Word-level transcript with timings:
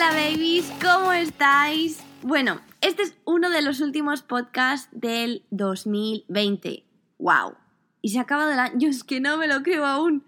Hola 0.00 0.14
babies, 0.14 0.72
¿cómo 0.82 1.12
estáis? 1.12 2.02
Bueno, 2.22 2.62
este 2.80 3.02
es 3.02 3.14
uno 3.26 3.50
de 3.50 3.60
los 3.60 3.82
últimos 3.82 4.22
podcasts 4.22 4.88
del 4.92 5.42
2020. 5.50 6.84
¡Wow! 7.18 7.52
Y 8.00 8.08
se 8.08 8.18
acaba 8.18 8.50
el 8.50 8.58
año, 8.58 8.88
es 8.88 9.04
que 9.04 9.20
no 9.20 9.36
me 9.36 9.46
lo 9.46 9.62
creo 9.62 9.84
aún. 9.84 10.24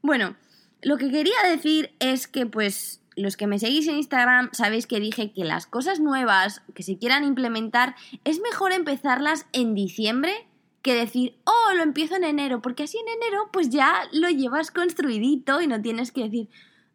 Bueno, 0.00 0.36
lo 0.80 0.96
que 0.96 1.10
quería 1.10 1.36
decir 1.46 1.92
es 1.98 2.28
que 2.28 2.46
pues 2.46 3.02
los 3.14 3.36
que 3.36 3.46
me 3.46 3.58
seguís 3.58 3.86
en 3.88 3.96
Instagram 3.96 4.48
sabéis 4.52 4.86
que 4.86 5.00
dije 5.00 5.32
que 5.34 5.44
las 5.44 5.66
cosas 5.66 6.00
nuevas 6.00 6.62
que 6.74 6.82
se 6.82 6.96
quieran 6.96 7.22
implementar 7.24 7.96
es 8.24 8.40
mejor 8.40 8.72
empezarlas 8.72 9.44
en 9.52 9.74
diciembre 9.74 10.32
que 10.80 10.94
decir, 10.94 11.36
oh, 11.44 11.74
lo 11.74 11.82
empiezo 11.82 12.16
en 12.16 12.24
enero, 12.24 12.62
porque 12.62 12.84
así 12.84 12.96
en 12.96 13.22
enero 13.22 13.50
pues 13.52 13.68
ya 13.68 14.08
lo 14.12 14.30
llevas 14.30 14.70
construidito 14.70 15.60
y 15.60 15.66
no 15.66 15.82
tienes 15.82 16.10
que 16.10 16.22
decir, 16.22 16.48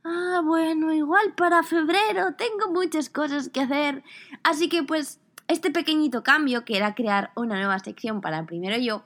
Ah, 0.08 0.42
bueno, 0.44 0.94
igual 0.94 1.34
para 1.36 1.64
febrero 1.64 2.36
tengo 2.38 2.72
muchas 2.72 3.10
cosas 3.10 3.50
que 3.50 3.62
hacer. 3.62 4.04
Así 4.44 4.70
que 4.70 4.84
pues 4.84 5.20
este 5.48 5.72
pequeñito 5.72 6.22
cambio, 6.22 6.64
que 6.64 6.78
era 6.78 6.94
crear 6.94 7.32
una 7.36 7.58
nueva 7.58 7.80
sección 7.80 8.22
para 8.22 8.46
primero 8.46 8.78
yo, 8.78 9.04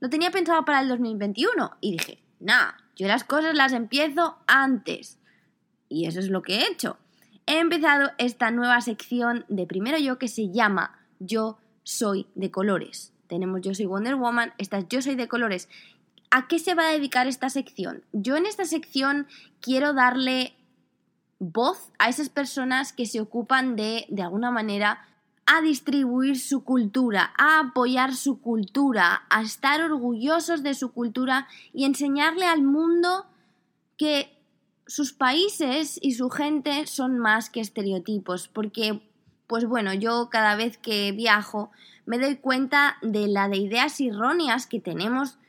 lo 0.00 0.08
tenía 0.08 0.30
pensado 0.30 0.64
para 0.64 0.80
el 0.80 0.88
2021 0.88 1.72
y 1.82 1.92
dije, 1.92 2.22
nah, 2.38 2.72
yo 2.96 3.06
las 3.06 3.22
cosas 3.24 3.54
las 3.54 3.74
empiezo 3.74 4.38
antes. 4.46 5.18
Y 5.90 6.06
eso 6.06 6.20
es 6.20 6.30
lo 6.30 6.40
que 6.40 6.56
he 6.56 6.68
hecho. 6.70 6.96
He 7.44 7.58
empezado 7.58 8.10
esta 8.16 8.50
nueva 8.50 8.80
sección 8.80 9.44
de 9.48 9.66
primero 9.66 9.98
yo 9.98 10.18
que 10.18 10.28
se 10.28 10.50
llama 10.50 11.06
Yo 11.18 11.58
soy 11.82 12.28
de 12.34 12.50
colores. 12.50 13.12
Tenemos 13.26 13.60
Yo 13.60 13.74
soy 13.74 13.84
Wonder 13.84 14.14
Woman, 14.14 14.54
esta 14.56 14.78
es 14.78 14.88
Yo 14.88 15.02
soy 15.02 15.16
de 15.16 15.28
colores. 15.28 15.68
¿A 16.30 16.46
qué 16.46 16.58
se 16.58 16.74
va 16.74 16.88
a 16.88 16.92
dedicar 16.92 17.26
esta 17.26 17.50
sección? 17.50 18.04
Yo 18.12 18.36
en 18.36 18.46
esta 18.46 18.64
sección 18.64 19.26
quiero 19.60 19.92
darle 19.92 20.54
voz 21.40 21.90
a 21.98 22.08
esas 22.08 22.28
personas 22.28 22.92
que 22.92 23.06
se 23.06 23.20
ocupan 23.20 23.74
de, 23.74 24.06
de 24.10 24.22
alguna 24.22 24.50
manera, 24.50 25.06
a 25.46 25.60
distribuir 25.62 26.38
su 26.38 26.62
cultura, 26.62 27.32
a 27.36 27.58
apoyar 27.58 28.14
su 28.14 28.40
cultura, 28.40 29.24
a 29.28 29.42
estar 29.42 29.82
orgullosos 29.82 30.62
de 30.62 30.74
su 30.74 30.92
cultura 30.92 31.48
y 31.72 31.84
enseñarle 31.84 32.46
al 32.46 32.62
mundo 32.62 33.26
que 33.96 34.38
sus 34.86 35.12
países 35.12 35.98
y 36.00 36.12
su 36.12 36.30
gente 36.30 36.86
son 36.86 37.18
más 37.18 37.50
que 37.50 37.60
estereotipos, 37.60 38.46
porque, 38.46 39.02
pues 39.48 39.64
bueno, 39.66 39.92
yo 39.92 40.28
cada 40.30 40.54
vez 40.54 40.78
que 40.78 41.10
viajo 41.10 41.72
me 42.06 42.18
doy 42.18 42.36
cuenta 42.36 42.98
de 43.02 43.26
la 43.26 43.48
de 43.48 43.56
ideas 43.56 44.00
erróneas 44.00 44.68
que 44.68 44.78
tenemos 44.78 45.39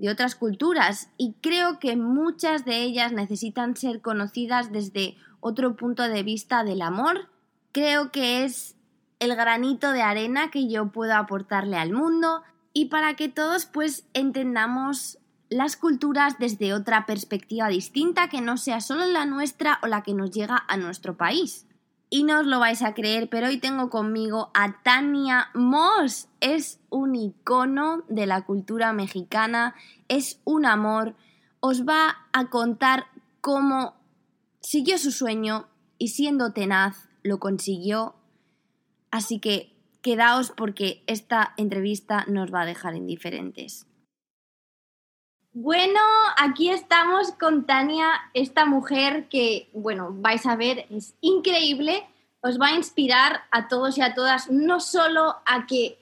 de 0.00 0.08
otras 0.08 0.34
culturas 0.34 1.10
y 1.18 1.34
creo 1.42 1.78
que 1.78 1.94
muchas 1.96 2.64
de 2.64 2.82
ellas 2.82 3.12
necesitan 3.12 3.76
ser 3.76 4.00
conocidas 4.00 4.72
desde 4.72 5.16
otro 5.40 5.76
punto 5.76 6.04
de 6.04 6.22
vista 6.22 6.64
del 6.64 6.80
amor. 6.80 7.28
Creo 7.72 8.10
que 8.10 8.44
es 8.44 8.76
el 9.18 9.36
granito 9.36 9.92
de 9.92 10.00
arena 10.00 10.50
que 10.50 10.68
yo 10.68 10.90
puedo 10.90 11.14
aportarle 11.14 11.76
al 11.76 11.92
mundo 11.92 12.42
y 12.72 12.86
para 12.86 13.14
que 13.14 13.28
todos 13.28 13.66
pues 13.66 14.06
entendamos 14.14 15.18
las 15.50 15.76
culturas 15.76 16.38
desde 16.38 16.72
otra 16.72 17.04
perspectiva 17.04 17.68
distinta 17.68 18.28
que 18.28 18.40
no 18.40 18.56
sea 18.56 18.80
solo 18.80 19.04
la 19.06 19.26
nuestra 19.26 19.80
o 19.82 19.86
la 19.86 20.02
que 20.02 20.14
nos 20.14 20.30
llega 20.30 20.64
a 20.66 20.76
nuestro 20.78 21.16
país. 21.16 21.66
Y 22.12 22.24
no 22.24 22.40
os 22.40 22.46
lo 22.46 22.58
vais 22.58 22.82
a 22.82 22.92
creer, 22.92 23.28
pero 23.28 23.46
hoy 23.46 23.58
tengo 23.58 23.88
conmigo 23.88 24.50
a 24.52 24.82
Tania 24.82 25.48
Moss. 25.54 26.28
Es 26.40 26.80
un 26.90 27.14
icono 27.14 28.02
de 28.08 28.26
la 28.26 28.44
cultura 28.44 28.92
mexicana, 28.92 29.76
es 30.08 30.40
un 30.44 30.66
amor. 30.66 31.14
Os 31.60 31.86
va 31.86 32.26
a 32.32 32.50
contar 32.50 33.06
cómo 33.40 33.94
siguió 34.60 34.98
su 34.98 35.12
sueño 35.12 35.68
y 35.98 36.08
siendo 36.08 36.52
tenaz 36.52 37.08
lo 37.22 37.38
consiguió. 37.38 38.16
Así 39.12 39.38
que 39.38 39.72
quedaos 40.02 40.50
porque 40.50 41.04
esta 41.06 41.54
entrevista 41.56 42.24
nos 42.26 42.52
va 42.52 42.62
a 42.62 42.66
dejar 42.66 42.96
indiferentes. 42.96 43.86
Bueno, 45.52 45.98
aquí 46.36 46.70
estamos 46.70 47.32
con 47.32 47.66
Tania, 47.66 48.06
esta 48.34 48.66
mujer 48.66 49.28
que, 49.28 49.68
bueno, 49.72 50.10
vais 50.12 50.46
a 50.46 50.54
ver, 50.54 50.86
es 50.90 51.14
increíble, 51.20 52.06
os 52.40 52.60
va 52.60 52.68
a 52.68 52.76
inspirar 52.76 53.42
a 53.50 53.66
todos 53.66 53.98
y 53.98 54.02
a 54.02 54.14
todas, 54.14 54.48
no 54.48 54.78
solo 54.78 55.38
a 55.46 55.66
que 55.66 55.98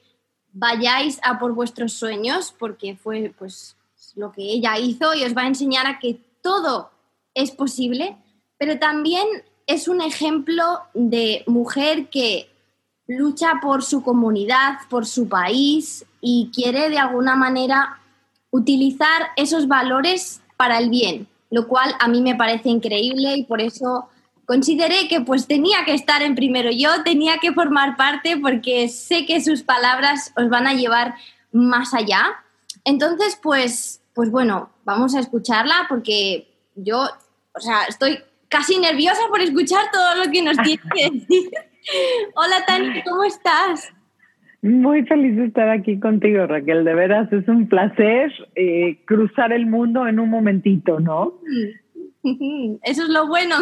vayáis 0.53 1.19
a 1.23 1.39
por 1.39 1.55
vuestros 1.55 1.95
sueños, 1.95 2.55
porque 2.59 2.95
fue 2.97 3.33
pues 3.39 3.75
lo 4.17 4.33
que 4.33 4.43
ella 4.43 4.79
hizo 4.79 5.15
y 5.15 5.25
os 5.25 5.35
va 5.35 5.43
a 5.43 5.49
enseñar 5.49 5.87
a 5.87 5.99
que 5.99 6.21
todo 6.43 6.91
es 7.33 7.51
posible, 7.51 8.19
pero 8.59 8.79
también 8.79 9.27
es 9.67 9.89
un 9.89 10.03
ejemplo 10.03 10.83
de 10.93 11.43
mujer 11.47 12.11
que 12.11 12.51
lucha 13.07 13.61
por 13.63 13.83
su 13.83 14.03
comunidad, 14.03 14.81
por 14.91 15.07
su 15.07 15.27
país 15.27 16.05
y 16.21 16.51
quiere 16.55 16.91
de 16.91 16.99
alguna 16.99 17.35
manera 17.35 17.98
utilizar 18.51 19.29
esos 19.37 19.69
valores 19.69 20.41
para 20.57 20.79
el 20.79 20.91
bien, 20.91 21.29
lo 21.51 21.69
cual 21.69 21.95
a 22.01 22.09
mí 22.09 22.23
me 22.23 22.35
parece 22.35 22.69
increíble 22.69 23.37
y 23.37 23.45
por 23.45 23.61
eso 23.61 24.09
consideré 24.47 25.09
que 25.09 25.21
pues 25.21 25.47
tenía 25.47 25.85
que 25.85 25.95
estar 25.95 26.23
en 26.23 26.35
primero 26.35 26.71
yo, 26.71 27.03
tenía 27.05 27.39
que 27.39 27.53
formar 27.53 27.97
parte 27.97 28.39
porque 28.39 28.89
sé 28.89 29.27
que 29.27 29.43
sus 29.43 29.63
palabras 29.63 30.33
os 30.37 30.49
van 30.49 30.67
a 30.67 30.75
llevar 30.75 31.15
más 31.53 31.93
allá. 31.95 32.23
Entonces, 32.85 33.39
pues, 33.43 34.01
pues 34.15 34.31
bueno, 34.31 34.71
vamos 34.85 35.15
a 35.15 35.21
escucharla 35.21 35.87
porque 35.89 36.49
yo, 36.75 37.09
o 37.55 37.61
sea, 37.61 37.85
estoy 37.85 38.19
casi 38.49 38.79
nerviosa 38.79 39.21
por 39.29 39.41
escuchar 39.41 39.91
todo 39.93 40.15
lo 40.25 40.31
que 40.31 40.43
nos 40.43 40.57
tiene 40.63 40.83
que 40.95 41.11
decir. 41.11 41.51
Hola 42.35 42.65
Tania, 42.67 43.03
¿cómo 43.05 43.25
estás? 43.25 43.93
Muy 44.63 45.05
feliz 45.07 45.37
de 45.37 45.47
estar 45.47 45.69
aquí 45.69 46.01
contigo, 46.01 46.47
Raquel. 46.47 46.85
De 46.85 46.95
veras, 46.95 47.33
es 47.33 47.47
un 47.47 47.69
placer 47.69 48.33
eh, 48.57 48.99
cruzar 49.05 49.53
el 49.53 49.67
mundo 49.67 50.07
en 50.07 50.19
un 50.19 50.31
momentito, 50.31 50.99
¿no? 50.99 51.35
Eso 52.83 53.03
es 53.03 53.09
lo 53.09 53.29
bueno. 53.29 53.55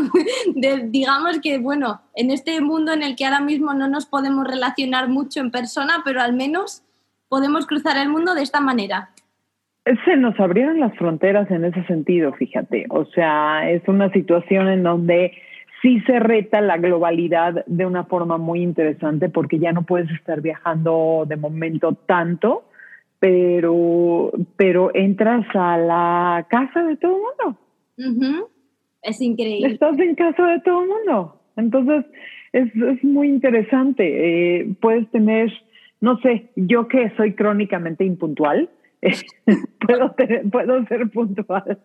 digamos 0.87 1.41
que, 1.41 1.59
bueno, 1.59 2.01
en 2.15 2.31
este 2.31 2.61
mundo 2.63 2.93
en 2.93 3.03
el 3.03 3.15
que 3.15 3.27
ahora 3.27 3.41
mismo 3.41 3.75
no 3.75 3.89
nos 3.89 4.07
podemos 4.07 4.47
relacionar 4.47 5.09
mucho 5.09 5.41
en 5.41 5.51
persona, 5.51 6.03
pero 6.05 6.23
al 6.23 6.33
menos 6.33 6.83
podemos 7.29 7.67
cruzar 7.67 7.99
el 7.99 8.09
mundo 8.09 8.35
de 8.35 8.43
esta 8.43 8.61
manera. 8.61 9.11
Se 10.05 10.17
nos 10.17 10.39
abrieron 10.41 10.81
las 10.81 10.97
fronteras 10.97 11.49
en 11.51 11.65
ese 11.65 11.85
sentido, 11.85 12.33
fíjate. 12.33 12.87
O 12.89 13.05
sea, 13.07 13.71
es 13.71 13.87
una 13.87 14.11
situación 14.11 14.69
en 14.69 14.83
donde 14.83 15.33
sí 15.83 16.01
se 16.01 16.19
reta 16.19 16.61
la 16.61 16.79
globalidad 16.79 17.65
de 17.67 17.87
una 17.87 18.05
forma 18.05 18.39
muy 18.39 18.63
interesante 18.63 19.29
porque 19.29 19.59
ya 19.59 19.73
no 19.73 19.83
puedes 19.83 20.11
estar 20.11 20.41
viajando 20.41 21.25
de 21.27 21.37
momento 21.37 21.95
tanto, 21.95 22.65
pero, 23.19 24.33
pero 24.57 24.91
entras 24.95 25.47
a 25.55 25.77
la 25.77 26.47
casa 26.49 26.83
de 26.85 26.97
todo 26.97 27.17
el 27.17 27.23
mundo. 27.23 28.47
Es 29.03 29.21
increíble. 29.21 29.75
Estás 29.75 29.99
en 29.99 30.15
casa 30.15 30.47
de 30.47 30.61
todo 30.61 30.83
el 30.83 30.89
mundo. 30.89 31.41
Entonces, 31.57 32.05
es, 32.53 32.75
es 32.75 33.05
muy 33.05 33.29
interesante. 33.29 34.61
Eh, 34.61 34.75
puedes 34.81 35.11
tener, 35.11 35.53
no 36.01 36.19
sé, 36.19 36.51
yo 36.57 36.89
que 36.89 37.11
soy 37.17 37.35
crónicamente 37.35 38.05
impuntual, 38.05 38.71
puedo, 39.87 40.15
puedo 40.51 40.85
ser 40.87 41.09
puntual. 41.11 41.79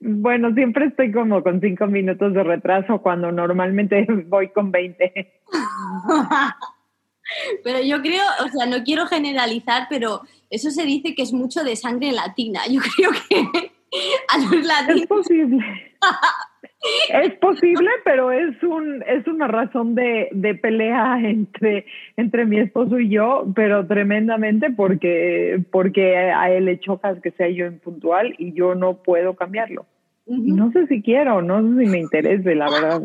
Bueno, 0.00 0.52
siempre 0.54 0.86
estoy 0.86 1.12
como 1.12 1.42
con 1.42 1.60
cinco 1.60 1.86
minutos 1.86 2.34
de 2.34 2.42
retraso 2.42 3.00
cuando 3.00 3.32
normalmente 3.32 4.06
voy 4.26 4.50
con 4.50 4.70
20. 4.70 5.42
Pero 7.64 7.82
yo 7.82 8.00
creo, 8.02 8.22
o 8.44 8.48
sea, 8.48 8.66
no 8.66 8.84
quiero 8.84 9.06
generalizar, 9.06 9.88
pero 9.90 10.20
eso 10.48 10.70
se 10.70 10.84
dice 10.84 11.16
que 11.16 11.22
es 11.22 11.32
mucho 11.32 11.64
de 11.64 11.74
sangre 11.74 12.12
latina. 12.12 12.60
Yo 12.70 12.80
creo 12.80 13.10
que 13.28 13.72
a 14.28 14.38
los 14.38 14.66
latinos... 14.66 15.02
Es 15.02 15.06
posible. 15.06 15.64
es 17.12 17.32
posible, 17.38 17.90
pero 18.04 18.30
es 18.30 18.62
un 18.62 19.02
es 19.06 19.26
una 19.26 19.48
razón 19.48 19.94
de, 19.94 20.28
de, 20.32 20.54
pelea 20.54 21.18
entre, 21.22 21.86
entre 22.16 22.44
mi 22.46 22.58
esposo 22.58 22.98
y 22.98 23.08
yo, 23.08 23.46
pero 23.54 23.86
tremendamente 23.86 24.70
porque, 24.70 25.62
porque 25.70 26.16
a 26.16 26.50
él 26.50 26.66
le 26.66 26.80
choca 26.80 27.20
que 27.20 27.30
sea 27.32 27.48
yo 27.48 27.66
impuntual 27.66 28.34
y 28.38 28.52
yo 28.52 28.74
no 28.74 29.02
puedo 29.02 29.34
cambiarlo. 29.34 29.86
No 30.26 30.72
sé 30.72 30.86
si 30.88 31.02
quiero, 31.02 31.40
no 31.40 31.62
sé 31.62 31.84
si 31.84 31.90
me 31.90 31.98
interese, 32.00 32.54
la 32.56 32.68
verdad. 32.68 33.02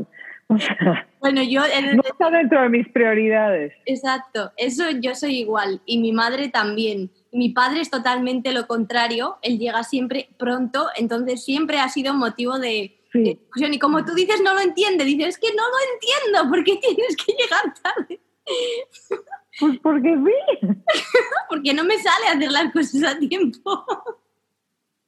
bueno, 1.20 1.44
yo... 1.44 1.62
no 1.96 2.02
está 2.04 2.32
dentro 2.32 2.62
de 2.64 2.70
mis 2.70 2.90
prioridades. 2.90 3.74
Exacto, 3.86 4.52
eso 4.58 4.86
yo 5.00 5.14
soy 5.14 5.38
igual 5.38 5.82
y 5.86 6.00
mi 6.00 6.12
madre 6.12 6.50
también. 6.50 7.12
Mi 7.32 7.50
padre 7.50 7.82
es 7.82 7.90
totalmente 7.90 8.52
lo 8.52 8.68
contrario, 8.68 9.38
él 9.42 9.58
llega 9.58 9.84
siempre 9.84 10.30
pronto, 10.38 10.88
entonces 10.96 11.44
siempre 11.44 11.80
ha 11.80 11.90
sido 11.90 12.14
motivo 12.14 12.60
de, 12.60 12.98
discusión. 13.14 13.74
Y 13.74 13.80
como 13.80 14.06
tú 14.06 14.14
dices, 14.14 14.42
no 14.44 14.54
lo 14.54 14.62
entiende, 14.62 15.06
dices, 15.06 15.28
es 15.28 15.38
que 15.38 15.50
no 15.56 15.64
lo 15.64 15.78
entiendo, 15.94 16.50
¿por 16.50 16.64
qué 16.64 16.78
tienes 16.78 17.16
que 17.16 17.34
llegar 17.34 17.74
tarde? 17.82 18.20
Pues 19.60 19.78
porque 19.80 20.16
sí. 20.16 20.68
porque 21.50 21.74
no 21.74 21.84
me 21.84 21.98
sale 21.98 22.28
hacer 22.30 22.52
las 22.52 22.72
cosas 22.72 23.04
a 23.04 23.20
tiempo. 23.20 23.86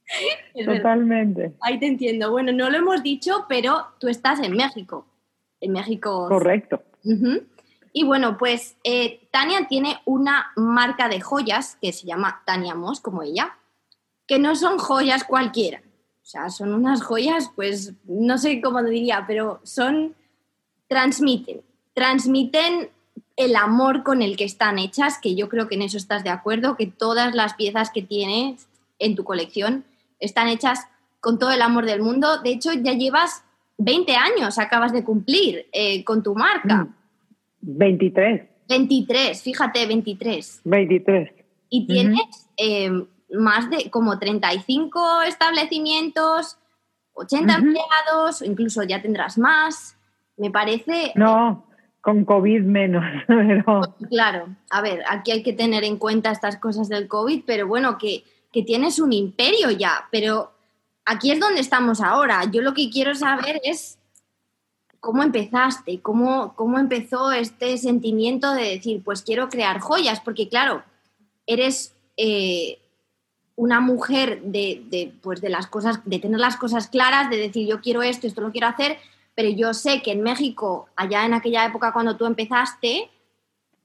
Totalmente. 0.65 1.53
Ahí 1.61 1.79
te 1.79 1.87
entiendo. 1.87 2.31
Bueno, 2.31 2.51
no 2.51 2.69
lo 2.69 2.77
hemos 2.77 3.01
dicho, 3.01 3.45
pero 3.47 3.87
tú 3.99 4.07
estás 4.07 4.39
en 4.41 4.55
México. 4.55 5.07
En 5.59 5.71
México. 5.71 6.27
Correcto. 6.27 6.83
Y 7.93 8.03
bueno, 8.03 8.37
pues 8.37 8.75
eh, 8.83 9.27
Tania 9.31 9.67
tiene 9.67 10.01
una 10.05 10.51
marca 10.55 11.07
de 11.07 11.21
joyas 11.21 11.77
que 11.79 11.93
se 11.93 12.07
llama 12.07 12.41
Tania 12.43 12.73
Moss, 12.73 12.99
como 12.99 13.21
ella, 13.21 13.55
que 14.27 14.39
no 14.39 14.55
son 14.55 14.79
joyas 14.79 15.23
cualquiera. 15.23 15.81
O 16.23 16.25
sea, 16.25 16.49
son 16.49 16.73
unas 16.73 17.03
joyas, 17.03 17.51
pues 17.55 17.93
no 18.05 18.37
sé 18.39 18.61
cómo 18.61 18.81
diría, 18.81 19.25
pero 19.27 19.61
son. 19.63 20.15
transmiten. 20.87 21.61
Transmiten 21.93 22.89
el 23.35 23.55
amor 23.55 24.03
con 24.03 24.21
el 24.21 24.37
que 24.37 24.45
están 24.45 24.79
hechas, 24.79 25.19
que 25.19 25.35
yo 25.35 25.47
creo 25.47 25.67
que 25.67 25.75
en 25.75 25.83
eso 25.83 25.97
estás 25.97 26.23
de 26.23 26.29
acuerdo, 26.29 26.75
que 26.75 26.87
todas 26.87 27.35
las 27.35 27.53
piezas 27.53 27.91
que 27.91 28.01
tienes 28.01 28.67
en 28.99 29.15
tu 29.15 29.23
colección 29.23 29.85
están 30.19 30.47
hechas 30.47 30.87
con 31.19 31.37
todo 31.37 31.51
el 31.51 31.61
amor 31.61 31.85
del 31.85 32.01
mundo. 32.01 32.41
De 32.41 32.51
hecho, 32.51 32.73
ya 32.73 32.93
llevas 32.93 33.43
20 33.77 34.15
años, 34.15 34.57
acabas 34.57 34.93
de 34.93 35.03
cumplir 35.03 35.67
eh, 35.71 36.03
con 36.03 36.23
tu 36.23 36.35
marca. 36.35 36.87
23. 36.87 36.87
Mm, 36.87 37.02
23, 38.67 39.41
fíjate, 39.41 39.85
23. 39.85 40.61
23. 40.63 41.31
Y 41.69 41.87
tienes 41.87 42.49
eh, 42.57 42.91
más 43.31 43.69
de 43.69 43.89
como 43.89 44.19
35 44.19 45.23
establecimientos, 45.23 46.57
80 47.13 47.55
empleados, 47.55 48.41
incluso 48.41 48.83
ya 48.83 49.01
tendrás 49.01 49.37
más. 49.37 49.97
Me 50.37 50.51
parece... 50.51 51.11
No, 51.15 51.65
con 52.01 52.25
COVID 52.25 52.61
menos, 52.61 53.03
pero... 53.27 53.95
Claro, 54.09 54.55
a 54.69 54.81
ver, 54.81 55.03
aquí 55.09 55.31
hay 55.31 55.43
que 55.43 55.53
tener 55.53 55.83
en 55.83 55.97
cuenta 55.97 56.31
estas 56.31 56.57
cosas 56.57 56.89
del 56.89 57.07
COVID, 57.07 57.43
pero 57.45 57.67
bueno, 57.67 57.97
que, 57.97 58.23
tienes 58.51 58.99
un 58.99 59.13
imperio 59.13 59.71
ya, 59.71 60.07
pero 60.11 60.51
aquí 61.05 61.31
es 61.31 61.39
donde 61.39 61.59
estamos 61.59 62.01
ahora. 62.01 62.43
Yo 62.51 62.61
lo 62.61 62.75
que 62.75 62.91
quiero 62.91 63.15
saber 63.15 63.59
es 63.63 63.97
cómo 65.03 65.21
empezaste, 65.21 65.99
cómo, 65.99 66.55
cómo 66.55 66.79
empezó 66.79 67.33
este 67.33 67.77
sentimiento 67.77 68.53
de 68.53 68.69
decir, 68.69 69.03
pues 69.03 69.21
quiero 69.21 69.49
crear 69.49 69.81
joyas, 69.81 70.21
porque 70.21 70.47
claro, 70.47 70.81
eres 71.45 71.93
eh, 72.15 72.79
una 73.57 73.81
mujer 73.81 74.41
de, 74.43 74.81
de, 74.85 75.13
pues 75.21 75.41
de 75.41 75.49
las 75.49 75.67
cosas, 75.67 75.99
de 76.05 76.19
tener 76.19 76.39
las 76.39 76.55
cosas 76.55 76.87
claras, 76.87 77.29
de 77.29 77.35
decir 77.35 77.67
yo 77.67 77.81
quiero 77.81 78.01
esto, 78.01 78.27
esto 78.27 78.39
lo 78.39 78.53
quiero 78.53 78.67
hacer, 78.67 78.97
pero 79.35 79.49
yo 79.49 79.73
sé 79.73 80.01
que 80.01 80.13
en 80.13 80.21
México, 80.21 80.87
allá 80.95 81.25
en 81.25 81.33
aquella 81.33 81.65
época 81.65 81.91
cuando 81.91 82.15
tú 82.15 82.25
empezaste, 82.25 83.09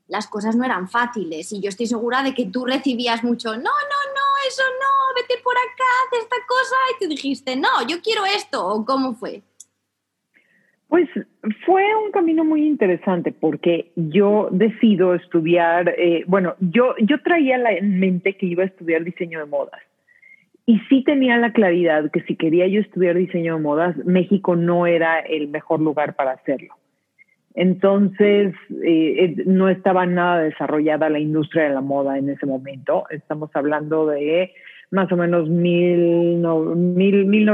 las 0.06 0.28
cosas 0.28 0.54
no 0.54 0.64
eran 0.64 0.88
fáciles. 0.88 1.50
Y 1.52 1.60
yo 1.60 1.68
estoy 1.68 1.88
segura 1.88 2.22
de 2.22 2.32
que 2.32 2.46
tú 2.46 2.64
recibías 2.64 3.24
mucho, 3.24 3.50
no, 3.56 3.56
no, 3.56 3.64
no, 3.64 4.26
eso 4.46 4.62
no, 4.62 5.20
vete 5.20 5.42
por 5.42 5.56
acá, 5.56 5.84
haz 6.04 6.22
esta 6.22 6.36
cosa 6.46 6.76
y 6.94 7.02
tú 7.02 7.08
dijiste, 7.10 7.56
no, 7.56 7.84
yo 7.88 8.00
quiero 8.02 8.24
esto, 8.24 8.64
¿o 8.64 8.84
cómo 8.84 9.16
fue? 9.16 9.42
Pues 10.88 11.08
fue 11.66 11.84
un 12.02 12.10
camino 12.12 12.44
muy 12.44 12.66
interesante 12.66 13.30
porque 13.32 13.92
yo 13.94 14.48
decido 14.50 15.14
estudiar, 15.14 15.94
eh, 15.98 16.24
bueno, 16.26 16.54
yo, 16.60 16.94
yo 17.02 17.20
traía 17.22 17.56
en 17.56 18.00
mente 18.00 18.36
que 18.36 18.46
iba 18.46 18.62
a 18.62 18.66
estudiar 18.66 19.04
diseño 19.04 19.38
de 19.38 19.46
modas 19.46 19.82
y 20.64 20.78
sí 20.88 21.02
tenía 21.04 21.36
la 21.38 21.52
claridad 21.52 22.10
que 22.10 22.22
si 22.22 22.36
quería 22.36 22.66
yo 22.66 22.80
estudiar 22.80 23.16
diseño 23.16 23.56
de 23.56 23.62
modas, 23.62 23.96
México 24.04 24.56
no 24.56 24.86
era 24.86 25.20
el 25.20 25.48
mejor 25.48 25.80
lugar 25.80 26.14
para 26.14 26.32
hacerlo. 26.32 26.74
Entonces, 27.54 28.54
eh, 28.84 29.24
eh, 29.24 29.42
no 29.46 29.68
estaba 29.68 30.06
nada 30.06 30.42
desarrollada 30.42 31.08
la 31.10 31.18
industria 31.18 31.64
de 31.64 31.74
la 31.74 31.80
moda 31.80 32.18
en 32.18 32.28
ese 32.28 32.46
momento. 32.46 33.04
Estamos 33.10 33.50
hablando 33.54 34.06
de 34.06 34.52
más 34.90 35.10
o 35.10 35.16
menos 35.16 35.48
mil, 35.48 36.36
mil, 36.38 37.44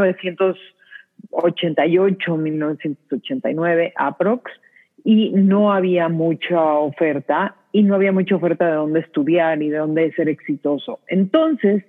1988, 1.30 2.36
1989, 2.36 3.92
aprox, 3.96 4.50
y 5.04 5.30
no 5.32 5.72
había 5.72 6.08
mucha 6.08 6.60
oferta 6.74 7.56
y 7.72 7.82
no 7.82 7.94
había 7.94 8.12
mucha 8.12 8.36
oferta 8.36 8.66
de 8.66 8.74
dónde 8.74 9.00
estudiar 9.00 9.62
y 9.62 9.68
de 9.68 9.78
dónde 9.78 10.12
ser 10.12 10.28
exitoso. 10.28 11.00
Entonces, 11.08 11.84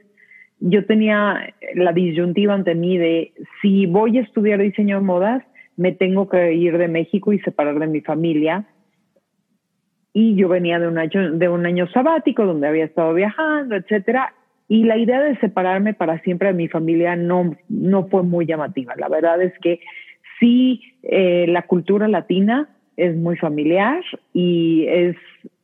yo 0.59 0.85
tenía 0.85 1.53
la 1.75 1.93
disyuntiva 1.93 2.53
ante 2.53 2.75
mí 2.75 2.97
de 2.97 3.33
si 3.61 3.85
voy 3.85 4.17
a 4.17 4.21
estudiar 4.21 4.59
diseño 4.59 4.97
de 4.97 5.05
modas, 5.05 5.43
me 5.77 5.91
tengo 5.91 6.27
que 6.27 6.53
ir 6.53 6.77
de 6.77 6.87
México 6.87 7.33
y 7.33 7.39
separar 7.39 7.79
de 7.79 7.87
mi 7.87 8.01
familia. 8.01 8.65
Y 10.13 10.35
yo 10.35 10.47
venía 10.47 10.79
de 10.79 10.87
un 10.87 10.97
año, 10.97 11.33
de 11.33 11.49
un 11.49 11.65
año 11.65 11.87
sabático 11.89 12.45
donde 12.45 12.67
había 12.67 12.85
estado 12.85 13.13
viajando, 13.13 13.75
etcétera. 13.75 14.33
Y 14.67 14.83
la 14.83 14.97
idea 14.97 15.21
de 15.21 15.37
separarme 15.37 15.93
para 15.93 16.19
siempre 16.21 16.47
de 16.47 16.53
mi 16.55 16.67
familia 16.67 17.15
no, 17.15 17.55
no 17.69 18.07
fue 18.07 18.23
muy 18.23 18.45
llamativa. 18.45 18.95
La 18.97 19.09
verdad 19.09 19.41
es 19.41 19.53
que 19.59 19.79
sí, 20.39 20.81
eh, 21.03 21.45
la 21.47 21.63
cultura 21.63 22.07
latina 22.07 22.69
es 22.97 23.15
muy 23.15 23.35
familiar 23.35 24.03
y 24.33 24.85
es 24.87 25.15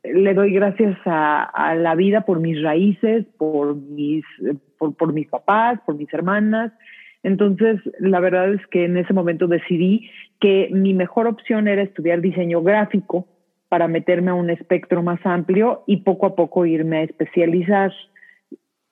le 0.04 0.34
doy 0.34 0.52
gracias 0.52 0.98
a, 1.04 1.74
la 1.76 1.94
vida 1.94 2.22
por 2.22 2.40
mis 2.40 2.60
raíces, 2.62 3.24
por 3.38 3.76
mis, 3.76 4.24
por, 4.78 4.96
por, 4.96 5.12
mis 5.12 5.28
papás, 5.28 5.78
por 5.86 5.94
mis 5.96 6.12
hermanas. 6.12 6.72
Entonces, 7.22 7.80
la 8.00 8.18
verdad 8.18 8.52
es 8.52 8.66
que 8.66 8.84
en 8.84 8.96
ese 8.96 9.12
momento 9.12 9.46
decidí 9.46 10.10
que 10.40 10.68
mi 10.72 10.92
mejor 10.92 11.28
opción 11.28 11.68
era 11.68 11.82
estudiar 11.82 12.20
diseño 12.20 12.62
gráfico 12.62 13.26
para 13.68 13.86
meterme 13.86 14.32
a 14.32 14.34
un 14.34 14.50
espectro 14.50 15.02
más 15.02 15.20
amplio 15.24 15.84
y 15.86 15.98
poco 15.98 16.26
a 16.26 16.34
poco 16.34 16.66
irme 16.66 16.98
a 16.98 17.02
especializar. 17.04 17.92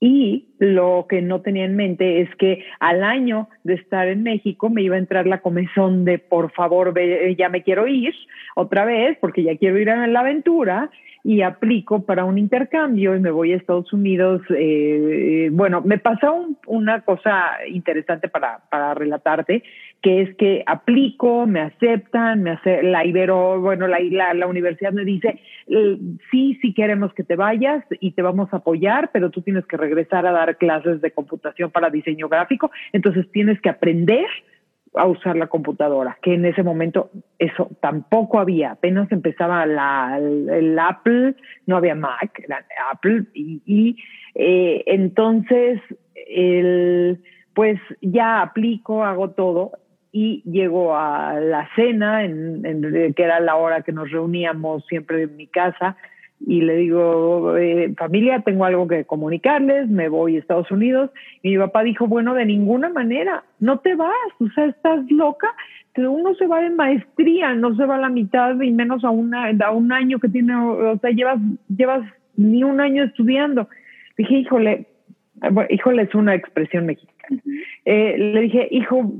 Y 0.03 0.47
lo 0.59 1.07
que 1.09 1.21
no 1.21 1.43
tenía 1.43 1.67
en 1.67 1.77
mente 1.77 2.23
es 2.23 2.35
que 2.37 2.65
al 2.81 3.05
año 3.05 3.49
de 3.65 3.75
estar 3.75 4.09
en 4.09 4.23
México 4.23 4.71
me 4.71 4.83
iba 4.83 4.97
a 4.97 4.99
entrar 4.99 5.27
la 5.27 5.43
comezón 5.43 6.07
de 6.07 6.19
por 6.19 6.53
favor, 6.53 6.95
ya 7.37 7.51
me 7.51 7.63
quiero 7.63 7.87
ir 7.87 8.15
otra 8.57 8.87
vez 8.87 9.19
porque 9.21 9.43
ya 9.43 9.59
quiero 9.59 9.79
ir 9.79 9.91
a 9.91 10.07
la 10.07 10.21
aventura 10.21 10.91
y 11.23 11.43
aplico 11.43 12.05
para 12.05 12.25
un 12.25 12.39
intercambio 12.39 13.15
y 13.15 13.21
me 13.21 13.31
voy 13.31 13.53
a 13.53 13.57
Estados 13.57 13.93
Unidos. 13.93 14.41
Eh, 14.57 15.51
bueno, 15.53 15.83
me 15.83 15.99
pasó 15.99 16.47
una 16.67 17.03
cosa 17.03 17.59
interesante 17.69 18.29
para, 18.29 18.61
para 18.71 18.95
relatarte, 18.95 19.63
que 20.03 20.23
es 20.23 20.35
que 20.37 20.63
aplico, 20.67 21.47
me 21.47 21.61
aceptan, 21.61 22.43
me 22.43 22.53
hace 22.53 22.83
la 22.83 23.05
Ibero, 23.05 23.61
bueno, 23.61 23.87
la, 23.87 23.99
la, 24.01 24.33
la 24.33 24.47
universidad 24.47 24.93
me 24.93 25.05
dice, 25.05 25.41
eh, 25.69 25.99
sí, 26.31 26.59
sí 26.63 26.73
queremos 26.73 27.13
que 27.13 27.25
te 27.25 27.37
vayas 27.37 27.85
y 28.01 28.13
te 28.13 28.23
vamos 28.23 28.49
a 28.53 28.59
apoyar, 28.59 29.11
pero 29.13 29.31
tú 29.31 29.43
tienes 29.43 29.67
que 29.67 29.77
regresar 29.77 30.27
a 30.27 30.33
dar 30.33 30.57
clases 30.57 31.01
de 31.03 31.11
computación 31.11 31.71
para 31.71 31.91
diseño 31.91 32.29
gráfico, 32.29 32.71
entonces 32.93 33.31
tienes 33.31 33.61
que 33.61 33.69
aprender 33.69 34.27
a 34.95 35.07
usar 35.07 35.37
la 35.37 35.47
computadora, 35.47 36.19
que 36.21 36.35
en 36.35 36.45
ese 36.45 36.63
momento 36.63 37.11
eso 37.39 37.71
tampoco 37.81 38.41
había, 38.41 38.73
apenas 38.73 39.13
empezaba 39.13 39.65
la, 39.67 40.19
el, 40.19 40.79
Apple, 40.79 41.37
no 41.67 41.77
había 41.77 41.95
Mac, 41.95 42.43
era 42.43 42.65
Apple, 42.91 43.27
y, 43.35 43.97
eh, 44.35 44.83
entonces 44.87 45.81
el, 46.15 47.21
pues 47.55 47.79
ya 48.01 48.43
aplico, 48.43 49.05
hago 49.05 49.31
todo 49.31 49.73
y 50.13 50.43
llego 50.43 50.97
a 50.97 51.39
la 51.39 51.69
cena, 51.77 52.25
en, 52.25 52.63
que 53.15 53.23
era 53.23 53.41
la 53.41 53.57
hora 53.57 53.83
que 53.83 53.93
nos 53.93 54.11
reuníamos 54.11 54.85
siempre 54.87 55.23
en 55.23 55.37
mi 55.37 55.47
casa, 55.47 55.97
y 56.47 56.63
le 56.63 56.77
digo, 56.77 57.57
eh, 57.59 57.93
familia, 57.99 58.41
tengo 58.41 58.65
algo 58.65 58.89
que 58.89 59.05
comunicarles, 59.05 59.89
me 59.89 60.09
voy 60.09 60.37
a 60.37 60.39
Estados 60.39 60.71
Unidos. 60.71 61.11
Y 61.43 61.51
mi 61.51 61.59
papá 61.59 61.83
dijo, 61.83 62.07
bueno, 62.07 62.35
de 62.35 62.47
ninguna 62.47 62.89
manera, 62.89 63.45
no 63.59 63.79
te 63.81 63.95
vas, 63.95 64.11
o 64.39 64.49
sea, 64.55 64.65
estás 64.65 65.05
loca, 65.11 65.55
que 65.95 66.07
uno 66.07 66.35
se 66.37 66.47
va 66.47 66.63
de 66.63 66.71
maestría, 66.71 67.53
no 67.55 67.77
se 67.77 67.85
va 67.85 67.97
a 67.97 68.01
la 68.01 68.09
mitad 68.09 68.59
y 68.59 68.71
menos 68.71 69.05
a, 69.05 69.11
una, 69.11 69.51
a 69.51 69.71
un 69.71 69.93
año 69.93 70.19
que 70.19 70.29
tiene, 70.29 70.57
o 70.57 70.99
sea, 70.99 71.11
llevas, 71.11 71.39
llevas 71.69 72.09
ni 72.37 72.65
un 72.65 72.81
año 72.81 73.05
estudiando. 73.05 73.69
Dije, 74.17 74.37
híjole, 74.37 74.87
híjole 75.69 76.03
es 76.03 76.15
una 76.15 76.35
expresión 76.35 76.87
mexicana. 76.87 77.43
Eh, 77.85 78.17
le 78.19 78.41
dije, 78.41 78.69
hijo, 78.71 79.13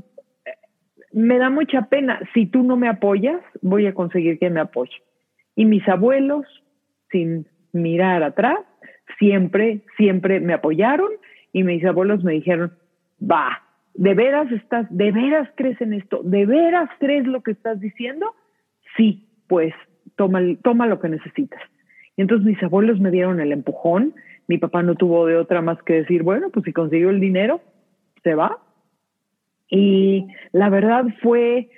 me 1.13 1.37
da 1.37 1.49
mucha 1.49 1.83
pena, 1.83 2.19
si 2.33 2.45
tú 2.45 2.63
no 2.63 2.77
me 2.77 2.87
apoyas, 2.87 3.41
voy 3.61 3.87
a 3.87 3.93
conseguir 3.93 4.39
que 4.39 4.49
me 4.49 4.59
apoye. 4.59 5.03
Y 5.55 5.65
mis 5.65 5.87
abuelos, 5.87 6.45
sin 7.11 7.47
mirar 7.73 8.23
atrás, 8.23 8.59
siempre, 9.19 9.81
siempre 9.97 10.39
me 10.39 10.53
apoyaron 10.53 11.11
y 11.53 11.63
mis 11.63 11.83
abuelos 11.85 12.23
me 12.23 12.33
dijeron, 12.33 12.73
va, 13.21 13.61
¿De 13.93 14.13
veras 14.13 14.51
estás, 14.51 14.87
de 14.89 15.11
veras 15.11 15.49
crees 15.55 15.79
en 15.81 15.93
esto? 15.93 16.21
¿De 16.23 16.45
veras 16.45 16.89
crees 16.99 17.27
lo 17.27 17.41
que 17.41 17.51
estás 17.51 17.79
diciendo? 17.79 18.33
Sí, 18.95 19.27
pues 19.47 19.73
toma, 20.15 20.39
lo 20.87 20.99
que 20.99 21.09
necesitas. 21.09 21.61
Y 22.15 22.21
entonces 22.21 22.45
mis 22.45 22.63
abuelos 22.63 22.99
me 22.99 23.11
dieron 23.11 23.39
el 23.39 23.51
empujón, 23.51 24.13
mi 24.47 24.57
papá 24.57 24.83
no 24.83 24.95
tuvo 24.95 25.25
de 25.25 25.35
otra 25.35 25.61
más 25.61 25.81
que 25.83 25.93
decir, 25.93 26.23
bueno, 26.23 26.49
pues 26.49 26.65
si 26.65 26.73
consiguió 26.73 27.09
el 27.09 27.19
dinero, 27.19 27.61
se 28.23 28.35
va. 28.35 28.59
Y 29.71 30.27
la 30.51 30.69
verdad 30.69 31.05
fue, 31.23 31.69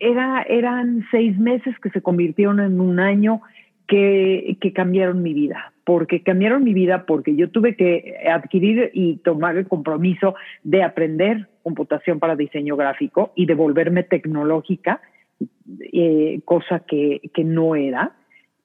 era, 0.00 0.42
eran 0.42 1.04
seis 1.12 1.38
meses 1.38 1.78
que 1.80 1.90
se 1.90 2.02
convirtieron 2.02 2.58
en 2.58 2.80
un 2.80 2.98
año 2.98 3.42
que, 3.86 4.56
que, 4.60 4.72
cambiaron 4.72 5.22
mi 5.22 5.34
vida, 5.34 5.72
porque 5.84 6.22
cambiaron 6.22 6.64
mi 6.64 6.72
vida 6.72 7.04
porque 7.06 7.36
yo 7.36 7.50
tuve 7.50 7.76
que 7.76 8.16
adquirir 8.32 8.90
y 8.94 9.16
tomar 9.18 9.56
el 9.56 9.68
compromiso 9.68 10.34
de 10.64 10.82
aprender 10.82 11.48
computación 11.62 12.18
para 12.18 12.34
diseño 12.34 12.76
gráfico 12.76 13.32
y 13.36 13.46
de 13.46 13.54
volverme 13.54 14.02
tecnológica, 14.02 15.00
eh, 15.92 16.40
cosa 16.44 16.80
que, 16.80 17.20
que 17.34 17.44
no 17.44 17.76
era 17.76 18.16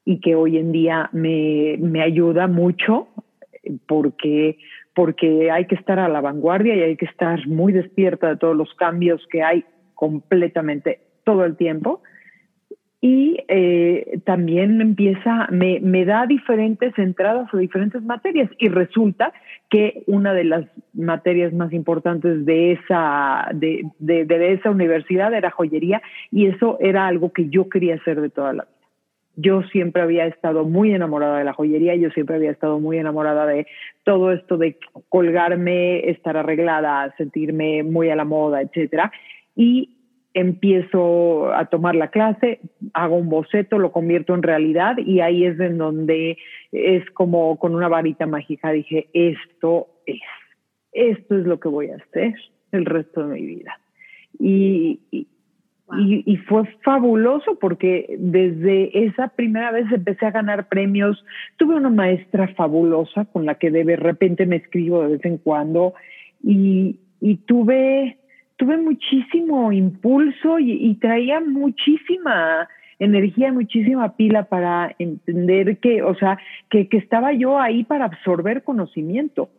y 0.06 0.22
que 0.22 0.36
hoy 0.36 0.58
en 0.58 0.72
día 0.72 1.10
me, 1.12 1.76
me 1.80 2.02
ayuda 2.02 2.48
mucho 2.48 3.10
porque, 3.88 4.58
porque 4.98 5.52
hay 5.52 5.66
que 5.66 5.76
estar 5.76 6.00
a 6.00 6.10
la 6.10 6.22
vanguardia 6.22 6.76
y 6.76 6.82
hay 6.82 6.98
que 6.98 7.06
estar 7.06 7.48
muy 7.48 7.72
despierta 7.72 8.30
de 8.30 8.38
todos 8.38 8.58
los 8.58 8.74
cambios 8.74 9.22
que 9.30 9.44
hay 9.44 9.64
completamente 9.94 11.02
todo 11.24 11.46
el 11.46 11.56
tiempo. 11.56 12.02
Y 13.00 13.38
eh, 13.48 14.20
también 14.26 14.82
empieza, 14.82 15.50
me, 15.52 15.80
me, 15.82 16.04
da 16.04 16.26
diferentes 16.26 16.98
entradas 16.98 17.48
a 17.54 17.58
diferentes 17.58 18.02
materias 18.02 18.50
y 18.58 18.70
resulta 18.70 19.34
que 19.70 20.02
una 20.08 20.34
de 20.34 20.46
las 20.46 20.66
materias 20.96 21.54
más 21.54 21.72
importantes 21.74 22.44
de 22.48 22.72
esa, 22.72 23.50
de, 23.54 23.84
de, 24.00 24.26
de 24.26 24.54
esa 24.54 24.72
universidad 24.72 25.32
era 25.32 25.52
joyería 25.52 26.02
y 26.32 26.48
eso 26.48 26.80
era 26.80 27.06
algo 27.06 27.32
que 27.32 27.50
yo 27.50 27.70
quería 27.70 27.94
hacer 27.94 28.20
de 28.20 28.32
toda 28.32 28.54
la 28.54 28.64
vida 28.64 28.77
yo 29.38 29.62
siempre 29.72 30.02
había 30.02 30.26
estado 30.26 30.66
muy 30.66 30.94
enamorada 30.94 31.38
de 31.38 31.44
la 31.46 31.54
joyería, 31.54 31.96
yo 31.96 32.10
siempre 32.10 32.36
había 32.36 32.52
estado 32.52 32.80
muy 32.80 32.98
enamorada 32.98 33.46
de 33.46 33.68
todo 34.04 34.32
esto 34.32 34.58
de 34.58 34.78
colgarme, 35.10 36.10
estar 36.10 36.36
arreglada, 36.36 37.14
sentirme 37.18 37.84
muy 37.84 38.10
a 38.10 38.16
la 38.16 38.26
moda, 38.26 38.62
etcétera. 38.62 39.12
Y 39.56 39.98
empiezo 40.34 41.54
a 41.54 41.66
tomar 41.66 41.96
la 41.96 42.10
clase, 42.10 42.60
hago 42.94 43.16
un 43.16 43.30
boceto, 43.30 43.78
lo 43.78 43.92
convierto 43.92 44.34
en 44.34 44.44
realidad 44.44 44.98
y 44.98 45.20
ahí 45.20 45.46
es 45.46 45.60
en 45.60 45.78
donde 45.78 46.38
es 46.72 47.10
como 47.12 47.58
con 47.60 47.76
una 47.76 47.88
varita 47.88 48.26
mágica 48.26 48.72
dije, 48.72 49.08
esto 49.14 49.88
es, 50.06 50.22
esto 50.92 51.38
es 51.38 51.46
lo 51.46 51.60
que 51.60 51.70
voy 51.70 51.90
a 51.90 51.98
hacer 51.98 52.34
el 52.72 52.86
resto 52.86 53.28
de 53.28 53.34
mi 53.36 53.46
vida. 53.46 53.80
Y, 54.40 55.00
y, 55.12 55.28
fue 56.48 56.66
fabuloso 56.84 57.58
porque 57.60 58.16
desde 58.20 59.06
esa 59.06 59.30
primera 59.30 59.72
vez 59.72 59.86
empecé 59.92 60.26
a 60.26 60.32
ganar 60.32 60.68
premios. 60.68 61.24
Tuve 61.58 61.76
una 61.76 61.90
maestra 61.90 62.50
fabulosa 62.50 63.26
con 63.26 63.46
la 63.46 63.56
que 63.56 63.72
de 63.72 63.96
repente 63.96 64.46
me 64.46 64.58
escribo 64.58 65.04
de 65.04 65.14
vez 65.14 65.26
en 65.26 65.38
cuando 65.38 65.94
y, 66.44 67.00
y 67.22 67.38
tuve, 67.38 68.18
tuve 68.58 68.78
muchísimo 68.78 69.72
impulso 69.72 70.60
y, 70.60 70.74
y 70.74 70.96
traía 70.96 71.40
muchísima 71.40 72.68
energía, 73.00 73.54
muchísima 73.54 74.16
pila 74.16 74.44
para 74.44 74.96
entender 75.00 75.78
que, 75.78 76.02
o 76.02 76.16
sea, 76.16 76.38
que, 76.70 76.88
que 76.88 76.98
estaba 76.98 77.32
yo 77.32 77.60
ahí 77.60 77.84
para 77.84 78.06
absorber 78.06 78.64
conocimiento. 78.64 79.50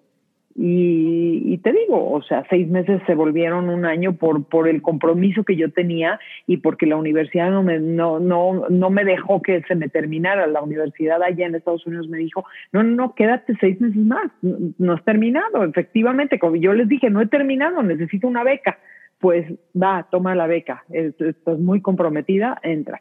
Y, 0.61 1.57
te 1.59 1.73
digo, 1.73 2.11
o 2.11 2.21
sea, 2.23 2.45
seis 2.51 2.67
meses 2.69 3.01
se 3.07 3.15
volvieron 3.15 3.69
un 3.69 3.85
año 3.85 4.15
por, 4.15 4.45
por 4.47 4.67
el 4.67 4.83
compromiso 4.83 5.45
que 5.45 5.55
yo 5.55 5.71
tenía 5.71 6.19
y 6.49 6.57
porque 6.57 6.85
la 6.85 6.97
universidad 6.97 7.53
no 7.53 7.63
me, 7.63 7.79
no, 7.79 8.19
no, 8.19 8.67
no 8.69 8.91
me 8.91 9.05
dejó 9.05 9.41
que 9.41 9.63
se 9.69 9.77
me 9.77 9.89
terminara. 9.89 10.49
La 10.49 10.61
universidad 10.61 11.23
allá 11.23 11.47
en 11.47 11.55
Estados 11.55 11.87
Unidos 11.87 12.09
me 12.09 12.19
dijo, 12.19 12.45
no, 12.73 12.83
no, 12.83 12.91
no, 12.97 13.15
quédate 13.15 13.55
seis 13.61 13.81
meses 13.81 14.05
más, 14.05 14.33
no, 14.43 14.95
has 14.95 15.05
terminado. 15.05 15.63
Efectivamente, 15.63 16.41
como 16.41 16.57
yo 16.57 16.73
les 16.73 16.89
dije, 16.89 17.09
no 17.09 17.21
he 17.21 17.27
terminado, 17.27 17.81
necesito 17.85 18.27
una 18.27 18.43
beca. 18.43 18.81
Pues 19.21 19.47
va, 19.81 20.09
toma 20.11 20.35
la 20.35 20.49
beca, 20.49 20.83
estás 20.91 21.61
muy 21.61 21.81
comprometida, 21.83 22.59
entra. 22.65 23.01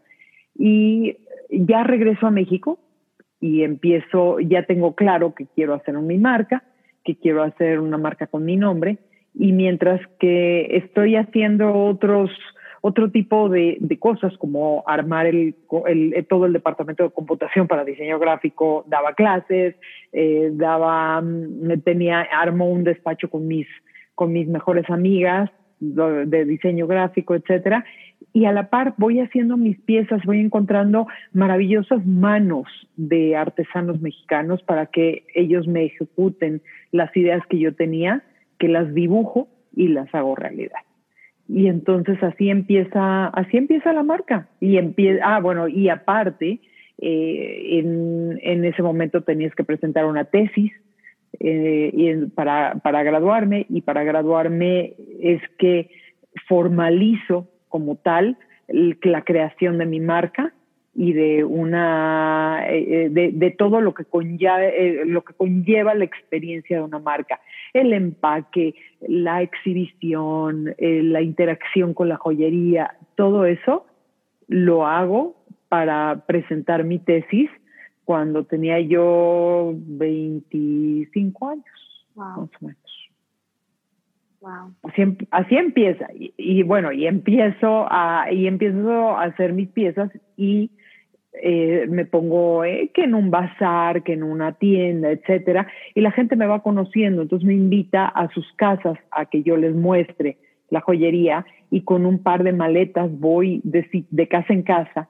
Y 0.54 1.18
ya 1.50 1.84
regreso 1.84 2.28
a 2.28 2.32
México 2.32 2.78
y 3.40 3.64
empiezo, 3.64 4.40
ya 4.42 4.62
tengo 4.68 4.94
claro 4.94 5.34
que 5.34 5.48
quiero 5.48 5.74
hacer 5.74 5.98
mi 5.98 6.20
marca 6.20 6.64
que 7.08 7.16
quiero 7.16 7.42
hacer 7.42 7.80
una 7.80 7.98
marca 7.98 8.28
con 8.28 8.44
mi 8.44 8.58
nombre 8.58 8.98
y 9.34 9.54
mientras 9.54 10.02
que 10.20 10.76
estoy 10.76 11.16
haciendo 11.16 11.74
otros 11.74 12.30
otro 12.82 13.10
tipo 13.10 13.50
de, 13.50 13.80
cosas 14.00 14.38
como 14.38 14.84
armar 14.86 15.26
el, 15.26 15.56
todo 16.30 16.46
el 16.46 16.54
departamento 16.54 17.04
de 17.04 17.10
computación 17.10 17.68
para 17.68 17.84
diseño 17.84 18.20
gráfico, 18.20 18.86
daba 18.88 19.14
clases, 19.14 19.76
eh, 20.14 20.52
daba, 20.54 21.22
mm, 21.22 21.82
tenía, 21.84 22.22
armo 22.22 22.70
un 22.70 22.84
despacho 22.84 23.30
con 23.30 23.48
mis, 23.48 23.68
con 24.16 24.32
mis 24.32 24.48
mejores 24.48 24.90
amigas 24.90 25.50
de 25.80 26.46
diseño 26.46 26.88
gráfico, 26.88 27.36
etcétera, 27.36 27.84
y 28.34 28.46
a 28.46 28.52
la 28.52 28.70
par 28.70 28.94
voy 28.98 29.20
haciendo 29.20 29.58
mis 29.58 29.80
piezas, 29.80 30.24
voy 30.24 30.40
encontrando 30.40 31.08
maravillosas 31.34 32.06
manos 32.06 32.68
de 32.96 33.36
artesanos 33.36 34.00
mexicanos 34.02 34.62
para 34.64 34.88
que 34.88 35.24
ellos 35.34 35.68
me 35.68 35.86
ejecuten 35.86 36.62
las 36.92 37.16
ideas 37.18 37.42
que 37.50 37.58
yo 37.58 37.74
tenía, 37.74 38.24
que 38.60 38.68
las 38.68 38.94
dibujo 38.94 39.48
y 39.76 39.88
las 39.88 40.14
hago 40.14 40.36
realidad. 40.36 40.80
Y 41.50 41.68
entonces 41.68 42.22
así 42.22 42.50
empieza, 42.50 43.28
así 43.28 43.58
empieza 43.58 43.94
la 43.94 44.04
marca. 44.04 44.50
Y 44.60 44.78
empieza, 44.78 45.22
ah, 45.24 45.40
bueno, 45.40 45.68
y 45.68 45.90
aparte, 45.90 46.60
eh, 47.00 47.80
en, 47.80 48.40
en, 48.42 48.66
ese 48.66 48.84
momento 48.84 49.22
tenías 49.22 49.56
que 49.56 49.64
presentar 49.64 50.06
una 50.06 50.26
tesis 50.26 50.72
eh, 51.40 51.92
y 51.94 52.26
para, 52.28 52.76
para 52.84 53.04
graduarme, 53.04 53.66
y 53.70 53.82
para 53.82 54.04
graduarme 54.04 54.94
es 55.22 55.42
que 55.58 55.90
formalizo 56.48 57.48
como 57.78 57.96
tal 57.96 58.36
la 58.68 59.22
creación 59.22 59.78
de 59.78 59.86
mi 59.86 60.00
marca 60.00 60.52
y 60.96 61.14
de 61.14 61.44
una 61.44 62.66
eh, 62.68 63.06
eh, 63.06 63.10
de, 63.12 63.32
de, 63.32 63.52
todo 63.52 63.82
lo 63.82 63.94
que 63.94 64.04
conlleva 64.04 64.66
eh, 64.66 65.04
lo 65.06 65.24
que 65.24 65.36
conlleva 65.36 65.94
la 65.94 66.06
experiencia 66.06 66.78
de 66.78 66.84
una 66.84 66.98
marca. 66.98 67.40
El 67.72 67.94
empaque 67.94 68.74
la 69.08 69.44
exhibición 69.44 70.74
la 70.80 71.22
interacción 71.22 71.94
con 71.94 72.10
la 72.10 72.18
joyería 72.18 72.96
todo 73.14 73.46
eso 73.46 73.86
lo 74.48 74.88
hago 74.88 75.36
para 75.70 76.24
presentar 76.26 76.84
mi 76.84 76.98
tesis 76.98 77.52
cuando 78.04 78.46
tenía 78.46 78.80
yo 78.80 79.76
25 79.76 81.48
años 81.48 82.08
más 82.16 82.40
o 82.40 82.50
menos 82.60 82.87
Así, 85.32 85.56
empieza. 85.56 86.08
Y, 86.16 86.64
bueno, 86.64 86.92
y 86.92 87.08
empiezo 87.08 87.88
a, 87.90 88.32
y 88.32 88.48
empiezo 88.48 89.18
a 89.18 89.24
hacer 89.24 89.54
mis 89.54 89.70
piezas 89.70 90.12
y 90.36 90.72
eh, 91.42 91.86
me 91.90 92.06
pongo 92.06 92.64
eh, 92.64 92.92
que 92.94 93.04
en 93.04 93.16
un 93.16 93.32
bazar, 93.32 94.04
que 94.04 94.14
en 94.14 94.24
una 94.24 94.54
tienda, 94.54 95.12
etcétera, 95.12 95.68
y 95.94 96.02
la 96.02 96.12
gente 96.12 96.36
me 96.36 96.48
va 96.48 96.64
conociendo, 96.64 97.22
entonces 97.22 97.46
me 97.48 97.54
invita 97.54 98.08
a 98.08 98.30
sus 98.30 98.52
casas 98.54 98.98
a 99.12 99.26
que 99.26 99.44
yo 99.44 99.58
les 99.58 99.76
muestre 99.76 100.38
la 100.70 100.82
joyería 100.82 101.46
y 101.70 101.82
con 101.82 102.06
un 102.06 102.24
par 102.24 102.44
de 102.44 102.54
maletas 102.54 103.10
voy 103.20 103.62
de, 103.64 104.06
de 104.10 104.28
casa 104.28 104.54
en 104.54 104.64
casa 104.64 105.10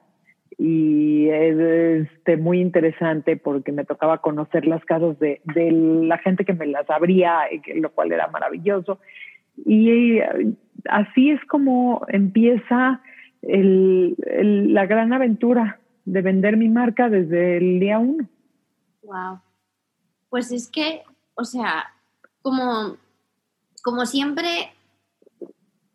y 0.58 1.30
es 1.30 2.08
este, 2.08 2.36
muy 2.36 2.60
interesante 2.60 3.38
porque 3.38 3.72
me 3.72 3.86
tocaba 3.86 4.22
conocer 4.22 4.66
las 4.66 4.84
casas 4.86 5.20
de, 5.20 5.40
la 5.46 6.18
gente 6.18 6.46
que 6.46 6.54
me 6.54 6.66
las 6.66 6.90
abría, 6.90 7.42
lo 7.76 7.92
cual 7.92 8.12
era 8.12 8.28
maravilloso. 8.28 9.00
Y 9.66 10.18
eh, 10.18 10.54
así 10.90 11.30
es 11.30 11.44
como 11.46 12.02
empieza 12.08 13.02
el, 13.44 14.16
la 14.74 14.88
gran 14.88 15.14
aventura 15.14 15.80
de 16.06 16.22
vender 16.22 16.58
mi 16.58 16.70
marca 16.70 17.10
desde 17.10 17.58
el 17.58 17.80
día 17.80 18.00
uno. 18.00 18.28
Wow. 19.04 19.40
Pues 20.30 20.52
es 20.52 20.70
que, 20.70 21.04
o 21.36 21.44
sea, 21.44 21.94
como, 22.42 22.98
como 23.84 24.06
siempre, 24.08 24.72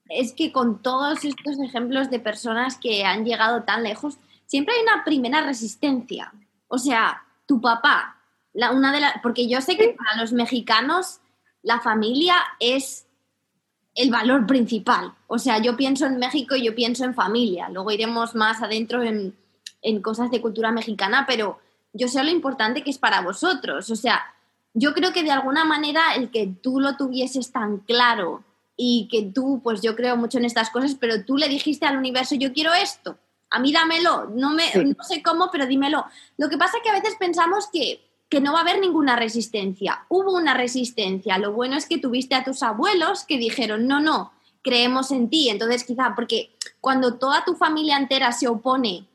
es 0.08 0.32
que 0.32 0.52
con 0.52 0.82
todos 0.82 1.24
estos 1.24 1.58
ejemplos 1.60 2.10
de 2.10 2.20
personas 2.20 2.78
que 2.78 3.04
han 3.04 3.24
llegado 3.24 3.64
tan 3.64 3.82
lejos, 3.82 4.18
siempre 4.46 4.74
hay 4.74 4.82
una 4.82 5.04
primera 5.04 5.40
resistencia. 5.42 6.32
O 6.68 6.78
sea, 6.78 7.24
tu 7.46 7.60
papá, 7.60 8.18
la, 8.52 8.72
una 8.72 8.92
de 8.92 9.00
las, 9.00 9.14
porque 9.22 9.48
yo 9.48 9.60
sé 9.60 9.76
que 9.76 9.96
para 9.98 10.20
los 10.20 10.32
mexicanos 10.32 11.20
la 11.62 11.80
familia 11.80 12.36
es 12.60 13.06
el 13.94 14.10
valor 14.10 14.46
principal. 14.46 15.14
O 15.26 15.38
sea, 15.38 15.58
yo 15.58 15.76
pienso 15.76 16.06
en 16.06 16.18
México 16.18 16.56
y 16.56 16.64
yo 16.64 16.74
pienso 16.74 17.04
en 17.04 17.14
familia. 17.14 17.68
Luego 17.68 17.90
iremos 17.90 18.34
más 18.34 18.62
adentro 18.62 19.02
en, 19.02 19.36
en 19.82 20.00
cosas 20.00 20.30
de 20.30 20.40
cultura 20.40 20.72
mexicana, 20.72 21.24
pero 21.26 21.60
yo 21.92 22.08
sé 22.08 22.22
lo 22.24 22.30
importante 22.30 22.82
que 22.82 22.90
es 22.90 22.98
para 22.98 23.20
vosotros. 23.20 23.90
O 23.90 23.96
sea, 23.96 24.34
yo 24.74 24.94
creo 24.94 25.12
que 25.12 25.22
de 25.22 25.30
alguna 25.30 25.64
manera 25.64 26.14
el 26.14 26.30
que 26.30 26.46
tú 26.46 26.80
lo 26.80 26.96
tuvieses 26.96 27.52
tan 27.52 27.78
claro 27.78 28.42
y 28.76 29.08
que 29.10 29.22
tú, 29.22 29.60
pues 29.62 29.82
yo 29.82 29.94
creo 29.94 30.16
mucho 30.16 30.38
en 30.38 30.46
estas 30.46 30.70
cosas, 30.70 30.96
pero 30.98 31.24
tú 31.24 31.36
le 31.36 31.48
dijiste 31.48 31.84
al 31.84 31.98
universo, 31.98 32.34
yo 32.34 32.52
quiero 32.52 32.72
esto, 32.72 33.18
a 33.52 33.58
mí 33.60 33.72
dámelo, 33.72 34.30
no, 34.34 34.50
me, 34.50 34.64
no 34.74 35.04
sé 35.04 35.22
cómo, 35.22 35.50
pero 35.52 35.66
dímelo. 35.66 36.06
Lo 36.38 36.48
que 36.48 36.56
pasa 36.56 36.78
es 36.78 36.82
que 36.82 36.88
a 36.88 36.94
veces 36.94 37.16
pensamos 37.18 37.68
que, 37.72 38.02
que 38.28 38.40
no 38.40 38.52
va 38.52 38.60
a 38.60 38.62
haber 38.62 38.80
ninguna 38.80 39.14
resistencia. 39.14 40.06
Hubo 40.08 40.32
una 40.32 40.54
resistencia, 40.54 41.38
lo 41.38 41.52
bueno 41.52 41.76
es 41.76 41.86
que 41.86 41.98
tuviste 41.98 42.34
a 42.34 42.44
tus 42.44 42.62
abuelos 42.62 43.24
que 43.24 43.36
dijeron, 43.36 43.86
no, 43.86 44.00
no, 44.00 44.32
creemos 44.62 45.10
en 45.10 45.28
ti. 45.28 45.50
Entonces, 45.50 45.84
quizá, 45.84 46.14
porque 46.16 46.56
cuando 46.80 47.18
toda 47.18 47.44
tu 47.44 47.54
familia 47.54 47.98
entera 47.98 48.32
se 48.32 48.48
opone 48.48 49.06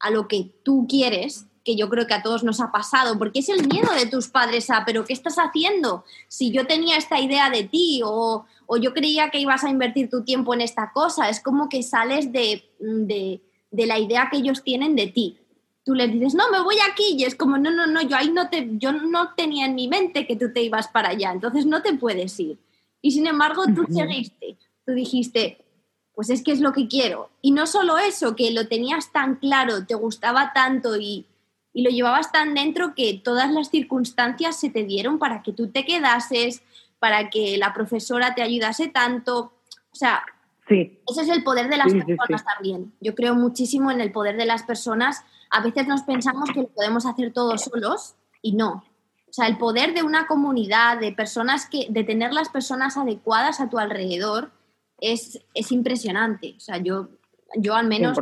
a 0.00 0.10
lo 0.10 0.26
que 0.26 0.50
tú 0.64 0.86
quieres, 0.88 1.46
que 1.64 1.76
yo 1.76 1.88
creo 1.88 2.06
que 2.06 2.14
a 2.14 2.22
todos 2.22 2.44
nos 2.44 2.60
ha 2.60 2.70
pasado, 2.70 3.18
porque 3.18 3.38
es 3.38 3.48
el 3.48 3.66
miedo 3.66 3.92
de 3.94 4.06
tus 4.06 4.28
padres 4.28 4.68
a, 4.70 4.84
pero 4.84 5.04
¿qué 5.04 5.12
estás 5.12 5.36
haciendo? 5.36 6.04
Si 6.28 6.50
yo 6.50 6.66
tenía 6.66 6.96
esta 6.96 7.20
idea 7.20 7.48
de 7.48 7.64
ti 7.64 8.02
o, 8.04 8.44
yo 8.80 8.92
creía 8.92 9.30
que 9.30 9.38
ibas 9.38 9.64
a 9.64 9.70
invertir 9.70 10.10
tu 10.10 10.24
tiempo 10.24 10.52
en 10.52 10.60
esta 10.60 10.92
cosa, 10.92 11.28
es 11.28 11.40
como 11.40 11.68
que 11.68 11.82
sales 11.82 12.32
de, 12.32 12.68
de, 12.80 13.40
de, 13.74 13.86
la 13.86 13.98
idea 13.98 14.28
que 14.30 14.38
ellos 14.38 14.62
tienen 14.62 14.96
de 14.96 15.08
ti. 15.08 15.38
Tú 15.84 15.94
les 15.94 16.12
dices, 16.12 16.34
no, 16.34 16.50
me 16.50 16.62
voy 16.62 16.76
aquí 16.90 17.16
y 17.16 17.24
es 17.24 17.34
como, 17.34 17.58
no, 17.58 17.70
no, 17.70 17.86
no, 17.86 18.00
yo 18.02 18.16
ahí 18.16 18.30
no 18.30 18.48
te, 18.48 18.68
yo 18.72 18.92
no 18.92 19.34
tenía 19.34 19.66
en 19.66 19.74
mi 19.74 19.88
mente 19.88 20.26
que 20.26 20.36
tú 20.36 20.52
te 20.52 20.62
ibas 20.62 20.88
para 20.88 21.10
allá, 21.10 21.32
entonces 21.32 21.66
no 21.66 21.82
te 21.82 21.92
puedes 21.94 22.38
ir. 22.40 22.58
Y 23.02 23.10
sin 23.10 23.26
embargo, 23.26 23.64
tú 23.74 23.84
seguiste, 23.92 24.56
tú 24.86 24.92
dijiste, 24.92 25.64
pues 26.14 26.30
es 26.30 26.42
que 26.42 26.52
es 26.52 26.60
lo 26.60 26.72
que 26.72 26.88
quiero. 26.88 27.30
Y 27.42 27.50
no 27.50 27.66
solo 27.66 27.98
eso, 27.98 28.36
que 28.36 28.50
lo 28.52 28.68
tenías 28.68 29.12
tan 29.12 29.36
claro, 29.36 29.84
te 29.84 29.94
gustaba 29.94 30.52
tanto 30.54 30.96
y, 30.96 31.26
lo 31.74 31.90
llevabas 31.90 32.30
tan 32.30 32.54
dentro 32.54 32.94
que 32.94 33.14
todas 33.14 33.50
las 33.50 33.68
circunstancias 33.68 34.60
se 34.60 34.70
te 34.70 34.84
dieron 34.84 35.18
para 35.18 35.42
que 35.42 35.52
tú 35.52 35.72
te 35.72 35.84
quedases, 35.84 36.62
para 37.00 37.30
que 37.30 37.58
la 37.58 37.74
profesora 37.74 38.32
te 38.36 38.42
ayudase 38.42 38.86
tanto. 38.86 39.52
O 39.90 39.96
sea, 39.96 40.24
sí. 40.68 41.00
ese 41.08 41.22
es 41.22 41.28
el 41.28 41.44
poder 41.44 41.68
de 41.68 41.76
las 41.76 41.92
personas 41.92 42.44
también. 42.44 42.92
Yo 43.00 43.14
creo 43.14 43.34
muchísimo 43.34 43.90
en 43.90 44.00
el 44.00 44.12
poder 44.12 44.36
de 44.36 44.46
las 44.46 44.62
personas. 44.62 45.24
A 45.50 45.62
veces 45.62 45.86
nos 45.86 46.02
pensamos 46.02 46.50
que 46.52 46.62
lo 46.62 46.68
podemos 46.68 47.06
hacer 47.06 47.32
todos 47.32 47.62
solos 47.62 48.14
y 48.42 48.52
no. 48.52 48.84
O 49.28 49.32
sea, 49.32 49.48
el 49.48 49.58
poder 49.58 49.94
de 49.94 50.04
una 50.04 50.28
comunidad, 50.28 51.00
de 51.00 51.10
personas 51.12 51.68
que, 51.68 51.88
de 51.90 52.04
tener 52.04 52.32
las 52.32 52.48
personas 52.48 52.96
adecuadas 52.96 53.60
a 53.60 53.68
tu 53.68 53.78
alrededor, 53.78 54.52
es, 55.00 55.40
es 55.54 55.72
impresionante. 55.72 56.54
O 56.56 56.60
sea, 56.60 56.78
yo, 56.78 57.08
yo 57.56 57.74
al 57.74 57.88
menos 57.88 58.16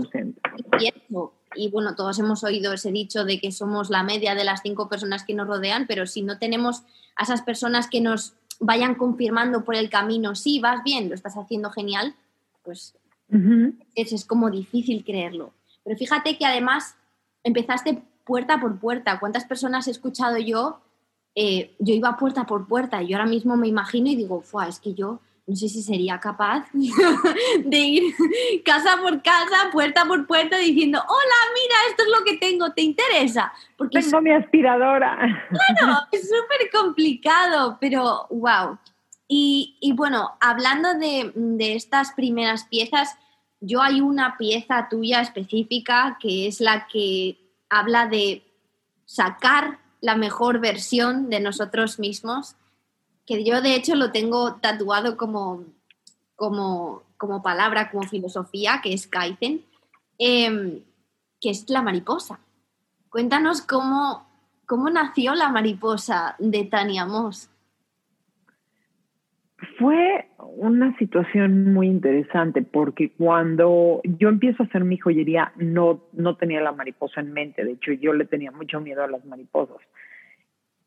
pienso, 0.78 1.34
y 1.54 1.70
bueno, 1.70 1.94
todos 1.96 2.18
hemos 2.18 2.44
oído 2.44 2.72
ese 2.72 2.90
dicho 2.92 3.25
de 3.25 3.38
que 3.40 3.52
somos 3.52 3.90
la 3.90 4.02
media 4.02 4.34
de 4.34 4.44
las 4.44 4.62
cinco 4.62 4.88
personas 4.88 5.25
que 5.25 5.34
nos 5.34 5.46
rodean, 5.46 5.87
pero 5.87 6.06
si 6.06 6.22
no 6.22 6.38
tenemos 6.38 6.82
a 7.16 7.25
esas 7.25 7.42
personas 7.42 7.88
que 7.88 8.00
nos 8.00 8.34
vayan 8.58 8.94
confirmando 8.94 9.64
por 9.64 9.75
el 9.75 9.90
camino, 9.90 10.34
sí, 10.34 10.61
vas 10.61 10.82
bien, 10.82 11.08
lo 11.08 11.14
estás 11.14 11.37
haciendo 11.37 11.70
genial, 11.70 12.14
pues 12.62 12.95
es, 13.95 14.12
es 14.12 14.25
como 14.25 14.50
difícil 14.50 15.04
creerlo. 15.04 15.52
Pero 15.85 15.97
fíjate 15.97 16.37
que 16.37 16.47
además 16.47 16.97
empezaste 17.45 18.02
puerta 18.25 18.61
por 18.61 18.78
puerta. 18.78 19.19
¿Cuántas 19.19 19.45
personas 19.45 19.88
he 19.88 19.90
escuchado 19.90 20.38
yo? 20.38 20.81
Eh, 21.35 21.75
yo 21.78 21.95
iba 21.95 22.16
puerta 22.16 22.45
por 22.45 22.66
puerta 22.66 23.02
y 23.02 23.09
yo 23.09 23.16
ahora 23.16 23.28
mismo 23.28 23.57
me 23.57 23.69
imagino 23.69 24.09
y 24.09 24.16
digo, 24.16 24.42
es 24.69 24.81
que 24.81 24.92
yo 24.92 25.21
no 25.47 25.57
sé 25.57 25.69
si 25.69 25.83
sería 25.83 26.21
capaz 26.21 26.66
de 27.64 27.78
ir 27.78 28.14
casa 28.64 28.99
por 29.00 29.23
casa, 29.23 29.71
puerta 29.73 30.04
por 30.04 30.26
puerta, 30.26 30.57
diciendo, 30.59 30.99
hola, 30.99 31.35
mira, 31.54 31.75
esto 31.90 32.02
es 32.04 32.09
lo 32.11 32.25
que 32.25 32.37
tengo, 32.37 32.73
¿te 32.73 32.83
interesa? 32.83 33.52
Porque 33.76 34.00
tengo 34.00 34.21
mi 34.21 34.33
aspiradora. 34.33 35.16
Claro, 35.49 35.99
es 36.12 36.23
súper 36.28 36.71
complicado, 36.71 37.76
pero 37.81 38.26
wow. 38.31 38.78
Y, 39.34 39.94
bueno, 39.96 40.32
hablando 40.40 40.92
de, 40.92 41.32
de 41.34 41.74
estas 41.74 42.12
primeras 42.12 42.64
piezas, 42.64 43.16
yo 43.60 43.80
hay 43.80 44.02
una 44.02 44.36
pieza 44.36 44.88
tuya 44.90 45.22
específica 45.22 46.18
que 46.20 46.46
es 46.46 46.61
la 46.61 46.87
que 46.87 47.38
habla 47.70 48.07
de 48.07 48.42
sacar 49.07 49.78
la 50.02 50.16
mejor 50.16 50.61
versión 50.61 51.30
de 51.30 51.40
nosotros 51.40 51.98
mismos 51.98 52.57
que 53.24 53.42
yo 53.42 53.62
de 53.62 53.74
hecho 53.74 53.94
lo 53.94 54.12
tengo 54.12 54.57
tatuado 54.57 55.16
como, 55.16 55.64
como, 56.37 57.02
como 57.16 57.42
palabra, 57.42 57.90
como 57.90 58.02
filosofía, 58.02 58.80
que 58.83 58.92
es 58.92 59.07
Kaizen, 59.07 59.64
em, 60.18 60.83
que 61.40 61.48
es 61.48 61.70
la 61.70 61.80
mariposa. 61.80 62.38
Cuéntanos 63.09 63.62
cómo, 63.62 64.26
cómo 64.66 64.90
nació 64.90 65.35
la 65.35 65.48
mariposa 65.48 66.37
de 66.38 66.64
Tania 66.64 67.07
Moss. 67.07 67.48
Fue 69.79 70.27
una 70.38 70.96
situación 70.98 71.72
muy 71.72 71.87
interesante 71.87 72.62
porque 72.62 73.12
cuando 73.16 74.01
yo 74.05 74.29
empiezo 74.29 74.62
a 74.62 74.66
hacer 74.66 74.85
mi 74.85 74.98
joyería 74.98 75.53
no, 75.57 76.03
no 76.12 76.37
tenía 76.37 76.61
la 76.61 76.72
mariposa 76.72 77.20
en 77.20 77.33
mente, 77.33 77.64
de 77.64 77.72
hecho 77.72 77.92
yo 77.92 78.12
le 78.12 78.25
tenía 78.25 78.51
mucho 78.51 78.81
miedo 78.81 79.05
a 79.05 79.09
las 79.09 79.25
mariposas. 79.25 79.79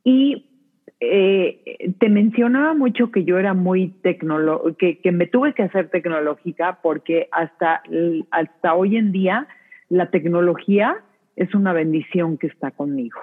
Y 0.04 0.46
eh, 1.00 1.94
te 2.00 2.10
mencionaba 2.10 2.74
mucho 2.74 3.12
que 3.12 3.24
yo 3.24 3.38
era 3.38 3.54
muy 3.54 3.90
tecnológica, 4.02 4.78
que, 4.78 5.00
que, 5.00 5.12
me 5.12 5.28
tuve 5.28 5.54
que 5.54 5.64
hacer 5.64 5.90
tecnológica 5.90 6.80
porque 6.82 7.28
hasta, 7.32 7.82
hasta 8.32 8.76
hoy 8.76 8.98
en 8.98 9.12
día 9.12 9.48
la 9.90 10.10
tecnología 10.10 10.98
es 11.36 11.54
una 11.56 11.74
bendición 11.74 12.38
que 12.38 12.48
está 12.48 12.72
conmigo. 12.72 13.20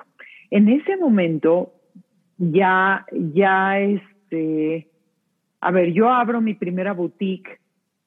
En 0.50 0.68
ese 0.68 0.96
momento 0.96 1.72
ya, 2.38 3.06
ya 3.12 3.80
este, 3.80 4.88
a 5.62 5.70
ver, 5.70 5.92
yo 5.92 6.10
abro 6.10 6.40
mi 6.40 6.54
primera 6.54 6.92
boutique 6.92 7.58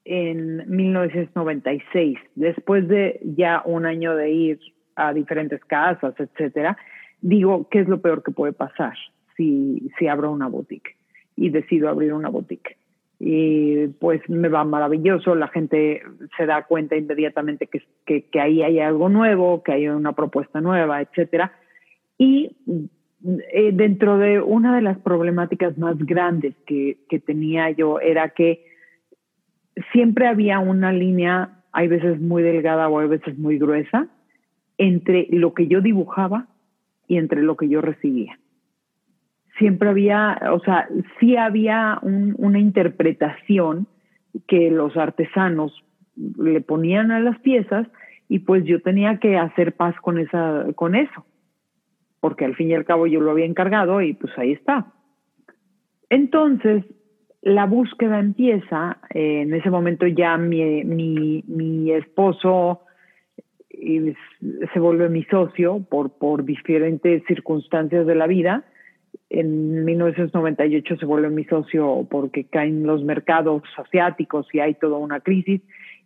en 0.03 0.69
1996, 0.69 2.19
después 2.35 2.87
de 2.87 3.19
ya 3.23 3.63
un 3.65 3.87
año 3.87 4.15
de 4.15 4.29
ir 4.29 4.59
a 4.95 5.13
diferentes 5.13 5.63
casas, 5.65 6.13
etcétera, 6.19 6.77
digo, 7.21 7.67
¿qué 7.69 7.79
es 7.79 7.87
lo 7.87 7.99
peor 8.01 8.21
que 8.21 8.31
puede 8.31 8.53
pasar? 8.53 8.93
si, 9.35 9.91
si 9.97 10.07
abro 10.07 10.31
una 10.31 10.47
boutique 10.47 10.95
y 11.35 11.49
decido 11.49 11.89
abrir 11.89 12.13
una 12.13 12.29
boutique. 12.29 12.77
Y 13.19 13.87
pues 13.99 14.21
me 14.29 14.49
va 14.49 14.65
maravilloso, 14.65 15.35
la 15.35 15.47
gente 15.47 16.01
se 16.35 16.45
da 16.45 16.63
cuenta 16.63 16.97
inmediatamente 16.97 17.67
que, 17.67 18.23
que, 18.29 18.39
ahí 18.39 18.61
hay 18.61 18.79
algo 18.79 19.07
nuevo, 19.07 19.63
que 19.63 19.71
hay 19.71 19.87
una 19.87 20.13
propuesta 20.13 20.59
nueva, 20.59 21.01
etcétera. 21.01 21.53
Y 22.17 22.51
eh, 23.53 23.71
dentro 23.73 24.19
de 24.19 24.39
una 24.39 24.75
de 24.75 24.83
las 24.83 24.99
problemáticas 24.99 25.77
más 25.79 25.97
grandes 25.97 26.53
que, 26.67 26.97
tenía 27.25 27.71
yo 27.71 27.99
era 27.99 28.29
que 28.29 28.65
siempre 29.91 30.27
había 30.27 30.59
una 30.59 30.91
línea, 30.91 31.63
hay 31.71 31.87
veces 31.87 32.21
muy 32.21 32.43
delgada 32.43 32.87
o 32.87 32.99
hay 32.99 33.07
veces 33.07 33.35
muy 33.39 33.57
gruesa, 33.57 34.07
entre 34.77 35.27
lo 35.31 35.55
que 35.55 35.67
yo 35.67 35.81
dibujaba 35.81 36.45
y 37.07 37.17
entre 37.17 37.41
lo 37.41 37.57
que 37.57 37.67
yo 37.67 37.81
recibía. 37.81 38.37
Siempre 39.57 39.89
había, 39.89 40.39
o 40.51 40.59
sea, 40.59 40.87
sí 41.19 41.35
había 41.35 41.97
una 42.03 42.59
interpretación 42.59 43.87
que 44.47 44.69
los 44.69 44.95
artesanos 44.97 45.83
le 46.15 46.61
ponían 46.61 47.09
a 47.09 47.19
las 47.21 47.39
piezas 47.39 47.87
y 48.29 48.39
pues 48.39 48.65
yo 48.65 48.81
tenía 48.81 49.17
que 49.17 49.37
hacer 49.37 49.73
paz 49.73 49.95
con 50.01 50.19
esa 50.19 50.65
con 50.75 50.93
eso 50.95 51.25
porque 52.25 52.43
al 52.43 52.55
fin 52.55 52.71
y 52.71 52.73
al 52.73 52.85
cabo 52.85 53.05
yo 53.05 53.21
lo 53.21 53.29
había 53.29 53.45
encargado 53.45 54.01
y 54.01 54.13
pues 54.13 54.35
ahí 54.37 54.53
está 54.53 54.87
entonces 56.09 56.83
la 57.43 57.67
búsqueda 57.67 58.19
empieza 58.19 58.97
eh, 59.13 59.41
en 59.41 59.53
ese 59.53 59.69
momento 59.69 60.07
ya 60.07 60.35
mi, 60.35 60.83
mi, 60.83 61.91
esposo 61.91 62.81
eh, 63.69 64.15
se 64.73 64.79
vuelve 64.79 65.07
mi 65.09 65.23
socio 65.25 65.85
por 65.87 66.17
por 66.17 66.43
diferentes 66.43 67.21
circunstancias 67.27 68.07
de 68.07 68.15
la 68.15 68.25
vida 68.25 68.65
en 69.29 69.85
1998 69.85 70.97
se 70.97 71.05
vuelve 71.05 71.29
mi 71.29 71.43
socio 71.43 72.07
porque 72.09 72.45
caen 72.45 72.87
los 72.87 73.03
mercados 73.03 73.61
asiáticos 73.77 74.47
y 74.51 74.61
hay 74.61 74.73
toda 74.73 74.97
una 74.97 75.19
crisis 75.19 75.61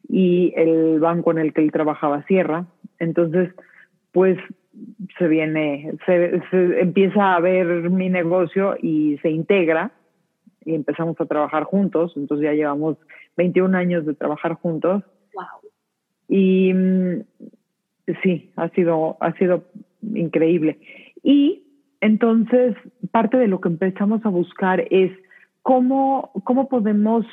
y 0.10 0.52
el 0.58 1.00
banco 1.00 1.32
en 1.32 1.38
el 1.38 1.54
que 1.54 1.62
él 1.62 1.72
trabajaba 1.72 2.24
cierra. 2.24 2.66
Entonces, 3.00 3.54
pues 4.12 4.38
se 5.18 5.28
viene, 5.28 5.94
se, 6.06 6.42
empieza 6.80 7.36
a 7.36 7.40
ver 7.40 7.90
mi 7.90 8.10
negocio 8.10 8.76
y 8.82 9.18
se 9.22 9.30
integra 9.30 9.92
y 10.66 10.76
empezamos 10.76 11.20
a 11.20 11.26
trabajar 11.26 11.64
juntos. 11.64 12.14
Entonces 12.16 12.46
ya 12.46 12.54
llevamos 12.54 12.98
21 13.38 13.78
años 13.78 14.06
de 14.06 14.14
trabajar 14.14 14.54
juntos. 14.54 15.04
Wow. 15.34 15.72
Y 16.28 16.74
mm, 16.74 17.22
sí, 18.24 18.52
ha 18.56 18.70
sido, 18.70 19.18
ha 19.20 19.34
sido 19.34 19.64
increíble. 20.02 20.80
Y 21.24 21.64
entonces, 22.02 22.76
parte 23.12 23.38
de 23.38 23.48
lo 23.48 23.60
que 23.60 23.70
empezamos 23.70 24.26
a 24.26 24.30
buscar 24.30 24.86
es 24.90 25.12
cómo, 25.62 26.32
cómo 26.44 26.70
podemos 26.70 27.26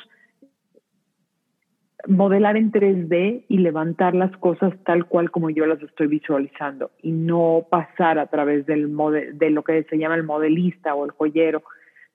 modelar 2.07 2.57
en 2.57 2.71
3D 2.71 3.45
y 3.47 3.57
levantar 3.57 4.15
las 4.15 4.35
cosas 4.37 4.73
tal 4.85 5.05
cual 5.05 5.29
como 5.31 5.49
yo 5.49 5.65
las 5.65 5.81
estoy 5.81 6.07
visualizando 6.07 6.91
y 7.01 7.11
no 7.11 7.67
pasar 7.69 8.17
a 8.19 8.27
través 8.27 8.65
del 8.65 8.95
de 9.33 9.49
lo 9.49 9.63
que 9.63 9.83
se 9.83 9.97
llama 9.97 10.15
el 10.15 10.23
modelista 10.23 10.95
o 10.95 11.05
el 11.05 11.11
joyero. 11.11 11.63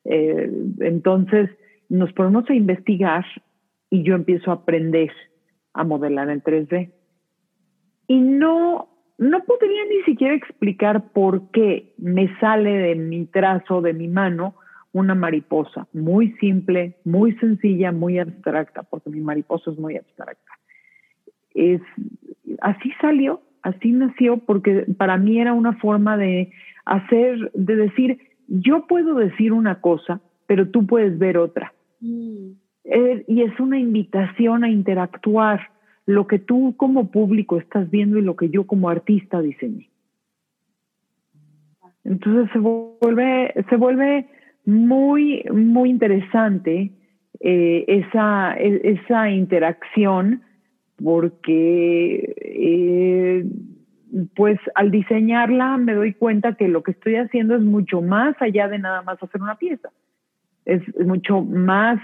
Eh, 0.04 0.50
entonces, 0.80 1.50
nos 1.88 2.12
ponemos 2.12 2.48
a 2.48 2.54
investigar 2.54 3.24
y 3.90 4.02
yo 4.02 4.14
empiezo 4.14 4.50
a 4.50 4.54
aprender 4.54 5.12
a 5.74 5.84
modelar 5.84 6.30
en 6.30 6.42
3D. 6.42 6.90
Y 8.08 8.20
no, 8.20 8.88
no 9.18 9.44
podría 9.44 9.84
ni 9.84 10.02
siquiera 10.04 10.34
explicar 10.34 11.12
por 11.12 11.50
qué 11.50 11.94
me 11.98 12.34
sale 12.38 12.70
de 12.70 12.94
mi 12.94 13.26
trazo, 13.26 13.82
de 13.82 13.92
mi 13.92 14.08
mano, 14.08 14.54
una 14.92 15.14
mariposa 15.14 15.86
muy 15.92 16.32
simple, 16.32 16.96
muy 17.04 17.32
sencilla, 17.36 17.92
muy 17.92 18.18
abstracta, 18.18 18.82
porque 18.82 19.10
mi 19.10 19.20
mariposa 19.20 19.70
es 19.70 19.78
muy 19.78 19.96
abstracta. 19.96 20.52
Es, 21.54 21.80
así 22.60 22.92
salió, 23.00 23.40
así 23.62 23.92
nació, 23.92 24.38
porque 24.38 24.86
para 24.96 25.16
mí 25.16 25.40
era 25.40 25.52
una 25.54 25.74
forma 25.74 26.16
de 26.16 26.52
hacer, 26.84 27.50
de 27.54 27.76
decir, 27.76 28.18
yo 28.48 28.86
puedo 28.86 29.14
decir 29.14 29.52
una 29.52 29.80
cosa, 29.80 30.20
pero 30.46 30.68
tú 30.68 30.86
puedes 30.86 31.18
ver 31.18 31.38
otra. 31.38 31.72
Mm. 32.00 32.52
Eh, 32.84 33.24
y 33.28 33.42
es 33.42 33.58
una 33.60 33.78
invitación 33.78 34.64
a 34.64 34.68
interactuar 34.68 35.70
lo 36.04 36.26
que 36.26 36.38
tú 36.38 36.74
como 36.76 37.10
público 37.10 37.58
estás 37.58 37.90
viendo 37.90 38.18
y 38.18 38.22
lo 38.22 38.36
que 38.36 38.50
yo 38.50 38.66
como 38.66 38.88
artista 38.88 39.40
diseñé. 39.40 39.88
Entonces 42.04 42.50
se 42.52 42.58
vuelve, 42.58 43.54
se 43.70 43.76
vuelve 43.76 44.28
muy, 44.64 45.44
muy 45.52 45.90
interesante 45.90 46.92
eh, 47.40 47.84
esa, 47.88 48.56
e, 48.58 48.80
esa 48.84 49.30
interacción 49.30 50.42
porque 51.02 52.34
eh, 52.38 53.44
pues 54.34 54.58
al 54.74 54.90
diseñarla 54.90 55.76
me 55.78 55.94
doy 55.94 56.12
cuenta 56.14 56.54
que 56.54 56.68
lo 56.68 56.82
que 56.82 56.92
estoy 56.92 57.16
haciendo 57.16 57.56
es 57.56 57.62
mucho 57.62 58.02
más 58.02 58.36
allá 58.40 58.68
de 58.68 58.78
nada 58.78 59.02
más 59.02 59.22
hacer 59.22 59.40
una 59.40 59.56
pieza. 59.56 59.90
Es, 60.64 60.82
mucho 61.04 61.42
más, 61.42 61.98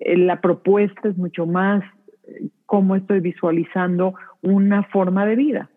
eh, 0.00 0.16
la 0.16 0.40
propuesta 0.40 1.08
es 1.08 1.16
mucho 1.16 1.46
más 1.46 1.84
eh, 2.26 2.48
cómo 2.66 2.96
estoy 2.96 3.20
visualizando 3.20 4.14
una 4.40 4.82
forma 4.84 5.26
de 5.26 5.36
vida. 5.36 5.70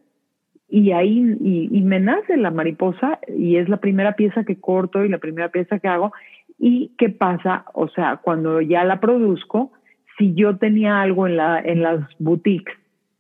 Y 0.68 0.92
ahí, 0.92 1.38
y, 1.42 1.82
me 1.82 2.00
nace 2.00 2.38
la 2.38 2.52
mariposa 2.52 3.20
y 3.28 3.58
es 3.58 3.70
la 3.70 3.78
primera 3.78 4.16
pieza 4.16 4.44
que 4.44 4.60
corto 4.60 5.06
y 5.06 5.10
la 5.10 5.20
primera 5.20 5.50
pieza 5.50 5.80
que 5.80 5.88
hago. 5.88 6.12
¿Y 6.58 6.94
qué 6.98 7.10
pasa? 7.10 7.66
O 7.74 7.88
sea, 7.90 8.18
cuando 8.18 8.62
ya 8.62 8.84
la 8.84 9.00
produzco, 9.00 9.72
si 10.18 10.34
yo 10.34 10.58
tenía 10.58 11.02
algo 11.02 11.28
en, 11.28 11.38
la, 11.38 11.60
en 11.60 11.84
las 11.84 12.02
boutiques 12.20 12.76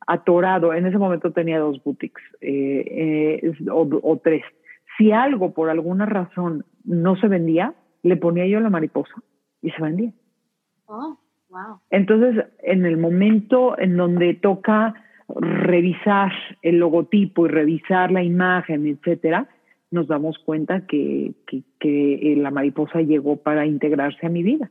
atorado, 0.08 0.74
en 0.74 0.86
ese 0.86 0.98
momento 0.98 1.32
tenía 1.32 1.60
dos 1.60 1.84
boutiques 1.84 2.24
eh, 2.42 3.42
eh, 3.44 3.54
o, 3.72 4.18
tres. 4.24 4.44
Si 4.98 5.12
algo 5.12 5.54
por 5.54 5.70
alguna 5.70 6.06
razón 6.06 6.66
no 6.84 7.16
se 7.18 7.28
vendía, 7.28 7.74
le 8.04 8.18
ponía 8.18 8.46
yo 8.48 8.60
la 8.60 8.70
mariposa 8.70 9.14
y 9.62 9.72
se 9.72 9.82
vendía. 9.82 10.12
Oh, 10.86 11.18
wow. 11.50 11.80
Entonces, 11.90 12.46
en 12.60 12.86
el 12.86 12.98
momento 12.98 13.78
en 13.80 13.98
donde 13.98 14.36
toca 14.36 14.94
revisar 15.28 16.32
el 16.62 16.78
logotipo 16.78 17.46
y 17.46 17.50
revisar 17.50 18.12
la 18.12 18.24
imagen, 18.24 18.86
etcétera, 18.88 19.50
nos 19.92 20.08
damos 20.08 20.38
cuenta 20.40 20.86
que, 20.86 21.34
que, 21.48 21.64
que 21.80 22.36
la 22.38 22.52
mariposa 22.52 23.02
llegó 23.02 23.38
para 23.38 23.66
integrarse 23.66 24.26
a 24.26 24.30
mi 24.30 24.44
vida. 24.44 24.70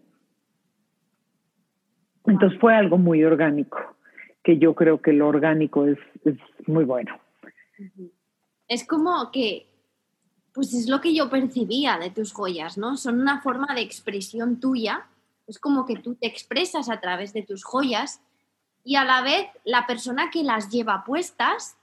Entonces 2.26 2.58
fue 2.60 2.74
algo 2.74 2.98
muy 2.98 3.24
orgánico 3.24 3.78
que 4.44 4.58
yo 4.58 4.74
creo 4.74 5.00
que 5.00 5.12
lo 5.12 5.26
orgánico 5.26 5.86
es, 5.86 5.98
muy 6.66 6.84
bueno. 6.84 7.18
Es 8.68 8.86
como 8.86 9.30
que, 9.32 9.66
pues 10.52 10.74
es 10.74 10.88
lo 10.88 11.00
que 11.00 11.14
yo 11.14 11.30
percibía 11.30 11.98
de 11.98 12.10
tus 12.10 12.32
joyas, 12.32 12.78
¿no? 12.78 12.96
Son 12.96 13.20
una 13.20 13.40
forma 13.40 13.74
de 13.74 13.80
expresión 13.80 14.60
tuya, 14.60 15.06
es 15.46 15.58
como 15.58 15.86
que 15.86 15.96
tú 15.96 16.14
te 16.14 16.26
expresas 16.26 16.90
a 16.90 17.00
través 17.00 17.32
de 17.32 17.42
tus 17.42 17.64
joyas 17.64 18.20
y 18.84 18.96
a 18.96 19.04
la 19.04 19.22
vez 19.22 19.48
la 19.64 19.86
persona 19.86 20.30
que 20.30 20.44
las 20.44 20.68
lleva 20.68 21.04
puestas 21.04 21.76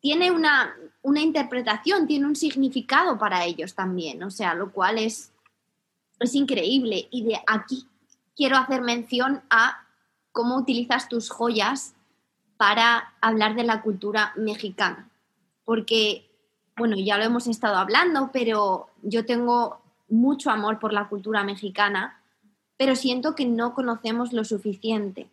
tiene 0.00 0.30
una, 0.30 0.74
una 1.02 1.20
interpretación, 1.20 2.06
tiene 2.06 2.26
un 2.26 2.36
significado 2.36 3.18
para 3.18 3.44
ellos 3.44 3.74
también, 3.74 4.22
o 4.22 4.30
sea, 4.30 4.54
lo 4.54 4.72
cual 4.72 4.98
es, 4.98 5.32
es 6.20 6.34
increíble. 6.34 7.08
Y 7.10 7.24
de 7.24 7.40
aquí 7.46 7.86
quiero 8.34 8.56
hacer 8.56 8.82
mención 8.82 9.42
a 9.50 9.86
cómo 10.32 10.56
utilizas 10.56 11.08
tus 11.08 11.30
joyas 11.30 11.94
para 12.56 13.14
hablar 13.20 13.54
de 13.54 13.64
la 13.64 13.82
cultura 13.82 14.32
mexicana. 14.36 15.10
Porque, 15.64 16.30
bueno, 16.76 16.96
ya 16.96 17.18
lo 17.18 17.24
hemos 17.24 17.46
estado 17.46 17.76
hablando, 17.76 18.30
pero 18.32 18.88
yo 19.02 19.26
tengo 19.26 19.80
mucho 20.08 20.50
amor 20.50 20.78
por 20.78 20.92
la 20.92 21.08
cultura 21.08 21.42
mexicana, 21.42 22.22
pero 22.76 22.94
siento 22.94 23.34
que 23.34 23.44
no 23.46 23.74
conocemos 23.74 24.32
lo 24.32 24.44
suficiente. 24.44 25.28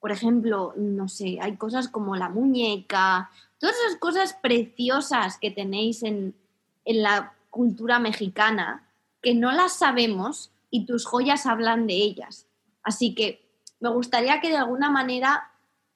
Por 0.00 0.12
ejemplo, 0.12 0.74
no 0.76 1.08
sé, 1.08 1.38
hay 1.40 1.56
cosas 1.56 1.88
como 1.88 2.16
la 2.16 2.28
muñeca, 2.28 3.30
todas 3.58 3.76
esas 3.84 3.98
cosas 3.98 4.36
preciosas 4.40 5.38
que 5.38 5.50
tenéis 5.50 6.02
en, 6.02 6.34
en 6.84 7.02
la 7.02 7.34
cultura 7.50 7.98
mexicana, 7.98 8.88
que 9.22 9.34
no 9.34 9.52
las 9.52 9.72
sabemos 9.72 10.52
y 10.70 10.86
tus 10.86 11.04
joyas 11.04 11.46
hablan 11.46 11.86
de 11.86 11.94
ellas. 11.94 12.46
Así 12.82 13.14
que 13.14 13.44
me 13.80 13.90
gustaría 13.90 14.40
que 14.40 14.50
de 14.50 14.56
alguna 14.56 14.90
manera, 14.90 15.50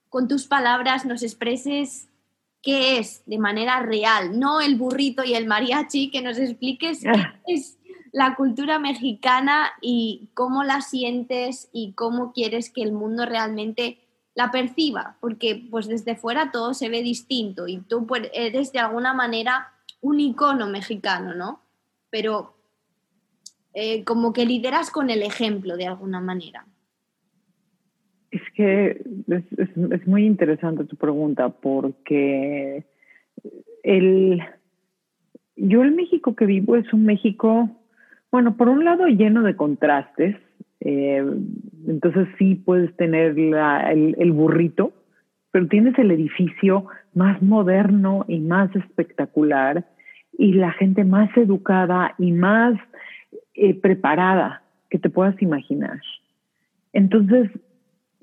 con 0.09 0.27
tus 0.27 0.47
palabras, 0.47 1.05
nos 1.05 1.23
expreses 1.23 2.09
qué 2.61 2.97
es 2.97 3.23
de 3.25 3.37
manera 3.37 3.81
real, 3.81 4.39
no 4.39 4.61
el 4.61 4.75
burrito 4.75 5.23
y 5.23 5.33
el 5.33 5.47
mariachi, 5.47 6.09
que 6.09 6.21
nos 6.21 6.37
expliques 6.37 7.01
qué 7.45 7.53
es 7.53 7.77
la 8.13 8.35
cultura 8.35 8.79
mexicana 8.79 9.71
y 9.81 10.29
cómo 10.35 10.63
la 10.63 10.81
sientes 10.81 11.69
y 11.73 11.93
cómo 11.93 12.31
quieres 12.31 12.71
que 12.71 12.83
el 12.83 12.93
mundo 12.93 13.25
realmente 13.25 13.97
la 14.35 14.51
perciba, 14.51 15.17
porque 15.19 15.67
pues 15.69 15.87
desde 15.87 16.15
fuera 16.15 16.51
todo 16.51 16.73
se 16.73 16.89
ve 16.89 17.01
distinto 17.01 17.67
y 17.67 17.79
tú 17.79 18.05
pues, 18.05 18.29
eres 18.33 18.71
de 18.71 18.79
alguna 18.79 19.13
manera 19.13 19.73
un 19.99 20.19
icono 20.19 20.67
mexicano, 20.67 21.33
¿no? 21.33 21.61
Pero 22.11 22.53
eh, 23.73 24.03
como 24.03 24.31
que 24.31 24.45
lideras 24.45 24.91
con 24.91 25.09
el 25.09 25.23
ejemplo 25.23 25.75
de 25.75 25.87
alguna 25.87 26.21
manera. 26.21 26.67
Es 28.29 28.41
que 28.55 29.03
es, 29.27 30.07
muy 30.07 30.25
interesante 30.25 30.85
tu 30.85 30.97
pregunta 30.97 31.49
porque 31.49 32.85
el, 33.83 34.43
yo 35.55 35.81
el 35.81 35.91
México 35.91 36.35
que 36.35 36.45
vivo 36.45 36.75
es 36.75 36.91
un 36.93 37.05
México, 37.05 37.69
bueno, 38.33 38.57
por 38.57 38.67
un 38.67 38.83
lado 38.83 39.05
lleno 39.05 39.43
de 39.43 39.55
contrastes, 39.55 40.35
eh, 40.79 41.23
entonces 41.87 42.27
sí 42.39 42.55
puedes 42.55 42.91
tener 42.95 43.37
el, 43.37 44.15
el, 44.17 44.31
burrito, 44.31 44.91
pero 45.51 45.67
tienes 45.67 45.95
el 45.99 46.09
edificio 46.09 46.87
más 47.13 47.39
moderno 47.43 48.25
y 48.27 48.39
más 48.39 48.75
espectacular 48.75 49.85
y 50.35 50.53
la 50.53 50.71
gente 50.71 51.03
más 51.03 51.29
educada 51.37 52.15
y 52.17 52.31
más 52.31 52.73
eh, 53.53 53.79
preparada 53.79 54.63
que 54.89 54.97
te 54.97 55.11
puedas 55.11 55.39
imaginar. 55.39 56.01
Entonces, 56.91 57.51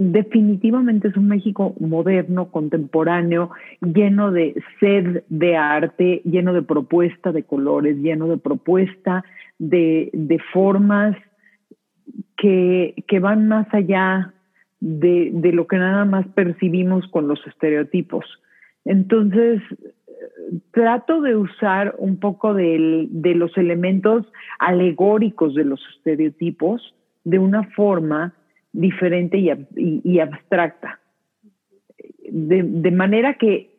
definitivamente 0.01 1.09
es 1.09 1.17
un 1.19 1.29
México 1.29 1.75
moderno, 1.79 2.51
contemporáneo, 2.51 3.51
lleno 3.83 4.33
de 4.33 4.55
sed 4.81 5.25
de 5.29 5.57
arte, 5.59 6.23
lleno 6.25 6.55
de 6.55 6.63
propuesta 6.63 7.33
de 7.33 7.43
colores, 7.43 7.99
lleno 7.99 8.27
de 8.27 8.39
propuesta 8.39 9.23
de, 9.59 10.41
formas 10.55 11.15
que, 12.39 12.95
van 13.21 13.47
más 13.47 13.67
allá 13.75 14.33
de, 14.81 15.51
lo 15.53 15.67
que 15.67 15.77
nada 15.77 16.07
más 16.07 16.27
percibimos 16.29 17.07
con 17.09 17.29
los 17.29 17.47
estereotipos. 17.47 18.25
Entonces, 18.87 19.61
trato 20.71 21.21
de 21.21 21.37
usar 21.37 21.95
un 21.99 22.19
poco 22.19 22.55
de 22.55 23.35
los 23.35 23.55
elementos 23.59 24.25
alegóricos 24.59 25.55
de 25.55 25.65
los 25.65 25.81
estereotipos 25.95 26.95
de 27.25 27.39
una 27.39 27.65
forma 27.77 28.33
diferente 28.73 29.39
y, 29.39 30.19
abstracta. 30.21 31.01
De, 32.29 32.91
manera 32.91 33.35
que 33.35 33.71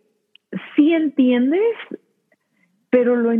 sí 0.76 0.94
entiendes, 0.94 1.76
pero 2.90 3.16
lo, 3.16 3.32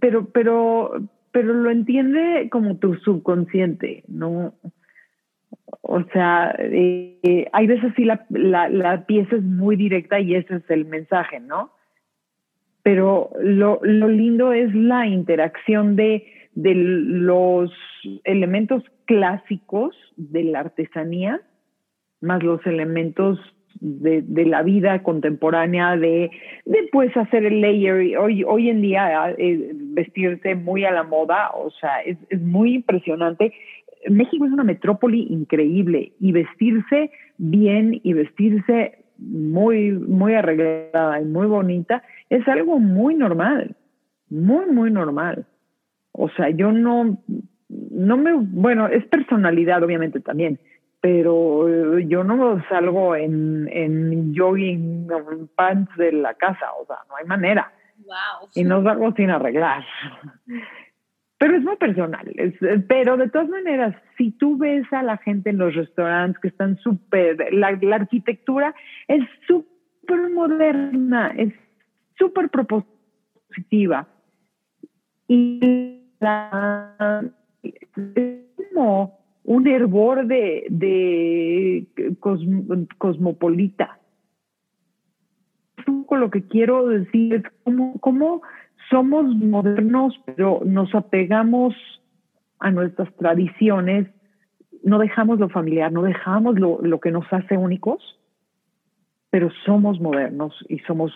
pero, 0.00 0.26
pero, 0.26 1.08
pero 1.32 1.54
lo 1.54 1.70
entiende 1.70 2.48
como 2.50 2.76
tu 2.76 2.94
subconsciente, 2.96 4.04
¿no? 4.08 4.54
O 5.80 6.02
sea, 6.12 6.54
eh, 6.58 7.48
hay 7.52 7.66
veces 7.66 7.92
sí 7.96 8.04
la, 8.04 8.26
la, 8.28 9.06
pieza 9.06 9.36
es 9.36 9.42
muy 9.42 9.76
directa 9.76 10.20
y 10.20 10.34
ese 10.34 10.56
es 10.56 10.70
el 10.70 10.84
mensaje, 10.84 11.40
¿no? 11.40 11.72
Pero 12.82 13.30
lo, 13.40 13.80
lo 13.82 14.08
lindo 14.08 14.52
es 14.52 14.74
la 14.74 15.06
interacción 15.06 15.96
de, 15.96 16.26
de 16.58 16.74
los 16.74 17.70
elementos 18.24 18.82
clásicos 19.04 19.94
de 20.16 20.42
la 20.42 20.60
artesanía, 20.60 21.40
más 22.20 22.42
los 22.42 22.66
elementos 22.66 23.38
de, 23.80 24.24
la 24.44 24.64
vida 24.64 25.04
contemporánea, 25.04 25.96
de, 25.96 26.32
de, 26.64 26.88
pues 26.90 27.16
hacer 27.16 27.44
el 27.44 27.60
layer. 27.60 28.18
Hoy, 28.18 28.42
hoy 28.42 28.70
en 28.70 28.82
día 28.82 29.32
eh, 29.38 29.70
vestirse 29.72 30.56
muy 30.56 30.84
a 30.84 30.90
la 30.90 31.04
moda, 31.04 31.52
o 31.54 31.70
sea, 31.70 32.00
es, 32.00 32.18
muy 32.40 32.74
impresionante 32.74 33.52
México 34.08 34.44
es 34.44 34.52
una 34.52 34.64
metrópoli 34.64 35.28
increíble 35.30 36.12
y 36.18 36.32
vestirse 36.32 37.10
bien 37.36 38.00
y 38.02 38.12
vestirse 38.14 39.04
muy, 39.18 39.92
muy 39.92 40.34
arreglada 40.34 41.20
y 41.20 41.24
muy 41.24 41.46
bonita 41.46 42.02
es 42.30 42.46
algo 42.48 42.78
muy 42.78 43.14
normal, 43.14 43.76
muy, 44.28 44.66
muy 44.66 44.90
normal. 44.90 45.46
O 46.20 46.28
sea, 46.30 46.50
yo 46.50 46.72
no, 46.72 47.16
no 47.68 48.16
me, 48.16 48.32
bueno, 48.34 48.88
es 48.88 49.06
personalidad 49.06 49.84
obviamente 49.84 50.18
también, 50.18 50.58
pero 51.00 51.98
yo 52.00 52.24
no 52.24 52.60
salgo 52.68 53.14
en, 53.14 53.68
en 53.72 54.34
jogging, 54.36 55.06
en 55.10 55.46
pants 55.54 55.96
de 55.96 56.10
la 56.10 56.34
casa, 56.34 56.66
o 56.82 56.86
sea, 56.86 56.96
no 57.08 57.14
hay 57.16 57.24
manera. 57.24 57.72
Y 58.56 58.64
no 58.64 58.82
salgo 58.82 59.12
sin 59.12 59.30
arreglar. 59.30 59.84
Pero 61.38 61.56
es 61.56 61.62
muy 61.62 61.76
personal. 61.76 62.28
pero 62.88 63.16
de 63.16 63.30
todas 63.30 63.48
maneras, 63.48 63.94
si 64.16 64.32
tú 64.32 64.58
ves 64.58 64.92
a 64.92 65.04
la 65.04 65.18
gente 65.18 65.50
en 65.50 65.58
los 65.58 65.72
restaurantes 65.72 66.40
que 66.40 66.48
están 66.48 66.78
súper, 66.78 67.54
la, 67.54 67.78
la, 67.80 67.94
arquitectura 67.94 68.74
es 69.06 69.22
súper 69.46 70.30
moderna, 70.30 71.32
es 71.36 71.54
súper 72.16 72.48
propositiva. 72.48 74.08
Y 75.28 75.97
la, 76.20 77.24
como 78.56 79.18
un 79.44 79.66
hervor 79.66 80.26
de, 80.26 80.66
de 80.68 81.86
cosmopolita. 82.98 83.98
Lo 86.10 86.30
que 86.30 86.42
quiero 86.42 86.88
decir 86.88 87.34
es 87.34 87.42
cómo, 87.64 87.98
cómo 88.00 88.42
somos 88.90 89.26
modernos, 89.36 90.18
pero 90.24 90.62
nos 90.64 90.94
apegamos 90.94 91.74
a 92.58 92.70
nuestras 92.70 93.14
tradiciones, 93.16 94.08
no 94.82 94.98
dejamos 94.98 95.38
lo 95.38 95.48
familiar, 95.48 95.92
no 95.92 96.02
dejamos 96.02 96.58
lo, 96.58 96.80
lo 96.82 96.98
que 96.98 97.10
nos 97.10 97.30
hace 97.32 97.56
únicos, 97.56 98.18
pero 99.30 99.50
somos 99.64 100.00
modernos 100.00 100.54
y 100.68 100.78
somos 100.80 101.12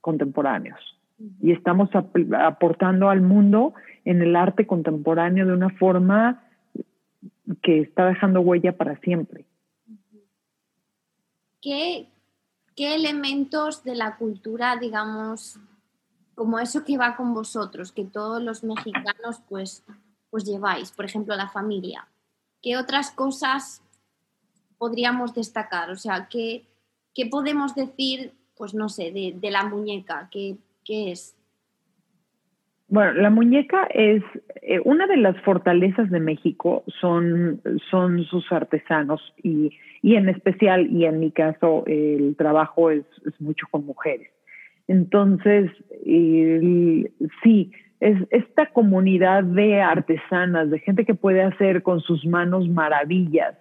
contemporáneos. 0.00 0.80
Y 1.40 1.52
estamos 1.52 1.90
aportando 1.94 3.10
al 3.10 3.20
mundo 3.20 3.74
en 4.04 4.22
el 4.22 4.36
arte 4.36 4.66
contemporáneo 4.66 5.46
de 5.46 5.52
una 5.52 5.70
forma 5.70 6.44
que 7.62 7.80
está 7.80 8.06
dejando 8.06 8.40
huella 8.40 8.76
para 8.76 8.96
siempre. 9.00 9.44
¿Qué, 11.60 12.08
qué 12.74 12.94
elementos 12.94 13.84
de 13.84 13.94
la 13.94 14.16
cultura, 14.16 14.76
digamos, 14.76 15.60
como 16.34 16.58
eso 16.58 16.84
que 16.84 16.96
va 16.96 17.16
con 17.16 17.34
vosotros, 17.34 17.92
que 17.92 18.04
todos 18.04 18.42
los 18.42 18.64
mexicanos 18.64 19.42
pues, 19.46 19.84
pues 20.30 20.44
lleváis, 20.44 20.90
por 20.90 21.04
ejemplo, 21.04 21.36
la 21.36 21.50
familia. 21.50 22.08
¿Qué 22.62 22.78
otras 22.78 23.10
cosas 23.10 23.82
podríamos 24.78 25.34
destacar? 25.34 25.90
O 25.90 25.96
sea, 25.96 26.28
¿qué, 26.30 26.64
qué 27.14 27.26
podemos 27.26 27.74
decir, 27.74 28.32
pues 28.56 28.72
no 28.72 28.88
sé, 28.88 29.12
de, 29.12 29.50
la 29.50 29.64
muñeca? 29.64 30.28
¿Qué, 30.30 30.56
¿Qué, 30.82 31.12
es? 31.12 31.36
Bueno, 32.90 33.12
la 33.12 33.30
muñeca 33.30 33.86
es 33.94 34.20
eh, 34.62 34.80
una 34.84 35.06
de 35.06 35.16
las 35.16 35.40
fortalezas 35.42 36.10
de 36.10 36.18
México 36.18 36.82
son, 37.00 37.60
son 37.88 38.24
sus 38.24 38.50
artesanos 38.50 39.22
y, 39.40 39.70
y, 40.02 40.16
en 40.16 40.28
especial, 40.28 40.88
y 40.90 41.04
en 41.04 41.20
mi 41.20 41.30
caso, 41.30 41.84
el 41.86 42.34
trabajo 42.36 42.90
es, 42.90 43.04
mucho 43.38 43.68
con 43.70 43.86
mujeres. 43.86 44.28
Entonces, 44.88 45.70
sí, 47.44 47.70
es 48.00 48.18
esta 48.30 48.66
comunidad 48.66 49.44
de 49.44 49.80
artesanas, 49.80 50.68
de 50.68 50.80
gente 50.80 51.04
que 51.04 51.14
puede 51.14 51.42
hacer 51.42 51.84
con 51.84 52.00
sus 52.00 52.26
manos 52.26 52.68
maravillas, 52.68 53.56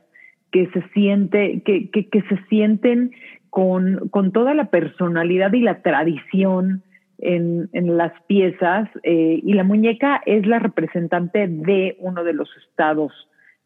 que 0.52 0.68
se 0.72 0.82
siente, 0.94 1.62
que, 1.64 1.92
que, 1.92 2.22
se 2.24 2.38
sienten 2.50 3.12
con, 3.52 4.10
con, 4.10 4.32
toda 4.32 4.56
la 4.56 4.72
personalidad 4.72 5.54
y 5.54 5.62
la 5.62 5.84
tradición 5.84 6.82
en, 7.20 7.70
las 7.98 8.14
piezas. 8.28 8.90
Eh, 9.04 9.40
y 9.44 9.54
la 9.54 9.64
muñeca 9.64 10.22
es 10.26 10.46
la 10.46 10.60
representante 10.60 11.48
de 11.48 11.98
uno 12.00 12.24
de 12.24 12.34
los 12.34 12.50
estados 12.58 13.12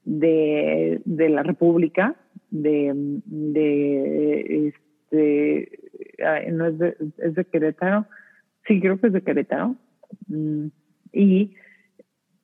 de, 0.04 1.02
de 1.06 1.30
la 1.30 1.44
República, 1.44 2.16
de, 2.50 2.92
de 3.26 4.68
este, 4.68 5.70
no 6.52 6.68
es 6.68 6.78
de, 6.78 6.98
es 7.20 7.36
de 7.36 7.46
Querétaro, 7.46 8.06
sí 8.68 8.80
creo 8.80 9.00
que 9.00 9.08
es 9.08 9.14
de 9.14 9.22
Querétaro, 9.22 9.76
mm, 10.28 10.68
y 11.14 11.56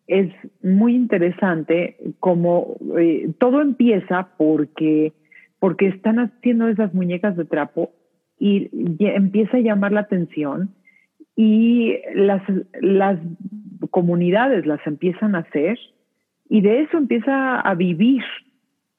es 0.07 0.31
muy 0.63 0.95
interesante 0.95 1.97
como 2.19 2.77
eh, 2.97 3.31
todo 3.37 3.61
empieza 3.61 4.29
porque, 4.37 5.13
porque 5.59 5.87
están 5.87 6.17
haciendo 6.17 6.67
esas 6.67 6.93
muñecas 6.93 7.37
de 7.37 7.45
trapo 7.45 7.91
y, 8.39 8.69
empieza 8.99 9.57
a 9.57 9.61
llamar 9.61 9.91
la 9.91 10.01
atención 10.01 10.73
y 11.41 11.97
las, 12.15 12.41
las 12.81 13.17
comunidades 13.91 14.65
las 14.65 14.85
empiezan 14.85 15.35
a 15.35 15.39
hacer 15.39 15.79
y 16.49 16.59
de 16.59 16.81
eso 16.81 16.97
empieza 16.97 17.61
a 17.61 17.75
vivir 17.75 18.21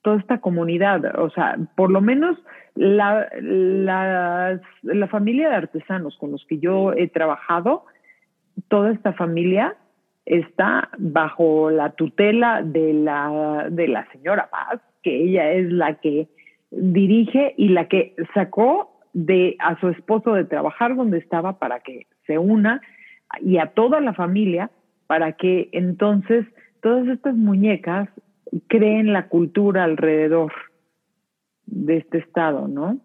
toda 0.01 0.17
esta 0.17 0.41
comunidad. 0.41 1.21
O 1.21 1.29
sea, 1.29 1.59
por 1.77 1.91
lo 1.91 2.01
menos 2.01 2.39
la, 2.77 3.29
la, 3.43 4.59
la, 4.81 5.09
familia 5.09 5.51
de 5.51 5.57
artesanos 5.57 6.17
con 6.17 6.33
los 6.33 6.43
que 6.47 6.59
yo 6.59 6.95
he 6.95 7.09
trabajado, 7.09 7.85
toda 8.69 8.91
esta 8.91 9.13
familia 9.13 9.77
está 10.25 10.89
bajo 10.97 11.71
la 11.71 11.91
tutela 11.91 12.63
de 12.63 12.95
la, 12.95 13.67
de 13.71 13.87
la 13.87 14.11
señora 14.13 14.49
Paz, 14.51 14.81
que 15.03 15.25
ella 15.25 15.53
es 15.53 15.71
la 15.71 15.97
que 15.97 16.27
dirige 16.71 17.53
y 17.59 17.69
la 17.69 17.87
que 17.87 18.15
sacó 18.33 18.97
de 19.13 19.57
a 19.59 19.79
su 19.79 19.89
esposo 19.89 20.33
de 20.33 20.47
trabajar 20.47 20.97
donde 20.97 21.19
estaba 21.19 21.59
para 21.59 21.81
que 21.81 22.07
se 22.31 22.39
una 22.39 22.81
y 23.41 23.59
a 23.59 23.67
toda 23.67 24.01
la 24.01 24.15
familia 24.15 24.71
para 25.07 25.33
que 25.33 25.69
entonces 25.73 26.47
todas 26.81 27.09
estas 27.09 27.35
muñecas 27.35 28.09
creen 28.69 29.13
la 29.13 29.29
cultura 29.29 29.85
alrededor 29.85 30.53
de 31.67 31.99
este 31.99 32.19
estado, 32.19 32.69
¿no? 32.69 32.99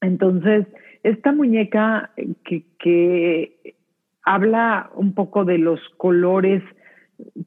Entonces, 0.00 0.66
esta 1.02 1.32
muñeca 1.32 2.10
que, 2.44 2.64
que 2.78 3.74
habla 4.22 4.90
un 4.94 5.12
poco 5.14 5.44
de 5.44 5.58
los 5.58 5.80
colores 5.96 6.62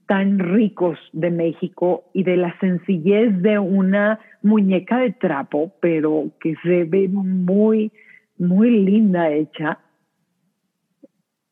tan 0.06 0.40
ricos 0.40 1.00
de 1.14 1.32
México 1.32 2.04
y 2.14 2.24
de 2.24 2.38
la 2.38 2.58
sencillez 2.60 3.42
de 3.42 3.58
una 3.58 4.20
muñeca 4.42 4.98
de 4.98 5.12
trapo, 5.12 5.74
pero 5.80 6.32
que 6.40 6.56
se 6.64 6.84
ve 6.84 7.08
muy, 7.08 7.92
muy 8.38 8.70
linda 8.70 9.32
hecha. 9.32 9.80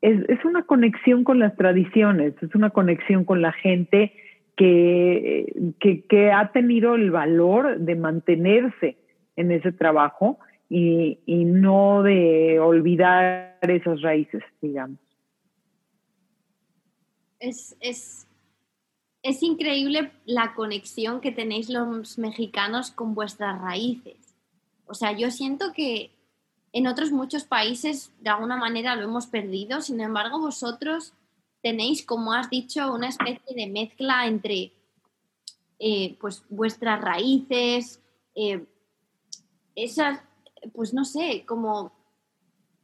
Es, 0.02 0.18
es 0.30 0.44
una 0.46 0.64
conexión 0.64 1.24
con 1.24 1.40
las 1.40 1.56
tradiciones, 1.56 2.34
es 2.42 2.56
una 2.56 2.70
conexión 2.70 3.26
con 3.26 3.42
la 3.42 3.52
gente 3.52 4.14
que, 4.56 5.74
que, 6.10 6.32
ha 6.32 6.52
tenido 6.52 6.96
el 6.96 7.12
valor 7.12 7.80
de 7.80 7.96
mantenerse 7.96 8.98
en 9.38 9.52
ese 9.52 9.72
trabajo 9.72 10.38
y, 10.70 11.18
no 11.28 12.04
de 12.04 12.60
olvidar 12.60 13.58
esas 13.62 14.02
raíces, 14.02 14.44
digamos. 14.62 15.00
Es, 17.40 17.78
es 19.24 19.44
increíble 19.44 20.12
la 20.26 20.54
conexión 20.56 21.22
que 21.22 21.32
tenéis 21.32 21.70
los 21.70 22.18
mexicanos 22.18 22.92
con 22.92 23.16
vuestras 23.16 23.62
raíces. 23.62 24.36
O 24.86 24.94
sea, 24.94 25.12
yo 25.12 25.32
siento 25.32 25.72
que 25.74 26.12
en 26.72 26.88
otros 26.88 27.12
muchos 27.12 27.44
países 27.44 28.12
de 28.20 28.30
alguna 28.30 28.58
manera 28.58 28.96
lo 28.96 29.04
hemos 29.04 29.28
perdido, 29.28 29.82
sin 29.82 30.02
embargo 30.02 30.40
vosotros 30.40 31.14
tenéis, 31.62 32.06
como 32.06 32.34
has 32.34 32.50
dicho, 32.50 32.94
una 32.94 33.10
especie 33.10 33.56
de 33.56 33.68
mezcla 33.68 34.28
entre 34.28 34.72
eh, 35.80 36.18
pues 36.20 36.44
vuestras 36.50 37.02
raíces, 37.02 38.02
eh, 38.36 38.66
esas, 39.76 40.22
pues 40.74 40.94
no 40.94 41.06
sé, 41.06 41.46
como 41.46 41.92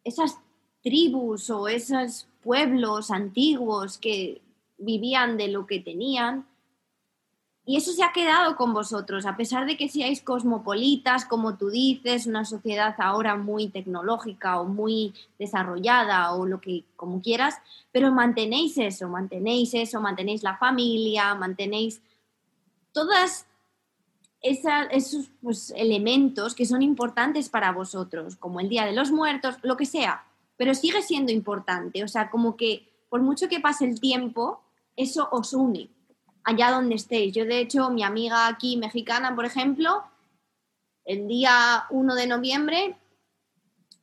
esas 0.04 0.38
tribus 0.82 1.50
o 1.50 1.68
esos 1.68 2.28
pueblos 2.42 3.12
antiguos 3.12 3.98
que 3.98 4.42
vivían 4.78 5.38
de 5.38 5.48
lo 5.50 5.66
que 5.66 5.80
tenían, 5.80 6.48
y 7.68 7.78
eso 7.78 7.92
se 7.92 8.04
ha 8.04 8.14
quedado 8.14 8.56
con 8.56 8.74
vosotros, 8.74 9.26
a 9.26 9.36
pesar 9.36 9.66
de 9.66 9.76
que 9.76 9.90
seáis 9.90 10.22
cosmopolitas, 10.22 11.26
como 11.26 11.58
tú 11.58 11.72
dices, 11.72 12.28
una 12.28 12.46
sociedad 12.46 12.94
ahora 13.00 13.36
muy 13.38 13.70
tecnológica 13.70 14.60
o 14.60 14.66
muy 14.66 15.16
desarrollada 15.40 16.34
o 16.34 16.46
lo 16.46 16.62
que 16.62 16.84
como 16.96 17.24
quieras, 17.24 17.56
pero 17.92 18.12
mantenéis 18.12 18.78
eso, 18.78 19.10
mantenéis 19.10 19.74
eso, 19.74 20.00
mantenéis 20.00 20.44
la 20.44 20.58
familia, 20.58 21.34
mantenéis 21.34 22.02
todas 22.92 23.48
esos 24.42 25.32
pues, 25.42 25.74
elementos 25.76 26.54
que 26.54 26.68
son 26.68 26.84
importantes 26.84 27.50
para 27.50 27.72
vosotros, 27.72 28.36
como 28.36 28.60
el 28.60 28.70
Día 28.70 28.86
de 28.86 28.94
los 28.94 29.12
Muertos, 29.12 29.56
lo 29.64 29.76
que 29.76 29.88
sea, 29.88 30.24
pero 30.56 30.76
sigue 30.76 31.02
siendo 31.02 31.32
importante, 31.32 32.04
o 32.04 32.08
sea, 32.08 32.30
como 32.30 32.56
que 32.56 32.88
por 33.10 33.22
mucho 33.22 33.50
que 33.50 33.60
pase 33.60 33.86
el 33.86 34.00
tiempo, 34.00 34.62
eso 34.96 35.28
os 35.32 35.54
une 35.54 35.95
allá 36.46 36.72
donde 36.72 36.96
estéis. 36.96 37.34
Yo, 37.34 37.44
de 37.44 37.60
hecho, 37.60 37.90
mi 37.90 38.04
amiga 38.04 38.48
aquí 38.48 38.78
mexicana, 38.78 39.36
por 39.36 39.46
ejemplo, 39.46 40.04
el 41.04 41.28
día 41.28 41.86
1 41.90 42.16
de 42.16 42.28
noviembre, 42.28 42.96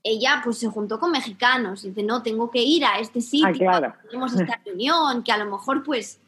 ella 0.02 0.40
pues 0.44 0.59
se 0.59 0.68
juntó 0.68 0.98
con 0.98 1.12
mexicanos 1.12 1.85
y 1.85 1.88
dice, 1.88 2.02
no, 2.02 2.22
tengo 2.22 2.50
que 2.50 2.62
ir 2.62 2.85
a 2.85 2.98
este 2.98 3.20
sitio, 3.20 3.70
tenemos 4.11 4.35
esta 4.35 4.61
reunión, 4.66 5.22
que 5.22 5.33
a 5.33 5.38
lo 5.38 5.50
mejor 5.50 5.83
pues 5.83 6.18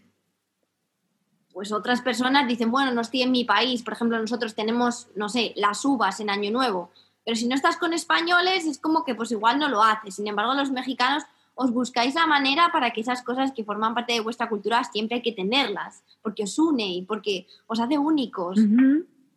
pues 1.52 1.70
otras 1.70 2.00
personas 2.00 2.48
dicen, 2.48 2.72
bueno, 2.72 2.90
no 2.90 3.00
estoy 3.00 3.22
en 3.22 3.30
mi 3.30 3.44
país, 3.44 3.84
por 3.84 3.92
ejemplo, 3.92 4.18
nosotros 4.18 4.56
tenemos, 4.56 5.06
no 5.14 5.28
sé, 5.28 5.52
las 5.54 5.84
uvas 5.84 6.18
en 6.18 6.28
Año 6.28 6.50
Nuevo, 6.50 6.90
pero 7.24 7.36
si 7.36 7.46
no 7.46 7.54
estás 7.54 7.76
con 7.76 7.92
españoles 7.92 8.66
es 8.66 8.78
como 8.78 9.04
que 9.04 9.14
pues 9.14 9.30
igual 9.30 9.60
no 9.60 9.68
lo 9.68 9.82
haces. 9.82 10.16
Sin 10.16 10.26
embargo, 10.26 10.54
los 10.54 10.72
mexicanos 10.72 11.22
os 11.54 11.70
buscáis 11.70 12.14
la 12.14 12.26
manera 12.26 12.70
para 12.72 12.92
que 12.92 13.00
esas 13.00 13.22
cosas 13.22 13.52
que 13.52 13.64
forman 13.64 13.94
parte 13.94 14.12
de 14.12 14.20
vuestra 14.20 14.48
cultura 14.48 14.82
siempre 14.84 15.16
hay 15.16 15.22
que 15.22 15.32
tenerlas, 15.32 16.02
porque 16.22 16.44
os 16.44 16.58
une 16.58 16.86
y 16.86 17.02
porque 17.02 17.46
os 17.66 17.80
hace 17.80 17.98
únicos. 17.98 18.58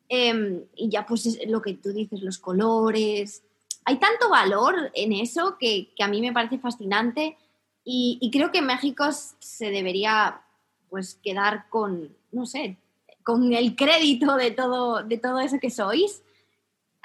Em, 0.10 0.64
y 0.76 0.90
ya 0.90 1.06
pues 1.06 1.40
lo 1.48 1.62
que 1.62 1.74
tú 1.76 1.90
dices, 1.90 2.22
los 2.22 2.38
colores. 2.38 3.44
Hay 3.86 3.98
tanto 3.98 4.30
valor 4.30 4.92
en 4.94 5.14
eso 5.14 5.58
que, 5.60 5.94
a 6.00 6.08
mí 6.08 6.22
me 6.22 6.34
parece 6.34 6.60
fascinante 6.60 7.38
y, 7.84 8.18
y 8.22 8.32
creo 8.32 8.52
que 8.52 8.62
México 8.62 9.06
se 9.12 9.70
debería 9.72 10.42
pues 10.90 11.16
quedar 11.16 11.70
con, 11.70 12.16
no 12.32 12.46
sé, 12.46 12.78
con 13.24 13.52
el 13.54 13.76
crédito 13.76 14.36
de 14.36 14.52
todo, 14.52 15.04
de 15.04 15.18
todo 15.18 15.40
eso 15.40 15.60
que 15.60 15.70
sois. 15.70 16.24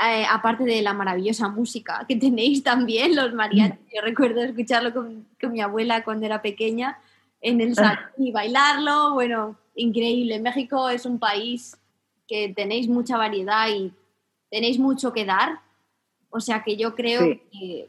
Eh, 0.04 0.26
aparte 0.28 0.64
de 0.64 0.82
la 0.82 0.94
maravillosa 0.94 1.48
música 1.48 2.04
que 2.08 2.16
tenéis 2.16 2.64
también, 2.64 3.14
los 3.14 3.32
mariachis. 3.34 3.78
Yo 3.94 4.02
recuerdo 4.02 4.42
escucharlo 4.42 4.92
con, 4.92 5.26
mi 5.42 5.60
abuela 5.60 6.02
cuando 6.02 6.26
era 6.26 6.42
pequeña 6.42 6.98
en 7.40 7.60
el 7.60 7.76
salón 7.76 8.00
y 8.16 8.32
bailarlo. 8.32 9.14
Bueno, 9.14 9.56
increíble. 9.76 10.40
México 10.40 10.88
es 10.88 11.06
un 11.06 11.20
país 11.20 11.78
que 12.26 12.48
tenéis 12.48 12.88
mucha 12.88 13.16
variedad 13.16 13.68
y 13.68 13.92
tenéis 14.50 14.80
mucho 14.80 15.12
que 15.12 15.24
dar. 15.24 15.60
O 16.30 16.40
sea 16.40 16.64
que 16.64 16.76
yo 16.76 16.96
creo 16.96 17.38
que 17.52 17.88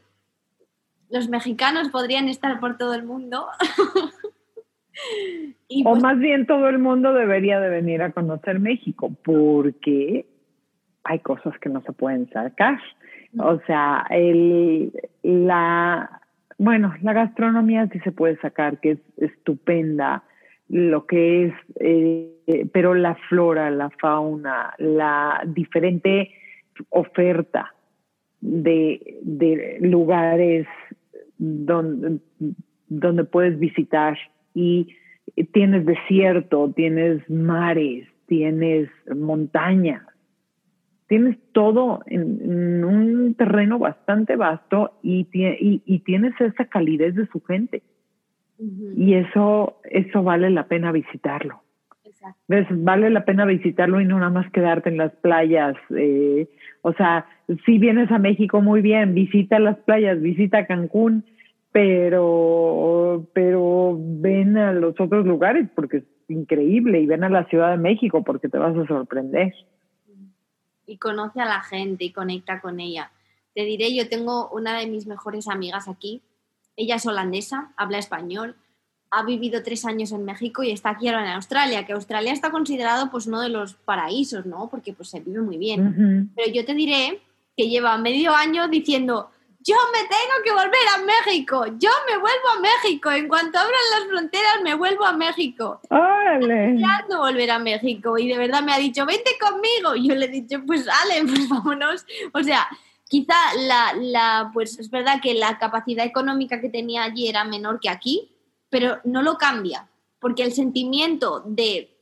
los 1.10 1.28
mexicanos 1.28 1.88
podrían 1.88 2.28
estar 2.28 2.60
por 2.60 2.78
todo 2.78 2.94
el 2.94 3.02
mundo. 3.02 3.48
o 5.84 5.90
pues 5.90 6.02
más 6.02 6.18
bien 6.18 6.46
todo 6.46 6.68
el 6.68 6.78
mundo 6.78 7.12
debería 7.12 7.58
de 7.58 7.70
venir 7.70 8.02
a 8.02 8.12
conocer 8.12 8.60
México, 8.60 9.10
porque 9.24 10.26
hay 11.04 11.18
cosas 11.20 11.56
que 11.58 11.68
no 11.68 11.82
se 11.82 11.92
pueden 11.92 12.28
sacar. 12.30 12.78
O 13.38 13.60
sea, 13.66 14.06
el, 14.10 14.92
la, 15.22 16.20
bueno, 16.58 16.94
la 17.02 17.12
gastronomía 17.12 17.88
sí 17.92 18.00
se 18.00 18.12
puede 18.12 18.36
sacar, 18.38 18.80
que 18.80 18.92
es 18.92 18.98
estupenda, 19.16 20.22
lo 20.68 21.06
que 21.06 21.46
es, 21.46 21.54
eh, 21.80 22.68
pero 22.72 22.94
la 22.94 23.16
flora, 23.28 23.70
la 23.70 23.90
fauna, 23.90 24.74
la 24.78 25.42
diferente 25.46 26.30
oferta 26.90 27.74
de, 28.40 29.18
de 29.22 29.78
lugares 29.80 30.66
donde, 31.38 32.18
donde 32.88 33.24
puedes 33.24 33.58
visitar 33.58 34.16
y 34.54 34.96
tienes 35.52 35.84
desierto, 35.84 36.72
tienes 36.74 37.28
mares, 37.28 38.06
tienes 38.26 38.88
montañas, 39.14 40.02
tienes 41.06 41.36
todo 41.52 42.02
en, 42.06 42.84
un 42.84 43.34
terreno 43.34 43.78
bastante 43.78 44.36
vasto 44.36 44.98
y, 45.02 45.28
y, 45.32 45.98
tienes 46.00 46.38
esa 46.40 46.66
calidez 46.66 47.14
de 47.14 47.26
su 47.26 47.40
gente. 47.42 47.82
Y 48.96 49.14
eso, 49.14 49.80
eso 49.84 50.22
vale 50.22 50.50
la 50.50 50.66
pena 50.68 50.92
visitarlo. 50.92 51.60
Vale 52.48 53.10
la 53.10 53.24
pena 53.24 53.44
visitarlo 53.44 54.00
y 54.00 54.06
no 54.06 54.18
nada 54.18 54.30
más 54.30 54.50
quedarte 54.50 54.88
en 54.88 54.96
las 54.96 55.12
playas. 55.16 55.76
Eh, 55.90 56.48
o 56.82 56.92
sea, 56.94 57.26
si 57.66 57.78
vienes 57.78 58.10
a 58.10 58.18
México 58.18 58.62
muy 58.62 58.80
bien, 58.80 59.14
visita 59.14 59.58
las 59.58 59.76
playas, 59.78 60.20
visita 60.20 60.66
Cancún, 60.66 61.24
pero, 61.72 63.26
pero 63.34 63.98
ven 63.98 64.56
a 64.56 64.72
los 64.72 64.98
otros 65.00 65.26
lugares 65.26 65.68
porque 65.74 65.98
es 65.98 66.04
increíble 66.28 67.00
y 67.00 67.06
ven 67.06 67.24
a 67.24 67.28
la 67.28 67.44
Ciudad 67.46 67.72
de 67.72 67.82
México 67.82 68.22
porque 68.22 68.48
te 68.48 68.58
vas 68.58 68.76
a 68.76 68.86
sorprender. 68.86 69.52
Y 70.86 70.98
conoce 70.98 71.40
a 71.40 71.46
la 71.46 71.60
gente 71.62 72.04
y 72.04 72.10
conecta 72.10 72.60
con 72.60 72.80
ella. 72.80 73.10
Te 73.54 73.64
diré, 73.64 73.94
yo 73.94 74.08
tengo 74.08 74.48
una 74.50 74.78
de 74.78 74.86
mis 74.86 75.06
mejores 75.06 75.48
amigas 75.48 75.88
aquí. 75.88 76.22
Ella 76.76 76.96
es 76.96 77.06
holandesa, 77.06 77.72
habla 77.76 77.98
español, 77.98 78.56
ha 79.10 79.22
vivido 79.22 79.62
tres 79.62 79.84
años 79.84 80.10
en 80.10 80.24
México 80.24 80.64
y 80.64 80.72
está 80.72 80.90
aquí 80.90 81.06
ahora 81.06 81.22
en 81.24 81.34
Australia, 81.34 81.86
que 81.86 81.92
Australia 81.92 82.32
está 82.32 82.50
considerado 82.50 83.10
pues 83.10 83.26
uno 83.26 83.40
de 83.40 83.48
los 83.48 83.74
paraísos, 83.74 84.44
¿no? 84.44 84.68
Porque 84.68 84.92
pues 84.92 85.08
se 85.08 85.20
vive 85.20 85.40
muy 85.40 85.56
bien. 85.56 86.32
Pero 86.34 86.52
yo 86.52 86.64
te 86.64 86.74
diré 86.74 87.20
que 87.56 87.68
lleva 87.68 87.96
medio 87.96 88.34
año 88.34 88.66
diciendo, 88.66 89.30
yo 89.66 89.76
me 89.92 90.00
tengo 90.00 90.42
que 90.44 90.52
volver 90.52 90.88
a 90.94 91.04
México, 91.04 91.64
yo 91.78 91.90
me 92.06 92.18
vuelvo 92.18 92.48
a 92.54 92.60
México, 92.60 93.10
en 93.10 93.28
cuanto 93.28 93.58
abran 93.58 93.80
las 93.98 94.08
fronteras 94.08 94.62
me 94.62 94.74
vuelvo 94.74 95.06
a 95.06 95.14
México. 95.14 95.80
¡Órale! 95.88 96.74
no 97.08 97.18
volver 97.18 97.50
a 97.50 97.58
México 97.58 98.18
y 98.18 98.28
de 98.28 98.36
verdad 98.36 98.62
me 98.62 98.74
ha 98.74 98.78
dicho, 98.78 99.06
vente 99.06 99.30
conmigo. 99.40 99.96
Y 99.96 100.08
yo 100.08 100.14
le 100.14 100.26
he 100.26 100.28
dicho, 100.28 100.62
pues 100.66 100.84
sale, 100.84 101.22
pues 101.26 101.48
vámonos. 101.48 102.04
O 102.34 102.42
sea, 102.42 102.68
quizá 103.08 103.34
la, 103.56 103.94
la, 103.94 104.50
pues 104.52 104.78
es 104.78 104.90
verdad 104.90 105.20
que 105.22 105.32
la 105.32 105.58
capacidad 105.58 106.04
económica 106.04 106.60
que 106.60 106.68
tenía 106.68 107.04
allí 107.04 107.28
era 107.28 107.44
menor 107.44 107.80
que 107.80 107.88
aquí, 107.88 108.36
pero 108.68 108.98
no 109.04 109.22
lo 109.22 109.38
cambia, 109.38 109.88
porque 110.18 110.42
el 110.42 110.52
sentimiento 110.52 111.42
de, 111.46 111.96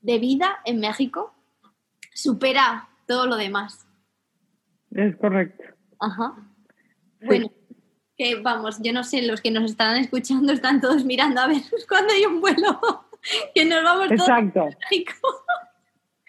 de 0.00 0.18
vida 0.18 0.58
en 0.66 0.78
México 0.80 1.32
supera 2.12 2.90
todo 3.06 3.26
lo 3.26 3.36
demás. 3.36 3.86
Es 4.90 5.16
correcto. 5.16 5.64
Ajá. 5.98 6.51
Bueno, 7.24 7.50
que 8.16 8.36
vamos, 8.36 8.78
yo 8.82 8.92
no 8.92 9.04
sé, 9.04 9.22
los 9.22 9.40
que 9.40 9.50
nos 9.50 9.70
están 9.70 9.96
escuchando 9.96 10.52
están 10.52 10.80
todos 10.80 11.04
mirando 11.04 11.40
a 11.40 11.46
ver 11.46 11.62
cuándo 11.88 12.12
hay 12.12 12.24
un 12.24 12.40
vuelo 12.40 12.80
que 13.54 13.64
nos 13.64 13.82
vamos 13.82 14.10
Exacto. 14.10 14.60
todos 14.60 14.74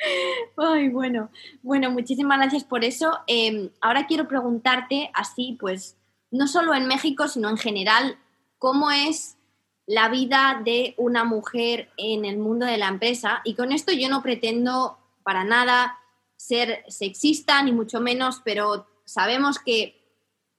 Ay, 0.58 0.90
bueno, 0.90 1.30
bueno, 1.62 1.90
muchísimas 1.92 2.38
gracias 2.38 2.64
por 2.64 2.84
eso. 2.84 3.20
Em, 3.26 3.70
ahora 3.80 4.06
quiero 4.06 4.28
preguntarte, 4.28 5.10
así, 5.14 5.58
pues, 5.60 5.98
no 6.30 6.48
solo 6.48 6.74
en 6.74 6.88
México, 6.88 7.28
sino 7.28 7.50
en 7.50 7.58
general, 7.58 8.18
¿cómo 8.58 8.92
es 8.92 9.38
la 9.86 10.10
vida 10.10 10.62
de 10.64 10.94
una 10.98 11.24
mujer 11.24 11.90
en 11.98 12.26
el 12.26 12.38
mundo 12.38 12.66
de 12.66 12.78
la 12.78 12.90
empresa? 12.90 13.42
Y 13.46 13.56
con 13.56 13.72
esto 13.72 13.94
yo 13.94 14.10
no 14.10 14.22
pretendo 14.22 14.98
para 15.24 15.46
nada 15.46 16.00
ser 16.36 16.84
sexista, 16.90 17.62
ni 17.64 17.72
mucho 17.72 18.02
menos, 18.02 18.42
pero 18.44 18.86
sabemos 19.06 19.60
que 19.60 20.03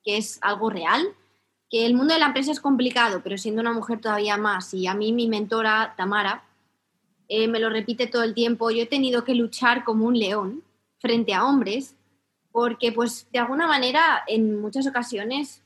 que 0.04 0.16
es 0.16 0.38
algo 0.42 0.70
real, 0.70 1.02
que 1.70 1.86
el 1.86 1.94
mundo 1.94 2.14
de 2.14 2.20
la 2.20 2.26
empresa 2.26 2.52
es 2.52 2.60
complicado, 2.60 3.20
pero 3.22 3.38
siendo 3.38 3.60
una 3.60 3.72
mujer 3.72 4.00
todavía 4.00 4.36
más, 4.36 4.74
y 4.74 4.86
a 4.86 4.94
mí 4.94 5.12
mi 5.12 5.26
mentora, 5.26 5.94
Tamara, 5.96 6.44
eh, 7.28 7.48
me 7.48 7.58
lo 7.58 7.70
repite 7.70 8.06
todo 8.06 8.22
el 8.22 8.34
tiempo, 8.34 8.70
yo 8.70 8.82
he 8.82 8.86
tenido 8.86 9.24
que 9.24 9.34
luchar 9.34 9.84
como 9.84 10.06
un 10.06 10.18
león 10.18 10.62
frente 10.98 11.34
a 11.34 11.44
hombres, 11.44 11.94
porque 12.52 12.92
pues 12.92 13.26
de 13.32 13.40
alguna 13.40 13.66
manera 13.66 14.22
en 14.28 14.60
muchas 14.60 14.86
ocasiones 14.86 15.60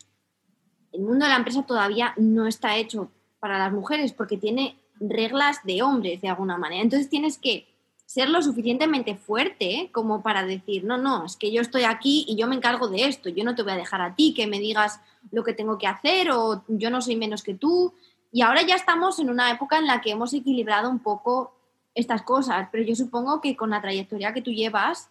el 0.92 1.02
mundo 1.02 1.26
de 1.26 1.30
la 1.30 1.36
empresa 1.36 1.62
todavía 1.62 2.14
no 2.16 2.46
está 2.46 2.76
hecho 2.76 3.10
para 3.40 3.58
las 3.58 3.72
mujeres 3.72 4.12
porque 4.12 4.36
tiene 4.36 4.76
reglas 4.98 5.62
de 5.64 5.82
hombres 5.82 6.20
de 6.20 6.28
alguna 6.28 6.56
manera. 6.56 6.82
Entonces 6.82 7.08
tienes 7.10 7.38
que 7.38 7.67
ser 8.08 8.30
lo 8.30 8.40
suficientemente 8.40 9.16
fuerte 9.16 9.90
como 9.92 10.22
para 10.22 10.42
decir, 10.42 10.82
no, 10.82 10.96
no, 10.96 11.26
es 11.26 11.36
que 11.36 11.52
yo 11.52 11.60
estoy 11.60 11.82
aquí 11.82 12.24
y 12.26 12.36
yo 12.36 12.46
me 12.46 12.54
encargo 12.54 12.88
de 12.88 13.04
esto, 13.04 13.28
yo 13.28 13.44
no 13.44 13.54
te 13.54 13.62
voy 13.62 13.72
a 13.72 13.76
dejar 13.76 14.00
a 14.00 14.14
ti 14.14 14.32
que 14.32 14.46
me 14.46 14.58
digas 14.58 15.02
lo 15.30 15.44
que 15.44 15.52
tengo 15.52 15.76
que 15.76 15.86
hacer 15.86 16.30
o 16.30 16.64
yo 16.68 16.88
no 16.88 17.02
soy 17.02 17.16
menos 17.16 17.42
que 17.42 17.52
tú. 17.52 17.92
Y 18.32 18.40
ahora 18.40 18.62
ya 18.62 18.76
estamos 18.76 19.18
en 19.18 19.28
una 19.28 19.50
época 19.50 19.76
en 19.76 19.86
la 19.86 20.00
que 20.00 20.12
hemos 20.12 20.32
equilibrado 20.32 20.88
un 20.88 21.00
poco 21.00 21.52
estas 21.94 22.22
cosas, 22.22 22.70
pero 22.72 22.82
yo 22.82 22.94
supongo 22.94 23.42
que 23.42 23.56
con 23.56 23.68
la 23.68 23.82
trayectoria 23.82 24.32
que 24.32 24.40
tú 24.40 24.52
llevas 24.52 25.10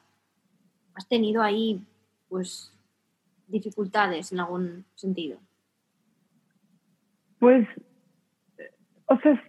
has 0.95 1.07
tenido 1.07 1.43
ahí 1.43 1.79
pues 2.29 2.73
dificultades 3.45 4.31
en 4.31 4.39
algún 4.39 4.85
sentido. 4.95 5.37
Pues, 7.37 7.67
o 9.05 9.19
sea, 9.19 9.39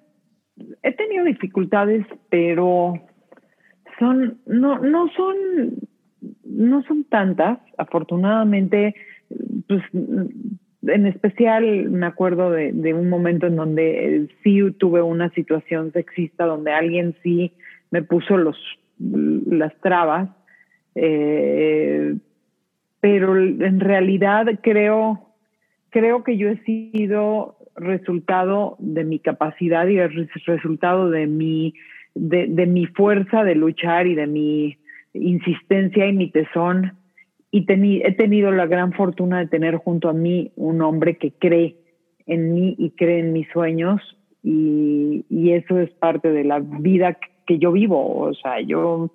he 0.82 0.92
tenido 0.92 1.24
dificultades, 1.24 2.04
pero 2.28 3.07
son, 3.98 4.38
no, 4.46 4.78
no 4.78 5.08
son, 5.16 5.36
no 6.44 6.82
son 6.84 7.04
tantas, 7.04 7.58
afortunadamente, 7.76 8.94
pues 9.66 9.82
en 9.92 11.06
especial 11.06 11.90
me 11.90 12.06
acuerdo 12.06 12.50
de, 12.50 12.94
un 12.94 13.08
momento 13.08 13.46
en 13.46 13.56
donde 13.56 14.28
sí 14.42 14.60
tuve 14.78 15.02
una 15.02 15.30
situación 15.30 15.92
sexista 15.92 16.44
donde 16.44 16.72
alguien 16.72 17.14
sí 17.22 17.52
me 17.90 18.02
puso 18.02 18.36
los, 18.36 18.56
las 18.98 19.74
trabas, 19.80 20.30
eh, 20.94 22.16
pero 23.00 23.36
en 23.36 23.80
realidad 23.80 24.46
creo, 24.62 25.34
creo 25.90 26.24
que 26.24 26.36
yo 26.36 26.48
he 26.48 26.58
sido 26.64 27.56
resultado 27.76 28.76
de 28.78 29.04
mi 29.04 29.18
capacidad 29.18 29.86
y 29.86 29.98
es 29.98 30.10
resultado 30.46 31.10
de 31.10 31.26
mi, 31.26 31.74
de, 32.18 32.66
mi 32.66 32.86
fuerza 32.86 33.44
de 33.44 33.54
luchar 33.54 34.06
y 34.06 34.14
de 34.14 34.26
mi 34.26 34.76
insistencia 35.14 36.06
y 36.06 36.12
mi 36.12 36.30
tesón. 36.30 36.92
Y 37.50 37.64
he 38.02 38.12
tenido 38.12 38.50
la 38.50 38.66
gran 38.66 38.92
fortuna 38.92 39.38
de 39.38 39.46
tener 39.46 39.76
junto 39.76 40.08
a 40.08 40.12
mí 40.12 40.52
un 40.56 40.82
hombre 40.82 41.16
que 41.16 41.32
cree 41.32 41.76
en 42.26 42.54
mí 42.54 42.74
y 42.78 42.90
cree 42.90 43.20
en 43.20 43.32
mis 43.32 43.48
sueños 43.48 44.00
y, 44.42 45.24
y 45.30 45.52
eso 45.52 45.78
es 45.78 45.90
parte 45.92 46.30
de 46.30 46.44
la 46.44 46.60
vida 46.60 47.16
que 47.46 47.58
yo 47.58 47.72
vivo. 47.72 48.18
O 48.18 48.34
sea, 48.34 48.60
yo 48.60 49.10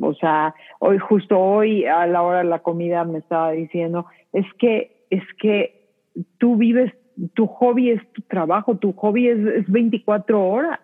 o 0.00 0.14
sea, 0.14 0.54
hoy 0.78 0.98
justo 0.98 1.38
hoy 1.38 1.84
a 1.84 2.06
la 2.06 2.22
hora 2.22 2.38
de 2.38 2.44
la 2.44 2.60
comida 2.60 3.04
me 3.04 3.18
estaba 3.18 3.52
diciendo, 3.52 4.06
es 4.32 4.46
que 4.58 5.06
es 5.10 5.22
que 5.40 5.88
tú 6.38 6.56
vives, 6.56 6.92
tu 7.34 7.46
hobby 7.46 7.90
es 7.90 8.12
tu 8.12 8.22
trabajo, 8.22 8.76
tu 8.76 8.92
hobby 8.92 9.28
es, 9.28 9.38
es 9.38 9.70
24 9.70 10.44
horas. 10.44 10.80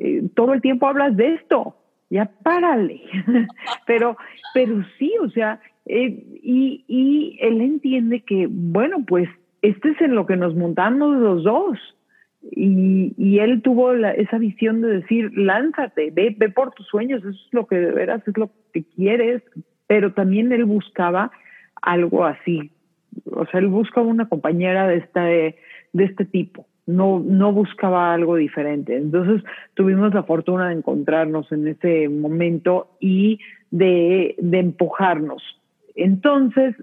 Eh, 0.00 0.22
todo 0.34 0.54
el 0.54 0.62
tiempo 0.62 0.86
hablas 0.86 1.16
de 1.16 1.34
esto, 1.34 1.76
ya 2.08 2.30
párale. 2.42 3.02
pero, 3.86 4.16
pero 4.54 4.82
sí, 4.98 5.12
o 5.20 5.30
sea, 5.30 5.60
eh, 5.86 6.24
y, 6.42 6.84
y 6.88 7.38
él 7.40 7.60
entiende 7.60 8.22
que, 8.22 8.48
bueno, 8.50 9.04
pues 9.06 9.28
este 9.62 9.90
es 9.90 10.00
en 10.00 10.14
lo 10.14 10.26
que 10.26 10.36
nos 10.36 10.56
montamos 10.56 11.16
los 11.18 11.44
dos. 11.44 11.78
Y, 12.50 13.12
y 13.18 13.38
él 13.40 13.60
tuvo 13.60 13.92
esa 13.92 14.38
visión 14.38 14.80
de 14.80 15.00
decir, 15.00 15.30
lánzate, 15.36 16.10
ve, 16.10 16.34
ve 16.38 16.48
por 16.48 16.72
tus 16.72 16.86
sueños, 16.86 17.20
eso 17.20 17.28
es 17.28 17.48
lo 17.52 17.66
que 17.66 17.76
de 17.76 17.92
veras 17.92 18.26
es 18.26 18.36
lo 18.38 18.50
que 18.72 18.82
quieres, 18.84 19.42
pero 19.86 20.14
también 20.14 20.50
él 20.50 20.64
buscaba 20.64 21.30
algo 21.82 22.24
así, 22.24 22.70
o 23.30 23.44
sea, 23.46 23.60
él 23.60 23.66
buscaba 23.68 24.06
una 24.06 24.28
compañera 24.28 24.88
de 24.88 24.96
este, 24.96 25.56
de 25.92 26.04
este 26.04 26.24
tipo, 26.24 26.66
no, 26.90 27.20
no 27.20 27.52
buscaba 27.52 28.12
algo 28.12 28.36
diferente. 28.36 28.96
Entonces 28.96 29.42
tuvimos 29.74 30.14
la 30.14 30.22
fortuna 30.22 30.68
de 30.68 30.74
encontrarnos 30.74 31.50
en 31.52 31.68
ese 31.68 32.08
momento 32.08 32.96
y 33.00 33.38
de, 33.70 34.34
de 34.38 34.58
empujarnos. 34.58 35.42
Entonces, 35.94 36.74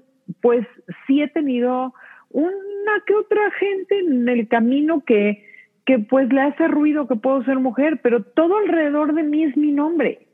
pues 0.42 0.66
sí 1.06 1.22
he 1.22 1.28
tenido 1.28 1.94
una 2.30 2.92
que 3.06 3.16
otra 3.16 3.52
gente 3.52 4.00
en 4.00 4.28
el 4.28 4.48
camino 4.48 5.04
que, 5.06 5.46
que 5.86 6.00
pues 6.00 6.32
le 6.32 6.42
hace 6.42 6.68
ruido 6.68 7.08
que 7.08 7.16
puedo 7.16 7.44
ser 7.44 7.60
mujer, 7.60 8.00
pero 8.02 8.24
todo 8.24 8.58
alrededor 8.58 9.14
de 9.14 9.24
mí 9.24 9.44
es 9.44 9.56
mi 9.58 9.72
nombre. 9.72 10.28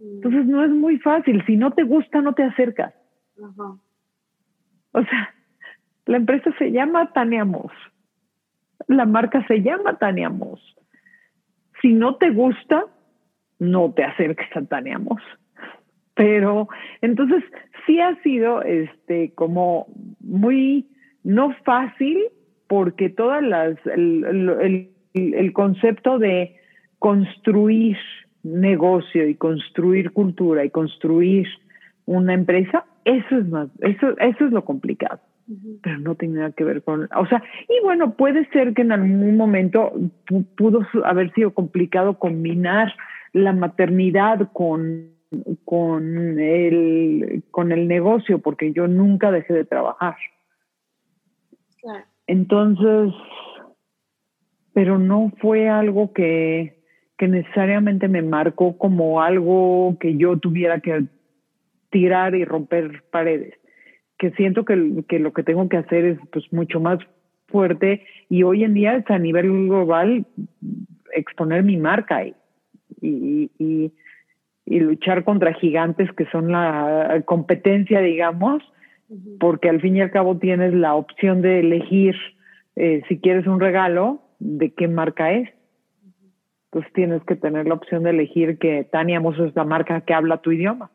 Entonces 0.00 0.46
no 0.46 0.64
es 0.64 0.70
muy 0.70 0.98
fácil. 0.98 1.44
Si 1.46 1.56
no 1.56 1.72
te 1.72 1.82
gusta, 1.82 2.20
no 2.20 2.34
te 2.34 2.44
acercas. 2.44 2.94
O 4.92 5.02
sea, 5.02 5.34
la 6.06 6.16
empresa 6.16 6.50
se 6.58 6.70
llama 6.70 7.12
Tania 7.12 7.44
Moss. 7.44 7.72
La 8.86 9.04
marca 9.04 9.44
se 9.46 9.62
llama 9.62 9.98
Tania 9.98 10.30
Moss. 10.30 10.60
Si 11.82 11.92
no 11.92 12.16
te 12.16 12.30
gusta, 12.30 12.84
no 13.58 13.92
te 13.92 14.04
acerques 14.04 14.48
a 14.56 14.62
Tania 14.62 14.98
Moss. 14.98 15.22
Pero 16.14 16.68
entonces 17.00 17.44
sí 17.86 18.00
ha 18.00 18.20
sido 18.22 18.62
este 18.62 19.34
como 19.34 19.86
muy 20.20 20.88
no 21.22 21.54
fácil 21.64 22.24
porque 22.66 23.08
todas 23.08 23.42
las 23.42 23.76
el, 23.86 24.90
el 25.14 25.52
concepto 25.52 26.18
de 26.18 26.56
construir 26.98 27.96
negocio 28.42 29.28
y 29.28 29.34
construir 29.34 30.12
cultura 30.12 30.64
y 30.64 30.70
construir 30.70 31.46
una 32.06 32.34
empresa 32.34 32.84
eso 33.08 33.38
es 33.38 33.48
más, 33.48 33.70
eso, 33.80 34.18
eso 34.18 34.44
es 34.44 34.52
lo 34.52 34.64
complicado. 34.66 35.18
Pero 35.82 35.98
no 35.98 36.14
tiene 36.14 36.40
nada 36.40 36.52
que 36.52 36.64
ver 36.64 36.82
con, 36.82 37.08
o 37.16 37.26
sea, 37.26 37.42
y 37.68 37.82
bueno, 37.82 38.14
puede 38.14 38.46
ser 38.50 38.74
que 38.74 38.82
en 38.82 38.92
algún 38.92 39.36
momento 39.36 39.92
pudo 40.56 40.86
haber 41.04 41.32
sido 41.32 41.54
complicado 41.54 42.18
combinar 42.18 42.94
la 43.32 43.52
maternidad 43.52 44.50
con, 44.52 45.10
con, 45.64 46.38
el, 46.38 47.44
con 47.50 47.72
el 47.72 47.88
negocio, 47.88 48.40
porque 48.40 48.72
yo 48.72 48.88
nunca 48.88 49.30
dejé 49.30 49.54
de 49.54 49.64
trabajar. 49.64 50.16
Entonces, 52.26 53.14
pero 54.74 54.98
no 54.98 55.32
fue 55.40 55.68
algo 55.68 56.12
que, 56.12 56.82
que 57.16 57.26
necesariamente 57.26 58.06
me 58.08 58.22
marcó 58.22 58.76
como 58.76 59.22
algo 59.22 59.96
que 59.98 60.16
yo 60.16 60.38
tuviera 60.38 60.80
que 60.80 61.04
tirar 61.90 62.34
y 62.34 62.44
romper 62.44 63.02
paredes, 63.10 63.57
que 64.18 64.30
siento 64.32 64.64
que, 64.64 65.04
que 65.08 65.18
lo 65.18 65.32
que 65.32 65.42
tengo 65.42 65.68
que 65.68 65.76
hacer 65.76 66.04
es 66.04 66.18
pues 66.32 66.52
mucho 66.52 66.80
más 66.80 66.98
fuerte 67.46 68.04
y 68.28 68.42
hoy 68.42 68.64
en 68.64 68.74
día 68.74 68.96
es 68.96 69.10
a 69.10 69.18
nivel 69.18 69.68
global 69.68 70.26
exponer 71.14 71.62
mi 71.62 71.76
marca 71.76 72.24
y, 72.24 72.34
y, 73.00 73.50
y, 74.66 74.80
luchar 74.80 75.24
contra 75.24 75.54
gigantes 75.54 76.12
que 76.12 76.26
son 76.26 76.52
la 76.52 77.22
competencia, 77.24 78.00
digamos, 78.00 78.62
porque 79.40 79.70
al 79.70 79.80
fin 79.80 79.96
y 79.96 80.02
al 80.02 80.10
cabo 80.10 80.36
tienes 80.36 80.74
la 80.74 80.94
opción 80.94 81.40
de 81.40 81.60
elegir 81.60 82.14
eh, 82.76 83.02
si 83.08 83.18
quieres 83.18 83.46
un 83.46 83.60
regalo, 83.60 84.20
de 84.38 84.72
qué 84.72 84.88
marca 84.88 85.32
es. 85.32 85.48
Entonces 86.66 86.92
tienes 86.92 87.24
que 87.24 87.34
tener 87.34 87.66
la 87.66 87.74
opción 87.74 88.02
de 88.02 88.10
elegir 88.10 88.58
que 88.58 88.84
Tania 88.84 89.20
Mosso 89.20 89.46
es 89.46 89.56
la 89.56 89.64
marca 89.64 90.02
que 90.02 90.14
habla 90.14 90.42
tu 90.42 90.52
idioma. 90.52 90.90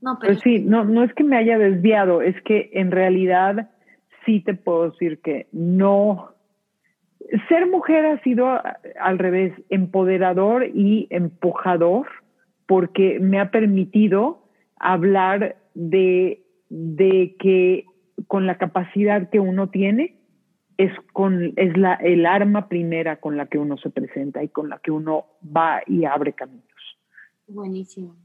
No, 0.00 0.18
pero... 0.20 0.32
Pues 0.32 0.42
sí, 0.42 0.60
no, 0.60 0.84
no 0.84 1.04
es 1.04 1.12
que 1.14 1.24
me 1.24 1.36
haya 1.36 1.58
desviado, 1.58 2.22
es 2.22 2.40
que 2.42 2.70
en 2.72 2.90
realidad 2.90 3.70
sí 4.24 4.40
te 4.40 4.54
puedo 4.54 4.90
decir 4.90 5.20
que 5.20 5.48
no. 5.52 6.34
Ser 7.48 7.66
mujer 7.66 8.06
ha 8.06 8.22
sido 8.22 8.48
al 9.00 9.18
revés, 9.18 9.52
empoderador 9.68 10.66
y 10.66 11.06
empujador, 11.10 12.06
porque 12.66 13.18
me 13.20 13.40
ha 13.40 13.50
permitido 13.50 14.44
hablar 14.76 15.56
de, 15.74 16.42
de 16.68 17.36
que 17.38 17.84
con 18.26 18.46
la 18.46 18.58
capacidad 18.58 19.28
que 19.30 19.40
uno 19.40 19.70
tiene, 19.70 20.16
es, 20.78 20.92
con, 21.12 21.52
es 21.56 21.76
la, 21.76 21.94
el 21.94 22.24
arma 22.24 22.68
primera 22.68 23.16
con 23.16 23.36
la 23.36 23.46
que 23.46 23.58
uno 23.58 23.76
se 23.76 23.90
presenta 23.90 24.42
y 24.42 24.48
con 24.48 24.70
la 24.70 24.78
que 24.78 24.90
uno 24.90 25.26
va 25.44 25.82
y 25.86 26.06
abre 26.06 26.32
caminos. 26.32 26.64
Buenísimo. 27.46 28.16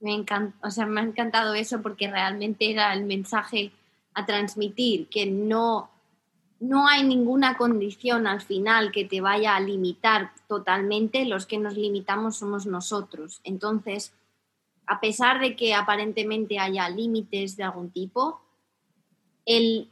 Me, 0.00 0.14
encanta, 0.14 0.56
o 0.66 0.70
sea, 0.70 0.86
me 0.86 1.00
ha 1.00 1.04
encantado 1.04 1.54
eso 1.54 1.82
porque 1.82 2.10
realmente 2.10 2.70
era 2.70 2.92
el 2.92 3.04
mensaje 3.04 3.72
a 4.14 4.26
transmitir, 4.26 5.08
que 5.08 5.26
no, 5.26 5.90
no 6.60 6.88
hay 6.88 7.04
ninguna 7.04 7.56
condición 7.56 8.26
al 8.26 8.40
final 8.40 8.92
que 8.92 9.04
te 9.04 9.20
vaya 9.20 9.56
a 9.56 9.60
limitar 9.60 10.32
totalmente, 10.48 11.24
los 11.24 11.46
que 11.46 11.58
nos 11.58 11.76
limitamos 11.76 12.36
somos 12.36 12.66
nosotros. 12.66 13.40
Entonces, 13.44 14.12
a 14.86 15.00
pesar 15.00 15.40
de 15.40 15.54
que 15.54 15.74
aparentemente 15.74 16.58
haya 16.58 16.88
límites 16.88 17.56
de 17.56 17.64
algún 17.64 17.90
tipo, 17.90 18.40
el, 19.44 19.88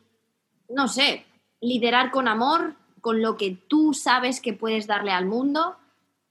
no 0.68 0.88
sé, 0.88 1.24
liderar 1.60 2.10
con 2.10 2.28
amor, 2.28 2.74
con 3.00 3.22
lo 3.22 3.36
que 3.36 3.52
tú 3.52 3.94
sabes 3.94 4.40
que 4.40 4.52
puedes 4.52 4.86
darle 4.86 5.12
al 5.12 5.26
mundo, 5.26 5.76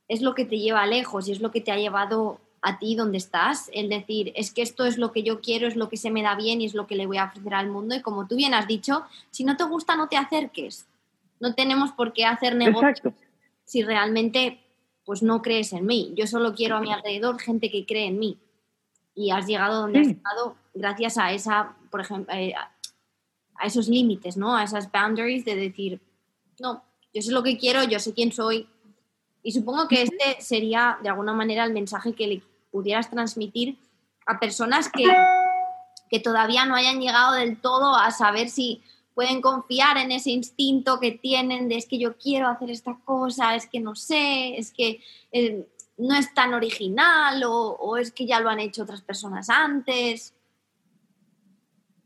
es 0.07 0.21
lo 0.21 0.35
que 0.35 0.45
te 0.45 0.59
lleva 0.59 0.85
lejos 0.85 1.27
y 1.27 1.31
es 1.31 1.39
lo 1.39 1.51
que 1.51 1.61
te 1.61 1.71
ha 1.71 1.77
llevado 1.77 2.39
a 2.67 2.79
ti 2.79 2.95
donde 2.95 3.19
estás, 3.19 3.69
el 3.73 3.89
decir, 3.89 4.33
es 4.35 4.51
que 4.51 4.63
esto 4.63 4.85
es 4.85 4.97
lo 4.97 5.11
que 5.11 5.21
yo 5.21 5.39
quiero, 5.39 5.67
es 5.67 5.75
lo 5.75 5.87
que 5.87 5.97
se 5.97 6.09
me 6.09 6.23
da 6.23 6.35
bien 6.35 6.61
y 6.61 6.65
es 6.65 6.73
lo 6.73 6.87
que 6.87 6.95
le 6.95 7.05
voy 7.05 7.17
a 7.17 7.25
ofrecer 7.25 7.53
al 7.53 7.69
mundo. 7.69 7.93
Y 7.93 8.01
como 8.01 8.27
tú 8.27 8.35
bien 8.35 8.55
has 8.55 8.67
dicho, 8.67 9.03
si 9.29 9.43
no 9.43 9.55
te 9.55 9.65
gusta, 9.65 9.95
no 9.95 10.07
te 10.07 10.17
acerques. 10.17 10.87
No 11.39 11.53
tenemos 11.53 11.91
por 11.91 12.11
qué 12.11 12.25
hacer 12.25 12.55
negocios 12.55 13.13
si 13.65 13.83
realmente 13.83 14.59
pues 15.05 15.21
no 15.21 15.43
crees 15.43 15.73
en 15.73 15.85
mí. 15.85 16.11
Yo 16.15 16.25
solo 16.25 16.55
quiero 16.55 16.77
a 16.77 16.81
mi 16.81 16.91
alrededor 16.91 17.39
gente 17.39 17.69
que 17.69 17.85
cree 17.85 18.07
en 18.07 18.17
mí. 18.17 18.39
Y 19.13 19.29
has 19.29 19.45
llegado 19.45 19.81
donde 19.81 19.99
has 19.99 20.07
estado 20.07 20.55
gracias 20.73 21.19
a 21.19 21.33
esa, 21.33 21.75
por 21.91 22.01
ejemplo, 22.01 22.33
eh, 22.33 22.55
a 22.55 23.67
esos 23.67 23.87
límites, 23.87 24.37
¿no? 24.37 24.57
A 24.57 24.63
esas 24.63 24.91
boundaries 24.91 25.45
de 25.45 25.55
decir, 25.55 26.01
no, 26.59 26.83
yo 27.13 27.21
sé 27.21 27.31
lo 27.31 27.43
que 27.43 27.59
quiero, 27.59 27.83
yo 27.83 27.99
sé 27.99 28.11
quién 28.15 28.31
soy. 28.31 28.67
Y 29.43 29.51
supongo 29.51 29.87
que 29.87 30.01
este 30.01 30.41
sería 30.41 30.97
de 31.03 31.09
alguna 31.09 31.33
manera 31.33 31.63
el 31.63 31.73
mensaje 31.73 32.13
que 32.13 32.25
le 32.25 32.41
pudieras 32.75 33.09
transmitir 33.09 33.77
a 34.25 34.37
personas 34.37 34.91
que, 34.91 35.05
que 36.09 36.19
todavía 36.19 36.65
no 36.65 36.75
hayan 36.75 36.99
llegado 36.99 37.35
del 37.35 37.55
todo 37.55 37.95
a 37.95 38.11
saber 38.11 38.49
si 38.49 38.81
pueden 39.13 39.39
confiar 39.39 39.95
en 39.95 40.11
ese 40.11 40.31
instinto 40.31 40.99
que 40.99 41.11
tienen 41.11 41.69
de 41.69 41.77
es 41.77 41.87
que 41.87 41.97
yo 41.97 42.17
quiero 42.17 42.49
hacer 42.49 42.69
esta 42.69 42.97
cosa, 43.05 43.55
es 43.55 43.65
que 43.65 43.79
no 43.79 43.95
sé, 43.95 44.57
es 44.57 44.73
que 44.73 44.99
eh, 45.31 45.65
no 45.97 46.15
es 46.15 46.33
tan 46.33 46.53
original 46.53 47.41
o, 47.45 47.77
o, 47.79 47.95
es 47.95 48.11
que 48.11 48.25
ya 48.25 48.41
lo 48.41 48.49
han 48.49 48.59
hecho 48.59 48.83
otras 48.83 49.01
personas 49.01 49.49
antes. 49.49 50.35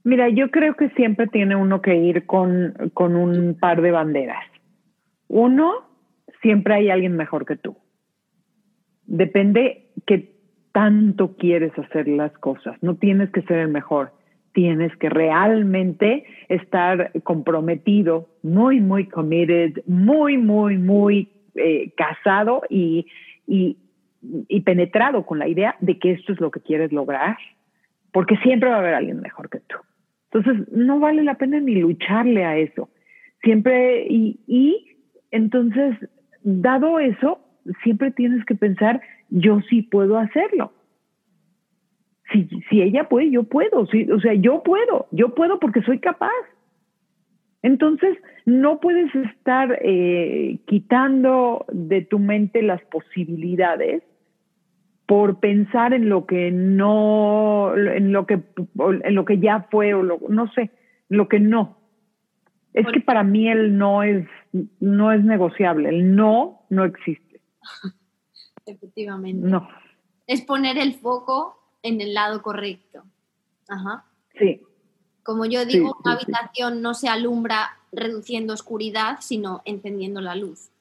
Mira, 0.03 0.29
yo 0.29 0.51
creo 0.51 0.75
que 0.75 0.89
siempre 0.91 1.25
tiene 1.25 1.55
uno 1.55 1.81
que 1.81 1.95
ir 1.95 2.27
con, 2.27 2.91
con 2.93 3.15
un 3.15 3.57
par 3.59 3.81
de 3.81 3.89
banderas. 3.89 4.45
Uno, 5.29 5.89
siempre 6.43 6.75
hay 6.75 6.91
alguien 6.91 7.17
mejor 7.17 7.47
que 7.47 7.55
tú. 7.55 7.75
Depende 9.07 9.91
que 10.05 10.38
tanto 10.71 11.35
quieres 11.35 11.77
hacer 11.77 12.07
las 12.07 12.31
cosas. 12.39 12.75
No 12.81 12.95
tienes 12.95 13.29
que 13.31 13.41
ser 13.43 13.59
el 13.59 13.69
mejor, 13.69 14.11
tienes 14.53 14.95
que 14.97 15.09
realmente 15.09 16.25
estar 16.47 17.11
comprometido, 17.23 18.27
muy, 18.43 18.79
muy 18.79 19.07
committed, 19.07 19.83
muy, 19.87 20.37
muy, 20.37 20.77
muy 20.77 21.29
eh, 21.55 21.91
casado 21.95 22.61
y, 22.69 23.07
y, 23.47 23.77
y 24.47 24.61
penetrado 24.61 25.25
con 25.25 25.39
la 25.39 25.47
idea 25.47 25.75
de 25.79 25.97
que 25.97 26.11
esto 26.11 26.33
es 26.33 26.39
lo 26.39 26.51
que 26.51 26.59
quieres 26.61 26.91
lograr, 26.91 27.37
porque 28.11 28.37
siempre 28.37 28.69
va 28.69 28.77
a 28.77 28.79
haber 28.79 28.93
alguien 28.93 29.21
mejor 29.21 29.49
que 29.49 29.59
tú. 29.59 29.77
Entonces, 30.31 30.67
no 30.71 30.99
vale 30.99 31.23
la 31.23 31.35
pena 31.35 31.59
ni 31.59 31.75
lucharle 31.75 32.45
a 32.45 32.57
eso. 32.57 32.89
Siempre, 33.41 34.05
y, 34.07 34.39
y 34.47 34.97
entonces, 35.31 35.95
dado 36.43 36.99
eso, 36.99 37.39
siempre 37.83 38.11
tienes 38.11 38.45
que 38.45 38.55
pensar, 38.55 39.01
yo 39.29 39.61
sí 39.69 39.81
puedo 39.81 40.17
hacerlo. 40.17 40.73
Si, 42.31 42.47
si 42.69 42.81
ella 42.81 43.09
puede, 43.09 43.31
yo 43.31 43.43
puedo. 43.43 43.81
o 43.81 44.19
sea, 44.19 44.33
yo 44.33 44.61
puedo, 44.63 45.07
yo 45.11 45.33
puedo 45.33 45.59
porque 45.59 45.81
soy 45.81 45.99
capaz. 45.99 46.31
Entonces, 47.61 48.17
no 48.45 48.79
puedes 48.79 49.13
estar 49.15 49.79
eh, 49.81 50.59
quitando 50.65 51.65
de 51.71 52.01
tu 52.01 52.19
mente 52.19 52.61
las 52.61 52.81
posibilidades 52.83 54.03
por 55.05 55.39
pensar 55.39 55.93
en 55.93 56.07
lo 56.07 56.25
que 56.25 56.51
no, 56.51 57.75
en 57.75 58.13
lo 58.13 58.25
que, 58.27 58.39
en 59.03 59.15
lo 59.15 59.25
que 59.25 59.39
ya 59.39 59.67
fue 59.71 59.93
o 59.93 60.03
lo, 60.03 60.19
no 60.29 60.51
sé, 60.51 60.69
lo 61.09 61.27
que 61.27 61.39
no. 61.39 61.77
Es 62.73 62.85
que 62.93 63.01
para 63.01 63.23
mí 63.23 63.49
el 63.49 63.77
no 63.77 64.03
es, 64.03 64.25
no 64.79 65.11
es 65.11 65.23
negociable, 65.23 65.89
el 65.89 66.15
no 66.15 66.61
no 66.69 66.85
existe. 66.85 67.28
Efectivamente. 68.65 69.47
No. 69.47 69.67
Es 70.27 70.41
poner 70.41 70.77
el 70.77 70.93
foco 70.93 71.59
en 71.81 72.01
el 72.01 72.13
lado 72.13 72.41
correcto. 72.41 73.03
Ajá. 73.67 74.05
Sí. 74.37 74.61
Como 75.23 75.45
yo 75.45 75.65
digo, 75.65 75.97
una 76.03 76.13
habitación 76.13 76.81
no 76.81 76.93
se 76.93 77.07
alumbra 77.07 77.77
reduciendo 77.91 78.53
oscuridad, 78.53 79.19
sino 79.21 79.61
encendiendo 79.65 80.21
la 80.21 80.35
luz. 80.35 80.71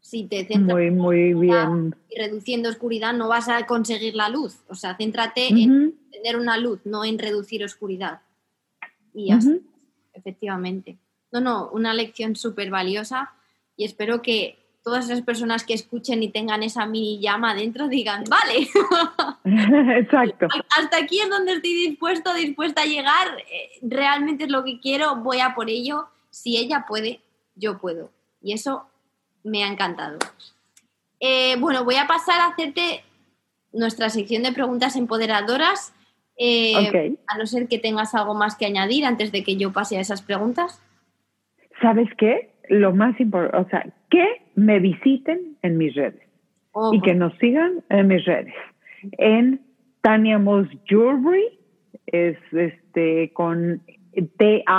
Si 0.00 0.24
te 0.24 0.44
centras 0.44 0.76
muy, 0.76 0.90
muy 0.90 1.34
bien. 1.34 1.96
y 2.10 2.20
reduciendo 2.20 2.68
oscuridad, 2.68 3.14
no 3.14 3.28
vas 3.28 3.48
a 3.48 3.64
conseguir 3.66 4.14
la 4.14 4.28
luz. 4.28 4.60
O 4.68 4.74
sea, 4.74 4.96
céntrate 4.96 5.48
en 5.48 5.98
tener 6.10 6.36
una 6.36 6.58
luz, 6.58 6.80
no 6.84 7.04
en 7.04 7.18
reducir 7.18 7.64
oscuridad. 7.64 8.20
Y 9.14 9.28
ya 9.28 9.38
efectivamente. 10.12 10.98
No, 11.32 11.40
no, 11.40 11.68
una 11.70 11.94
lección 11.94 12.36
súper 12.36 12.70
valiosa 12.70 13.32
y 13.76 13.84
espero 13.84 14.22
que 14.22 14.63
todas 14.84 15.06
esas 15.06 15.22
personas 15.22 15.64
que 15.64 15.72
escuchen 15.72 16.22
y 16.22 16.28
tengan 16.28 16.62
esa 16.62 16.84
mini 16.84 17.18
llama 17.18 17.54
dentro 17.54 17.88
digan, 17.88 18.22
vale, 18.28 18.68
exacto. 19.98 20.46
Hasta 20.78 20.98
aquí 20.98 21.20
es 21.20 21.30
donde 21.30 21.54
estoy 21.54 21.72
dispuesto, 21.88 22.34
dispuesta 22.34 22.82
a 22.82 22.86
llegar, 22.86 23.38
eh, 23.50 23.70
realmente 23.82 24.44
es 24.44 24.50
lo 24.50 24.62
que 24.62 24.78
quiero, 24.78 25.16
voy 25.16 25.40
a 25.40 25.54
por 25.54 25.70
ello. 25.70 26.08
Si 26.30 26.58
ella 26.58 26.84
puede, 26.86 27.20
yo 27.54 27.78
puedo. 27.78 28.10
Y 28.42 28.52
eso 28.52 28.86
me 29.42 29.64
ha 29.64 29.68
encantado. 29.68 30.18
Eh, 31.18 31.56
bueno, 31.58 31.84
voy 31.84 31.94
a 31.94 32.06
pasar 32.06 32.40
a 32.40 32.48
hacerte 32.48 33.04
nuestra 33.72 34.10
sección 34.10 34.42
de 34.42 34.52
preguntas 34.52 34.96
empoderadoras. 34.96 35.94
Eh, 36.36 37.16
a 37.28 37.38
no 37.38 37.46
ser 37.46 37.68
que 37.68 37.78
tengas 37.78 38.14
algo 38.14 38.34
más 38.34 38.56
que 38.56 38.66
añadir 38.66 39.06
antes 39.06 39.30
de 39.30 39.44
que 39.44 39.56
yo 39.56 39.72
pase 39.72 39.96
a 39.96 40.00
esas 40.00 40.20
preguntas. 40.20 40.82
¿Sabes 41.80 42.08
qué? 42.18 42.53
Lo 42.68 42.94
más 42.94 43.18
importante, 43.20 43.58
o 43.58 43.68
sea, 43.68 43.86
que 44.10 44.26
me 44.54 44.78
visiten 44.78 45.56
en 45.62 45.76
mis 45.76 45.94
redes 45.94 46.22
y 46.92 47.00
que 47.00 47.14
nos 47.14 47.36
sigan 47.38 47.82
en 47.88 48.06
mis 48.08 48.24
redes. 48.24 48.54
En 49.18 49.60
Tania 50.00 50.38
Moss 50.38 50.68
Jewelry, 50.86 51.58
es 52.06 52.38
este 52.52 53.32
con 53.32 53.82
T-A-N-Y-A-M-O-S-S, 54.38 54.72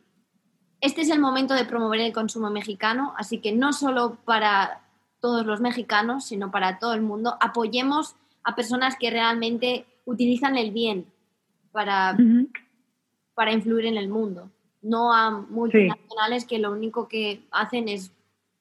este 0.80 1.02
es 1.02 1.10
el 1.10 1.20
momento 1.20 1.54
de 1.54 1.66
promover 1.66 2.02
el 2.02 2.14
consumo 2.14 2.50
mexicano, 2.50 3.14
así 3.18 3.40
que 3.40 3.52
no 3.52 3.74
solo 3.74 4.18
para 4.26 4.82
todos 5.22 5.46
los 5.46 5.62
mexicanos, 5.62 6.26
sino 6.26 6.52
para 6.52 6.80
todo 6.80 6.94
el 6.94 7.02
mundo. 7.02 7.38
Apoyemos 7.40 8.16
a 8.44 8.56
personas 8.56 8.98
que 8.98 9.10
realmente 9.10 9.86
utilizan 10.06 10.58
el 10.58 10.72
bien 10.72 11.06
para, 11.72 12.18
para 13.34 13.54
influir 13.54 13.86
en 13.86 13.98
el 13.98 14.10
mundo, 14.10 14.52
no 14.82 15.14
a 15.14 15.30
multinacionales 15.32 16.46
que 16.46 16.60
lo 16.60 16.72
único 16.72 17.08
que 17.08 17.48
hacen 17.52 17.88
es, 17.88 18.12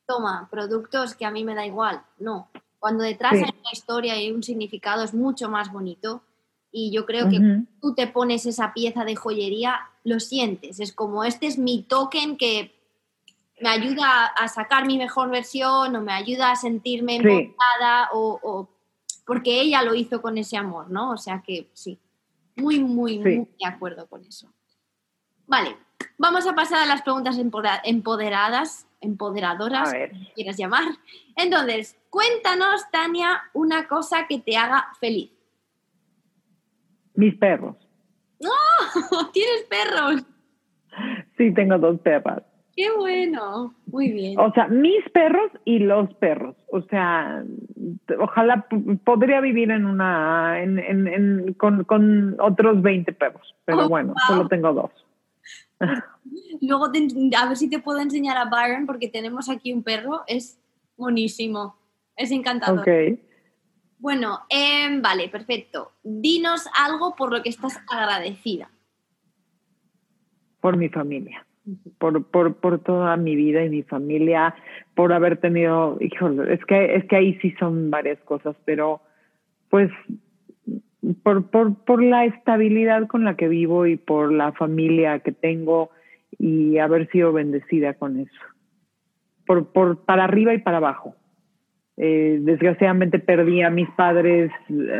toma, 0.06 0.48
productos 0.50 1.14
que 1.14 1.24
a 1.24 1.30
mí 1.30 1.44
me 1.44 1.54
da 1.54 1.66
igual. 1.66 2.02
No, 2.18 2.48
cuando 2.78 3.04
detrás 3.04 3.34
hay 3.34 3.42
una 3.42 3.72
historia 3.72 4.20
y 4.20 4.30
un 4.30 4.42
significado 4.42 5.02
es 5.02 5.14
mucho 5.14 5.48
más 5.48 5.72
bonito. 5.72 6.22
Y 6.72 6.92
yo 6.92 7.04
creo 7.04 7.28
que 7.28 7.64
tú 7.80 7.94
te 7.94 8.06
pones 8.06 8.46
esa 8.46 8.72
pieza 8.72 9.04
de 9.04 9.16
joyería, 9.16 9.90
lo 10.04 10.20
sientes. 10.20 10.78
Es 10.78 10.92
como, 10.92 11.24
este 11.24 11.48
es 11.48 11.58
mi 11.58 11.82
token 11.82 12.36
que 12.36 12.79
me 13.60 13.68
ayuda 13.68 14.26
a 14.26 14.48
sacar 14.48 14.86
mi 14.86 14.98
mejor 14.98 15.30
versión 15.30 15.94
o 15.94 16.00
me 16.00 16.12
ayuda 16.12 16.52
a 16.52 16.56
sentirme 16.56 17.16
enfocada 17.16 18.08
o, 18.12 18.68
porque 19.26 19.60
ella 19.60 19.82
lo 19.82 19.94
hizo 19.94 20.20
con 20.20 20.38
ese 20.38 20.56
amor, 20.56 20.90
¿no? 20.90 21.12
O 21.12 21.16
sea 21.16 21.42
que 21.46 21.70
sí, 21.72 22.00
muy, 22.56 22.80
muy, 22.80 23.18
muy 23.18 23.48
de 23.58 23.66
acuerdo 23.66 24.06
con 24.08 24.24
eso. 24.24 24.52
Vale, 25.46 25.76
vamos 26.18 26.46
a 26.46 26.54
pasar 26.54 26.78
a 26.82 26.86
las 26.86 27.02
preguntas 27.02 27.36
empoderadas, 27.84 28.86
empoderadoras, 29.00 29.90
si 29.90 30.32
quieras 30.34 30.56
llamar. 30.56 30.84
Entonces, 31.36 31.96
cuéntanos, 32.08 32.90
Tania, 32.90 33.42
una 33.52 33.86
cosa 33.86 34.26
que 34.26 34.38
te 34.38 34.56
haga 34.56 34.88
feliz. 34.98 35.30
Mis 37.14 37.36
perros. 37.36 37.76
¡Oh! 38.42 39.30
¿Tienes 39.32 39.64
perros? 39.64 40.22
Sí, 41.36 41.52
tengo 41.52 41.78
dos 41.78 42.00
perras. 42.00 42.42
Qué 42.80 42.90
bueno, 42.96 43.74
muy 43.88 44.10
bien. 44.10 44.40
O 44.40 44.50
sea, 44.54 44.66
mis 44.68 45.06
perros 45.12 45.52
y 45.66 45.80
los 45.80 46.14
perros. 46.14 46.56
O 46.72 46.80
sea, 46.80 47.44
ojalá 48.18 48.66
podría 49.04 49.42
vivir 49.42 49.70
en 49.70 49.84
una, 49.84 50.62
en, 50.62 50.78
en, 50.78 51.52
con, 51.58 51.84
con, 51.84 52.40
otros 52.40 52.80
20 52.80 53.12
perros, 53.12 53.54
pero 53.66 53.84
oh, 53.84 53.88
bueno, 53.90 54.14
solo 54.26 54.48
tengo 54.48 54.72
dos. 54.72 54.90
Luego 56.62 56.86
a 56.86 57.48
ver 57.48 57.56
si 57.58 57.68
te 57.68 57.80
puedo 57.80 57.98
enseñar 58.00 58.38
a 58.38 58.46
Byron 58.46 58.86
porque 58.86 59.08
tenemos 59.08 59.50
aquí 59.50 59.74
un 59.74 59.82
perro, 59.82 60.22
es 60.26 60.58
buenísimo, 60.96 61.76
es 62.16 62.30
encantador. 62.30 62.80
Ok. 62.80 63.20
Bueno, 63.98 64.40
em, 64.48 65.02
vale, 65.02 65.28
perfecto. 65.28 65.92
Dinos 66.02 66.66
algo 66.82 67.14
por 67.14 67.30
lo 67.30 67.42
que 67.42 67.50
estás 67.50 67.78
agradecida. 67.90 68.70
Por 70.62 70.78
mi 70.78 70.88
familia 70.88 71.44
por, 71.98 72.24
por, 72.26 72.54
por 72.56 72.78
toda 72.80 73.16
mi 73.16 73.36
vida 73.36 73.64
y 73.64 73.70
mi 73.70 73.82
familia, 73.82 74.54
por 74.94 75.12
haber 75.12 75.38
tenido, 75.38 75.96
híjole, 76.00 76.52
es 76.54 76.64
que, 76.64 76.94
es 76.96 77.04
que 77.06 77.16
ahí 77.16 77.38
sí 77.40 77.54
son 77.58 77.90
varias 77.90 78.18
cosas, 78.20 78.56
pero 78.64 79.00
pues 79.68 79.90
por, 81.22 81.50
por, 81.50 81.74
por 81.84 82.02
la 82.02 82.24
estabilidad 82.24 83.06
con 83.06 83.24
la 83.24 83.36
que 83.36 83.48
vivo 83.48 83.86
y 83.86 83.96
por 83.96 84.32
la 84.32 84.52
familia 84.52 85.20
que 85.20 85.32
tengo 85.32 85.90
y 86.38 86.78
haber 86.78 87.08
sido 87.10 87.32
bendecida 87.32 87.94
con 87.94 88.20
eso. 88.20 88.40
Por, 89.46 89.72
por, 89.72 90.04
para 90.04 90.24
arriba 90.24 90.54
y 90.54 90.58
para 90.58 90.76
abajo. 90.76 91.16
Eh, 91.96 92.38
desgraciadamente 92.40 93.18
perdí 93.18 93.62
a 93.62 93.70
mis 93.70 93.90
padres 93.90 94.50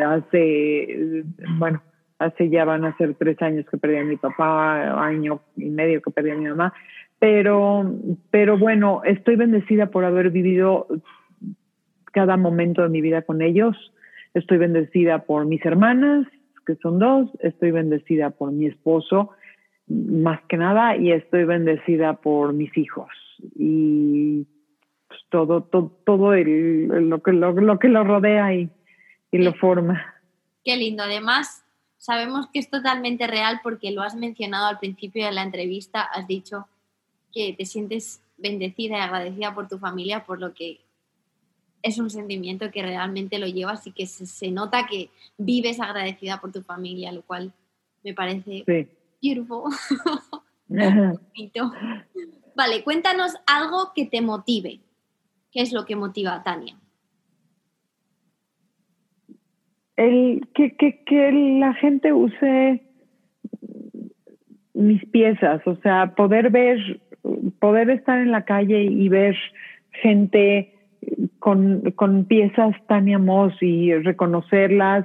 hace, 0.05 1.25
bueno, 1.57 1.83
hace 2.21 2.51
ya 2.51 2.64
van 2.64 2.85
a 2.85 2.97
ser 2.99 3.14
tres 3.14 3.41
años 3.43 3.66
que 3.68 3.79
perdí 3.79 3.97
a 3.97 4.05
mi 4.05 4.16
papá, 4.16 5.05
año 5.05 5.41
y 5.57 5.71
medio 5.71 6.03
que 6.03 6.11
perdí 6.11 6.31
a 6.31 6.37
mi 6.37 6.49
mamá, 6.49 6.73
pero, 7.18 7.95
pero 8.31 8.59
bueno, 8.59 9.03
estoy 9.05 9.37
bendecida 9.37 9.87
por 9.87 10.05
haber 10.05 10.31
vivido 10.31 10.87
cada 12.12 12.37
momento 12.37 12.83
de 12.83 12.91
mi 12.91 13.01
vida 13.01 13.23
con 13.23 13.41
ellos. 13.41 13.77
Estoy 14.35 14.59
bendecida 14.59 15.21
por 15.25 15.47
mis 15.47 15.64
hermanas, 15.64 16.27
que 16.66 16.77
son 16.77 16.99
dos, 16.99 17.31
estoy 17.41 17.71
bendecida 17.71 18.31
por 18.31 18.53
mi 18.53 18.66
esposo, 18.66 19.31
más 19.89 20.41
que 20.49 20.59
nada, 20.59 20.97
y 20.97 21.12
estoy 21.12 21.45
bendecida 21.45 22.21
por 22.21 22.53
mis 22.53 22.77
hijos. 22.77 23.09
Y 23.55 24.47
pues, 25.09 25.21
todo, 25.31 25.62
todo, 25.62 25.93
todo 26.05 26.35
el, 26.35 26.87
lo, 27.09 27.23
que, 27.23 27.33
lo, 27.33 27.79
que 27.79 27.89
lo 27.89 28.05
rodea 28.05 28.55
y, 28.55 28.71
y 29.31 29.39
lo 29.39 29.55
forma. 29.55 30.05
Qué 30.64 30.77
lindo. 30.77 31.03
Además, 31.03 31.60
sabemos 32.01 32.49
que 32.49 32.59
es 32.59 32.71
totalmente 32.71 33.27
real 33.27 33.61
porque 33.63 33.93
lo 33.93 34.03
has 34.03 34.17
mencionado 34.17 34.67
al 34.67 34.79
principio 34.79 35.27
de 35.27 35.33
la 35.33 35.43
entrevista, 35.43 36.01
has 36.01 36.27
dicho 36.27 36.67
que 37.33 37.53
te 37.53 37.67
sientes 37.67 38.23
bendecida 38.39 38.97
y 38.97 39.01
agradecida 39.01 39.55
por 39.55 39.69
tu 39.69 39.79
familia, 39.79 40.25
por 40.25 40.41
lo 40.41 40.55
que 40.55 40.81
es 41.83 41.99
un 41.99 42.11
sentimiento 42.11 42.71
que 42.71 42.83
realmente 42.83 43.39
lo 43.39 43.47
llevas 43.47 43.87
y 43.87 43.93
que 43.93 44.07
se, 44.07 44.51
nota 44.51 44.87
que 44.87 45.11
vives 45.37 45.79
agradecida 45.79 46.41
por 46.41 46.53
tu 46.53 46.63
familia, 46.63 47.13
lo 47.13 47.23
cual 47.23 47.53
me 48.03 48.15
parece 48.15 48.65
beautiful. 49.23 49.71
vale, 52.57 52.83
cuéntanos 52.83 53.35
algo 53.47 53.93
que 53.95 54.07
te 54.07 54.23
motive. 54.23 54.81
¿Qué 55.53 55.61
es 55.61 55.73
lo 55.73 55.85
que 55.85 55.97
motiva 55.97 56.35
a 56.35 56.43
Tania? 56.43 56.79
El, 60.01 60.49
que, 60.55 60.77
que, 60.77 61.05
que 61.05 61.31
la 61.61 61.75
gente 61.75 62.11
use 62.15 62.83
mis 64.73 65.05
piezas, 65.11 65.61
o 65.67 65.77
sea, 65.83 66.15
poder 66.15 66.49
ver, 66.49 67.03
poder 67.59 67.91
estar 67.91 68.19
en 68.19 68.31
la 68.31 68.47
calle 68.47 68.83
y 68.83 69.11
ver 69.11 69.37
gente 69.91 70.75
con, 71.39 71.91
con 71.91 72.25
piezas 72.25 72.75
Tania 72.87 73.19
Moss 73.19 73.53
y 73.61 73.93
reconocerlas, 73.93 75.05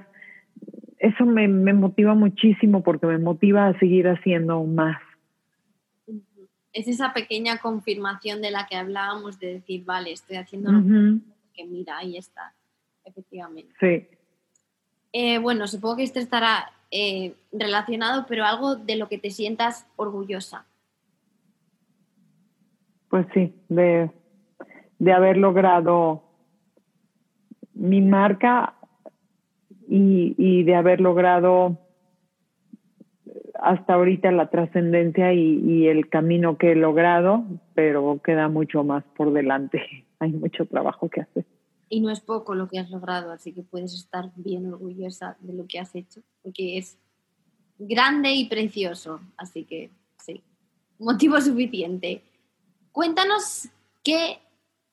eso 0.97 1.25
me, 1.25 1.49
me, 1.49 1.73
motiva 1.73 2.15
muchísimo 2.15 2.81
porque 2.81 3.05
me 3.05 3.17
motiva 3.17 3.67
a 3.67 3.77
seguir 3.79 4.07
haciendo 4.07 4.63
más. 4.63 5.01
Es 6.71 6.87
esa 6.87 7.11
pequeña 7.11 7.57
confirmación 7.57 8.41
de 8.41 8.51
la 8.51 8.65
que 8.65 8.77
hablábamos 8.77 9.39
de 9.39 9.55
decir, 9.55 9.83
vale, 9.83 10.13
estoy 10.13 10.37
haciendo 10.37 10.71
lo 10.71 11.19
que 11.53 11.65
mira, 11.65 11.97
ahí 11.97 12.15
está, 12.15 12.53
efectivamente. 13.03 13.73
Sí. 13.81 14.14
Eh, 15.17 15.39
bueno, 15.39 15.65
supongo 15.65 15.95
que 15.95 16.03
esto 16.03 16.19
estará 16.19 16.73
eh, 16.91 17.35
relacionado, 17.53 18.25
pero 18.27 18.43
algo 18.43 18.75
de 18.75 18.97
lo 18.97 19.07
que 19.07 19.17
te 19.17 19.29
sientas 19.29 19.87
orgullosa. 19.95 20.65
Pues 23.07 23.25
sí, 23.33 23.55
de, 23.69 24.11
de 24.99 25.13
haber 25.13 25.37
logrado 25.37 26.21
mi 27.73 28.01
marca 28.01 28.73
y, 29.87 30.63
de 30.63 30.75
haber 30.75 30.99
logrado 30.99 31.77
hasta 33.61 33.93
ahorita 33.93 34.33
la 34.33 34.49
trascendencia 34.49 35.31
y, 35.31 35.87
el 35.87 36.09
camino 36.09 36.57
que 36.57 36.73
he 36.73 36.75
logrado, 36.75 37.45
pero 37.73 38.19
queda 38.21 38.49
mucho 38.49 38.83
más 38.83 39.05
por 39.15 39.31
delante. 39.31 39.81
Hay 40.19 40.33
mucho 40.33 40.65
trabajo 40.65 41.07
que 41.07 41.21
hacer. 41.21 41.45
Y 41.87 42.01
no 42.01 42.09
es 42.09 42.19
poco 42.19 42.55
lo 42.55 42.67
que 42.67 42.79
has 42.79 42.89
logrado, 42.89 43.31
así 43.31 43.53
que 43.53 43.61
puedes 43.61 43.93
estar 43.93 44.31
bien 44.35 44.65
orgullosa 44.71 45.37
de 45.39 45.53
lo 45.53 45.67
que 45.67 45.79
has 45.79 45.93
hecho, 45.95 46.21
porque 46.41 46.77
es 46.77 46.97
grande 47.77 48.31
y 48.31 48.45
precioso, 48.45 49.19
así 49.37 49.65
que 49.65 49.91
sí, 50.17 50.41
motivo 50.97 51.39
suficiente. 51.41 52.21
Cuéntanos 52.91 53.69
qué 54.03 54.39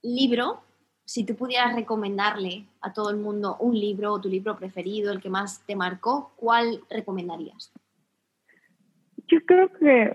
libro, 0.02 0.60
si 1.04 1.24
tú 1.24 1.34
pudieras 1.34 1.74
recomendarle 1.74 2.66
a 2.80 2.92
todo 2.92 3.10
el 3.10 3.16
mundo 3.16 3.56
un 3.60 3.78
libro 3.78 4.12
o 4.12 4.20
tu 4.20 4.28
libro 4.28 4.56
preferido, 4.56 5.12
el 5.12 5.20
que 5.20 5.30
más 5.30 5.64
te 5.66 5.76
marcó, 5.76 6.32
¿cuál 6.36 6.80
recomendarías? 6.90 7.72
Yo 9.28 9.38
creo 9.46 9.72
que, 9.72 10.12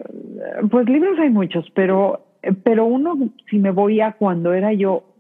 pues 0.69 0.88
libros 0.88 1.17
hay 1.17 1.30
muchos, 1.30 1.65
pero, 1.73 2.25
pero 2.63 2.86
uno, 2.86 3.17
si 3.49 3.57
me 3.57 3.71
voy 3.71 4.01
a 4.01 4.11
cuando 4.13 4.53
era 4.53 4.73
yo 4.73 5.16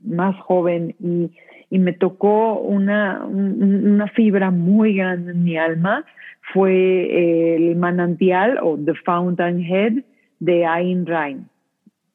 más 0.00 0.36
joven 0.40 0.94
y, 1.00 1.30
me 1.70 1.92
tocó 1.92 2.58
una, 2.58 3.26
una 3.26 4.08
fibra 4.08 4.50
muy 4.50 4.94
grande 4.94 5.32
en 5.32 5.44
mi 5.44 5.58
alma, 5.58 6.06
fue 6.54 7.56
el 7.56 7.76
manantial 7.76 8.58
o 8.62 8.78
The 8.78 8.94
Fountainhead 9.04 10.02
de 10.40 10.64
Ayn 10.64 11.04
Rand. 11.04 11.46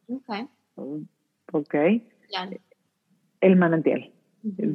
Okay. 0.07 0.47
¿ok? 1.53 1.75
El 3.41 3.55
manantial. 3.55 4.09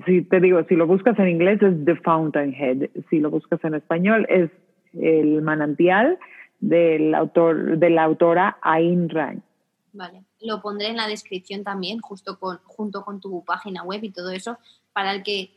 Si 0.06 0.22
te 0.22 0.40
digo, 0.40 0.62
si 0.64 0.76
lo 0.76 0.86
buscas 0.86 1.18
en 1.18 1.28
inglés 1.28 1.60
es 1.62 1.84
The 1.84 1.96
Fountainhead, 1.96 2.88
si 3.10 3.20
lo 3.20 3.30
buscas 3.30 3.62
en 3.64 3.74
español 3.74 4.26
es 4.30 4.50
el 4.94 5.42
manantial 5.42 6.18
del 6.60 7.14
autor, 7.14 7.78
de 7.78 7.90
la 7.90 8.04
autora 8.04 8.56
Ayn 8.62 9.08
Rand. 9.10 9.42
Vale, 9.98 10.22
lo 10.40 10.62
pondré 10.62 10.86
en 10.86 10.96
la 10.96 11.08
descripción 11.08 11.64
también, 11.64 11.98
justo 11.98 12.38
con, 12.38 12.58
junto 12.62 13.04
con 13.04 13.20
tu 13.20 13.44
página 13.44 13.82
web 13.82 14.04
y 14.04 14.10
todo 14.10 14.30
eso, 14.30 14.56
para 14.92 15.10
el 15.10 15.24
que 15.24 15.50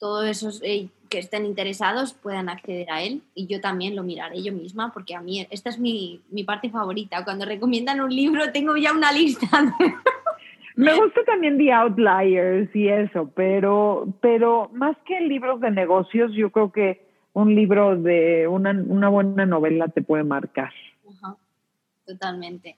todos 0.00 0.26
esos 0.26 0.60
eh, 0.64 0.88
que 1.08 1.20
estén 1.20 1.46
interesados 1.46 2.12
puedan 2.12 2.48
acceder 2.48 2.90
a 2.90 3.02
él 3.02 3.22
y 3.32 3.46
yo 3.46 3.60
también 3.60 3.94
lo 3.94 4.02
miraré 4.02 4.42
yo 4.42 4.52
misma 4.52 4.92
porque 4.92 5.14
a 5.14 5.20
mí 5.20 5.46
esta 5.50 5.70
es 5.70 5.78
mi, 5.78 6.20
mi 6.30 6.42
parte 6.42 6.68
favorita. 6.68 7.24
Cuando 7.24 7.44
recomiendan 7.44 8.00
un 8.00 8.12
libro 8.12 8.50
tengo 8.52 8.76
ya 8.76 8.92
una 8.92 9.12
lista. 9.12 9.46
Me 10.74 10.94
gusta 10.96 11.22
también 11.24 11.56
The 11.56 11.72
Outliers 11.72 12.74
y 12.74 12.88
eso, 12.88 13.30
pero, 13.36 14.08
pero 14.20 14.68
más 14.74 14.96
que 15.06 15.20
libros 15.20 15.60
de 15.60 15.70
negocios, 15.70 16.32
yo 16.34 16.50
creo 16.50 16.72
que 16.72 17.06
un 17.34 17.54
libro 17.54 17.96
de 17.96 18.48
una, 18.48 18.72
una 18.72 19.08
buena 19.08 19.46
novela 19.46 19.86
te 19.88 20.02
puede 20.02 20.24
marcar. 20.24 20.72
Totalmente. 22.04 22.76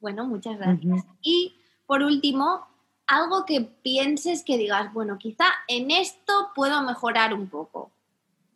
Bueno, 0.00 0.26
muchas 0.26 0.58
gracias. 0.58 1.04
Y 1.22 1.56
por 1.86 2.02
último, 2.02 2.66
algo 3.06 3.44
que 3.46 3.60
pienses 3.60 4.42
que 4.44 4.58
digas, 4.58 4.92
bueno, 4.92 5.18
quizá 5.18 5.46
en 5.68 5.90
esto 5.90 6.50
puedo 6.54 6.82
mejorar 6.82 7.34
un 7.34 7.48
poco, 7.48 7.90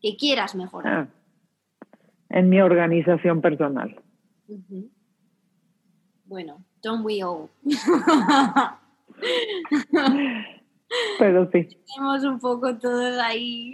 que 0.01 0.17
quieras 0.17 0.55
mejorar. 0.55 1.09
Ah, 1.09 1.09
en 2.31 2.49
mi 2.49 2.61
organización 2.61 3.41
personal. 3.41 4.01
Bueno, 6.25 6.65
don't 6.83 7.05
we 7.05 7.23
all. 7.23 7.49
Pero 11.19 11.51
sí. 11.53 11.69
Tenemos 11.95 12.25
un 12.25 12.41
poco 12.41 12.77
todos 12.79 13.19
ahí. 13.19 13.73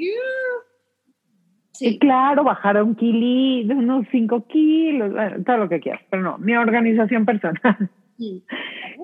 Sí. 1.78 1.98
claro, 1.98 2.44
bajar 2.44 2.82
un 2.82 2.94
kilo, 2.94 3.74
unos 3.74 4.06
5 4.10 4.46
kilos, 4.46 5.12
todo 5.44 5.56
lo 5.58 5.68
que 5.68 5.80
quieras, 5.80 6.02
pero 6.10 6.22
no, 6.22 6.38
mi 6.38 6.56
organización 6.56 7.24
personal. 7.24 7.90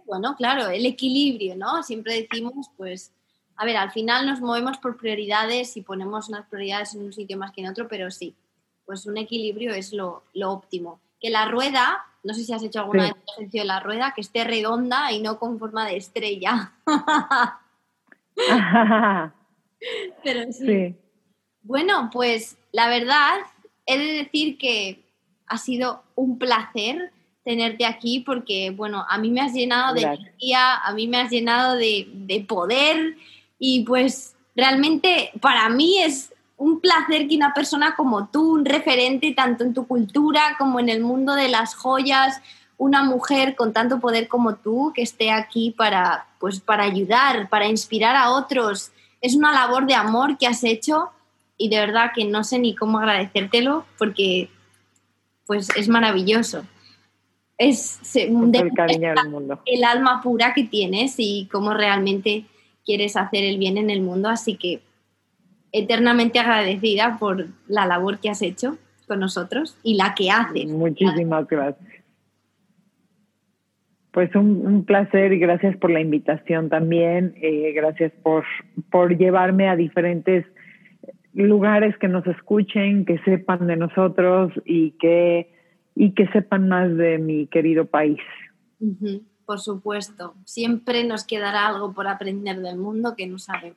Bueno, 0.07 0.35
claro, 0.37 0.69
el 0.69 0.87
equilibrio, 0.87 1.57
¿no? 1.57 1.83
Siempre 1.83 2.15
decimos, 2.15 2.71
pues, 2.77 3.13
a 3.57 3.65
ver, 3.65 3.77
al 3.77 3.91
final 3.91 4.27
nos 4.27 4.41
movemos 4.41 4.79
por 4.79 4.97
prioridades 4.97 5.77
y 5.77 5.83
ponemos 5.83 6.29
unas 6.29 6.47
prioridades 6.47 6.95
en 6.95 7.03
un 7.03 7.13
sitio 7.13 7.37
más 7.37 7.53
que 7.53 7.61
en 7.61 7.69
otro, 7.69 7.89
pero 7.89 8.11
sí, 8.11 8.35
pues 8.87 9.07
un 9.07 9.19
equilibrio 9.19 9.73
es 9.75 9.93
lo, 9.93 10.23
lo 10.35 10.51
óptimo. 10.51 11.01
Que 11.21 11.31
la 11.31 11.47
rueda 11.47 12.05
no 12.23 12.35
sé 12.35 12.45
si 12.45 12.53
has 12.53 12.63
hecho 12.63 12.81
alguna 12.81 13.05
vez 13.05 13.15
ejercicio 13.29 13.63
de 13.63 13.67
la 13.67 13.81
rueda, 13.81 14.13
que 14.15 14.21
esté 14.21 14.45
redonda 14.45 15.11
y 15.13 15.21
no 15.21 15.39
con 15.39 15.59
forma 15.59 15.87
de 15.87 15.97
estrella. 15.97 16.73
Pero 20.23 20.53
sí. 20.53 20.97
Bueno, 21.63 22.11
pues 22.13 22.57
la 22.73 22.89
verdad, 22.89 23.35
he 23.87 23.99
de 23.99 24.13
decir 24.25 24.59
que 24.59 25.03
ha 25.47 25.59
sido 25.59 26.03
un 26.15 26.39
placer 26.39 27.13
tenerte 27.45 27.85
aquí 27.85 28.21
porque, 28.21 28.71
bueno, 28.71 29.05
a 29.09 29.19
mí 29.19 29.31
me 29.31 29.41
has 29.41 29.53
llenado 29.53 29.95
de 29.95 30.03
energía, 30.03 30.77
a 30.77 30.93
mí 30.93 31.09
me 31.09 31.19
has 31.19 31.31
llenado 31.31 31.77
de, 31.77 32.09
de 32.13 32.41
poder 32.41 33.17
y 33.59 33.85
pues 33.85 34.35
realmente 34.55 35.31
para 35.41 35.69
mí 35.69 35.99
es 35.99 36.33
un 36.57 36.81
placer 36.81 37.27
que 37.27 37.37
una 37.37 37.53
persona 37.53 37.97
como 37.97 38.29
tú, 38.29 38.53
un 38.53 38.65
referente 38.65 39.33
tanto 39.35 39.65
en 39.65 39.75
tu 39.75 39.87
cultura 39.87 40.57
como 40.59 40.79
en 40.79 40.89
el 40.89 41.01
mundo 41.01 41.35
de 41.35 41.49
las 41.49 41.75
joyas, 41.75 42.41
una 42.77 43.03
mujer 43.03 43.57
con 43.57 43.73
tanto 43.73 44.01
poder 44.01 44.29
como 44.29 44.55
tú 44.57 44.93
que 44.95 45.03
esté 45.03 45.31
aquí 45.31 45.73
para, 45.77 46.27
pues, 46.39 46.61
para 46.61 46.85
ayudar, 46.85 47.49
para 47.49 47.67
inspirar 47.67 48.17
a 48.17 48.31
otros. 48.31 48.93
Es 49.21 49.35
una 49.35 49.53
labor 49.53 49.87
de 49.87 49.95
amor 49.95 50.39
que 50.39 50.47
has 50.47 50.63
hecho 50.65 51.11
y 51.63 51.69
de 51.69 51.79
verdad 51.79 52.11
que 52.13 52.25
no 52.25 52.43
sé 52.43 52.59
ni 52.59 52.75
cómo 52.75 52.99
agradecértelo 52.99 53.85
porque 53.97 54.49
pues 55.47 55.69
es 55.77 55.89
maravilloso. 55.89 56.65
Es 57.57 58.17
el, 58.17 58.73
cariño 58.75 59.15
del 59.15 59.31
mundo. 59.31 59.63
el 59.65 59.85
alma 59.85 60.21
pura 60.21 60.55
que 60.55 60.65
tienes 60.65 61.15
y 61.19 61.49
cómo 61.53 61.73
realmente 61.73 62.47
quieres 62.85 63.17
hacer 63.17 63.45
el 63.45 63.59
bien 63.59 63.79
en 63.79 63.91
el 63.91 64.01
mundo, 64.01 64.29
así 64.29 64.57
que 64.57 64.81
eternamente 65.71 66.41
agradecida 66.41 67.19
por 67.21 67.47
la 67.69 67.87
labor 67.87 68.19
que 68.19 68.31
has 68.31 68.43
hecho 68.43 68.77
con 69.07 69.21
nosotros 69.21 69.79
y 69.85 69.95
la 69.95 70.17
que 70.17 70.33
haces. 70.33 70.67
Muchísimas 70.67 71.47
gracias. 71.47 71.89
Pues 74.11 74.35
un, 74.35 74.85
placer 74.85 75.33
y 75.33 75.39
gracias 75.39 75.77
por 75.77 75.91
la 75.91 76.01
invitación 76.01 76.69
también. 76.69 77.35
Eh, 77.41 77.73
gracias 77.73 78.11
por, 78.25 78.45
por 78.91 79.17
llevarme 79.17 79.69
a 79.69 79.77
diferentes 79.77 80.45
lugares 81.35 81.97
que 81.99 82.09
nos 82.09 82.27
escuchen, 82.27 83.05
que 83.05 83.19
sepan 83.21 83.67
de 83.67 83.77
nosotros 83.77 84.53
y 84.65 84.93
que, 84.93 85.53
y 85.95 86.13
que 86.13 86.27
sepan 86.29 86.69
más 86.69 86.97
de 86.97 87.19
mi 87.19 87.47
querido 87.47 87.87
país. 87.87 88.21
Por 89.47 89.59
supuesto, 89.59 90.35
siempre 90.45 91.05
nos 91.05 91.27
quedará 91.27 91.69
algo 91.69 91.93
por 91.93 92.07
aprender 92.07 92.61
del 92.61 92.79
mundo 92.79 93.15
que 93.17 93.27
no 93.27 93.39
sabemos. 93.39 93.77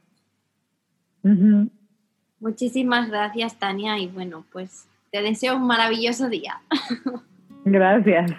Muchísimas 2.39 3.09
gracias, 3.09 3.57
Tania, 3.57 3.97
y 3.97 4.07
bueno, 4.07 4.45
pues 4.51 4.87
te 5.11 5.21
deseo 5.21 5.55
un 5.55 5.65
maravilloso 5.65 6.29
día. 6.29 6.61
Gracias. 7.65 8.31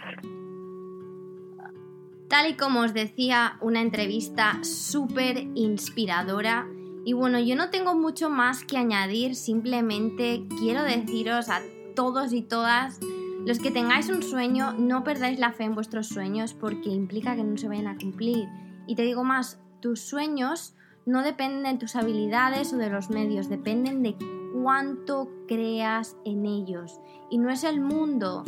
Tal 2.28 2.50
y 2.50 2.54
como 2.54 2.80
os 2.80 2.92
decía, 2.92 3.56
una 3.60 3.80
entrevista 3.80 4.62
súper 4.62 5.38
inspiradora. 5.54 6.66
Y 7.06 7.12
bueno, 7.12 7.38
yo 7.38 7.54
no 7.54 7.70
tengo 7.70 7.94
mucho 7.94 8.30
más 8.30 8.64
que 8.64 8.78
añadir, 8.78 9.36
simplemente 9.36 10.44
quiero 10.58 10.82
deciros 10.82 11.48
a 11.48 11.62
todos 11.94 12.32
y 12.32 12.42
todas, 12.42 12.98
los 13.46 13.60
que 13.60 13.70
tengáis 13.70 14.08
un 14.08 14.24
sueño, 14.24 14.72
no 14.72 15.04
perdáis 15.04 15.38
la 15.38 15.52
fe 15.52 15.62
en 15.62 15.76
vuestros 15.76 16.08
sueños 16.08 16.52
porque 16.52 16.88
implica 16.88 17.36
que 17.36 17.44
no 17.44 17.56
se 17.58 17.68
vayan 17.68 17.86
a 17.86 17.96
cumplir. 17.96 18.48
Y 18.88 18.96
te 18.96 19.02
digo 19.02 19.22
más, 19.22 19.60
tus 19.78 20.00
sueños 20.00 20.74
no 21.04 21.22
dependen 21.22 21.74
de 21.74 21.78
tus 21.78 21.94
habilidades 21.94 22.72
o 22.72 22.76
de 22.76 22.90
los 22.90 23.08
medios, 23.08 23.48
dependen 23.48 24.02
de 24.02 24.16
cuánto 24.60 25.28
creas 25.46 26.16
en 26.24 26.44
ellos. 26.44 26.98
Y 27.30 27.38
no 27.38 27.50
es 27.50 27.62
el 27.62 27.80
mundo, 27.80 28.42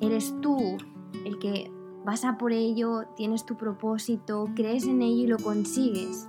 eres 0.00 0.32
tú 0.40 0.76
el 1.24 1.40
que 1.40 1.72
vas 2.04 2.24
a 2.24 2.38
por 2.38 2.52
ello, 2.52 3.08
tienes 3.16 3.44
tu 3.44 3.56
propósito, 3.56 4.48
crees 4.54 4.86
en 4.86 5.02
ello 5.02 5.24
y 5.24 5.26
lo 5.26 5.38
consigues. 5.38 6.28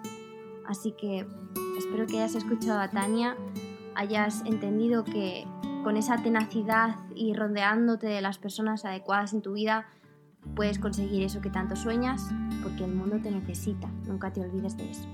Así 0.65 0.91
que 0.91 1.25
espero 1.78 2.07
que 2.07 2.17
hayas 2.17 2.36
escuchado 2.36 2.80
a 2.80 2.89
Tania, 2.89 3.36
hayas 3.95 4.43
entendido 4.45 5.03
que 5.03 5.47
con 5.84 5.97
esa 5.97 6.17
tenacidad 6.21 6.95
y 7.15 7.34
rodeándote 7.34 8.07
de 8.07 8.21
las 8.21 8.38
personas 8.38 8.84
adecuadas 8.86 9.34
en 9.34 9.41
tu 9.41 9.53
vida, 9.53 9.88
puedes 10.55 10.80
conseguir 10.80 11.23
eso 11.23 11.41
que 11.41 11.49
tanto 11.49 11.75
sueñas, 11.75 12.30
porque 12.63 12.84
el 12.84 12.93
mundo 12.93 13.19
te 13.21 13.32
necesita, 13.32 13.88
nunca 14.05 14.32
te 14.34 14.41
olvides 14.41 14.78
de 14.78 14.89
eso. 14.89 15.07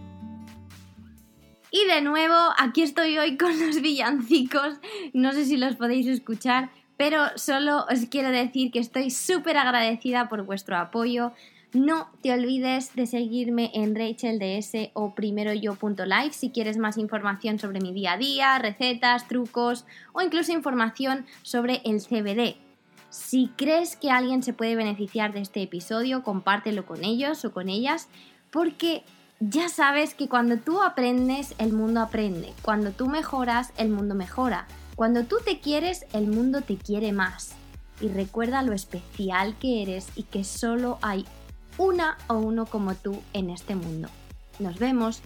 Y 1.72 1.86
de 1.88 2.02
nuevo, 2.02 2.36
aquí 2.58 2.84
estoy 2.84 3.18
hoy 3.18 3.36
con 3.36 3.60
los 3.60 3.82
villancicos. 3.82 4.80
No 5.14 5.32
sé 5.32 5.46
si 5.46 5.58
los 5.58 5.76
podéis 5.76 6.06
escuchar, 6.06 6.70
pero 6.98 7.20
solo 7.36 7.86
os 7.92 8.06
quiero 8.12 8.30
decir 8.30 8.72
que 8.72 8.78
estoy 8.80 9.10
súper 9.10 9.58
agradecida 9.58 10.30
por 10.30 10.44
vuestro 10.44 10.78
apoyo. 10.78 11.34
No 11.74 12.08
te 12.22 12.32
olvides 12.32 12.94
de 12.96 13.08
seguirme 13.08 13.72
en 13.74 13.96
RachelDS 13.96 14.92
o 14.94 15.16
primeroyo.live 15.16 16.32
si 16.32 16.52
quieres 16.52 16.78
más 16.78 17.00
información 17.00 17.58
sobre 17.58 17.80
mi 17.80 17.92
día 17.92 18.14
a 18.14 18.18
día, 18.18 18.60
recetas, 18.60 19.28
trucos 19.28 19.86
o 20.14 20.22
incluso 20.22 20.52
información 20.52 21.26
sobre 21.42 21.82
el 21.84 22.00
CBD. 22.00 22.58
Si 23.10 23.50
crees 23.58 23.96
que 23.96 24.12
alguien 24.12 24.44
se 24.44 24.54
puede 24.54 24.76
beneficiar 24.76 25.34
de 25.34 25.42
este 25.42 25.64
episodio, 25.64 26.22
compártelo 26.22 26.86
con 26.86 27.04
ellos 27.04 27.44
o 27.44 27.52
con 27.52 27.70
ellas, 27.70 28.08
porque 28.52 29.04
ya 29.40 29.68
sabes 29.68 30.14
que 30.14 30.30
cuando 30.30 30.58
tú 30.58 30.80
aprendes, 30.84 31.56
el 31.58 31.74
mundo 31.74 32.02
aprende. 32.02 32.54
Cuando 32.62 32.92
tú 32.92 33.08
mejoras, 33.08 33.74
el 33.78 33.90
mundo 33.90 34.14
mejora. 34.14 34.68
Cuando 34.96 35.24
tú 35.24 35.38
te 35.44 35.60
quieres, 35.60 36.06
el 36.14 36.28
mundo 36.28 36.62
te 36.62 36.78
quiere 36.78 37.14
más. 37.14 37.56
Y 38.00 38.10
recuerda 38.10 38.62
lo 38.62 38.74
especial 38.74 39.56
que 39.58 39.82
eres 39.82 40.10
y 40.16 40.24
que 40.24 40.44
solo 40.44 41.00
hay 41.02 41.26
una 41.78 42.18
o 42.28 42.36
uno 42.36 42.66
como 42.66 42.96
tú 42.96 43.22
en 43.34 43.50
este 43.50 43.76
mundo. 43.76 44.10
Nos 44.60 44.80
vemos. 44.80 45.22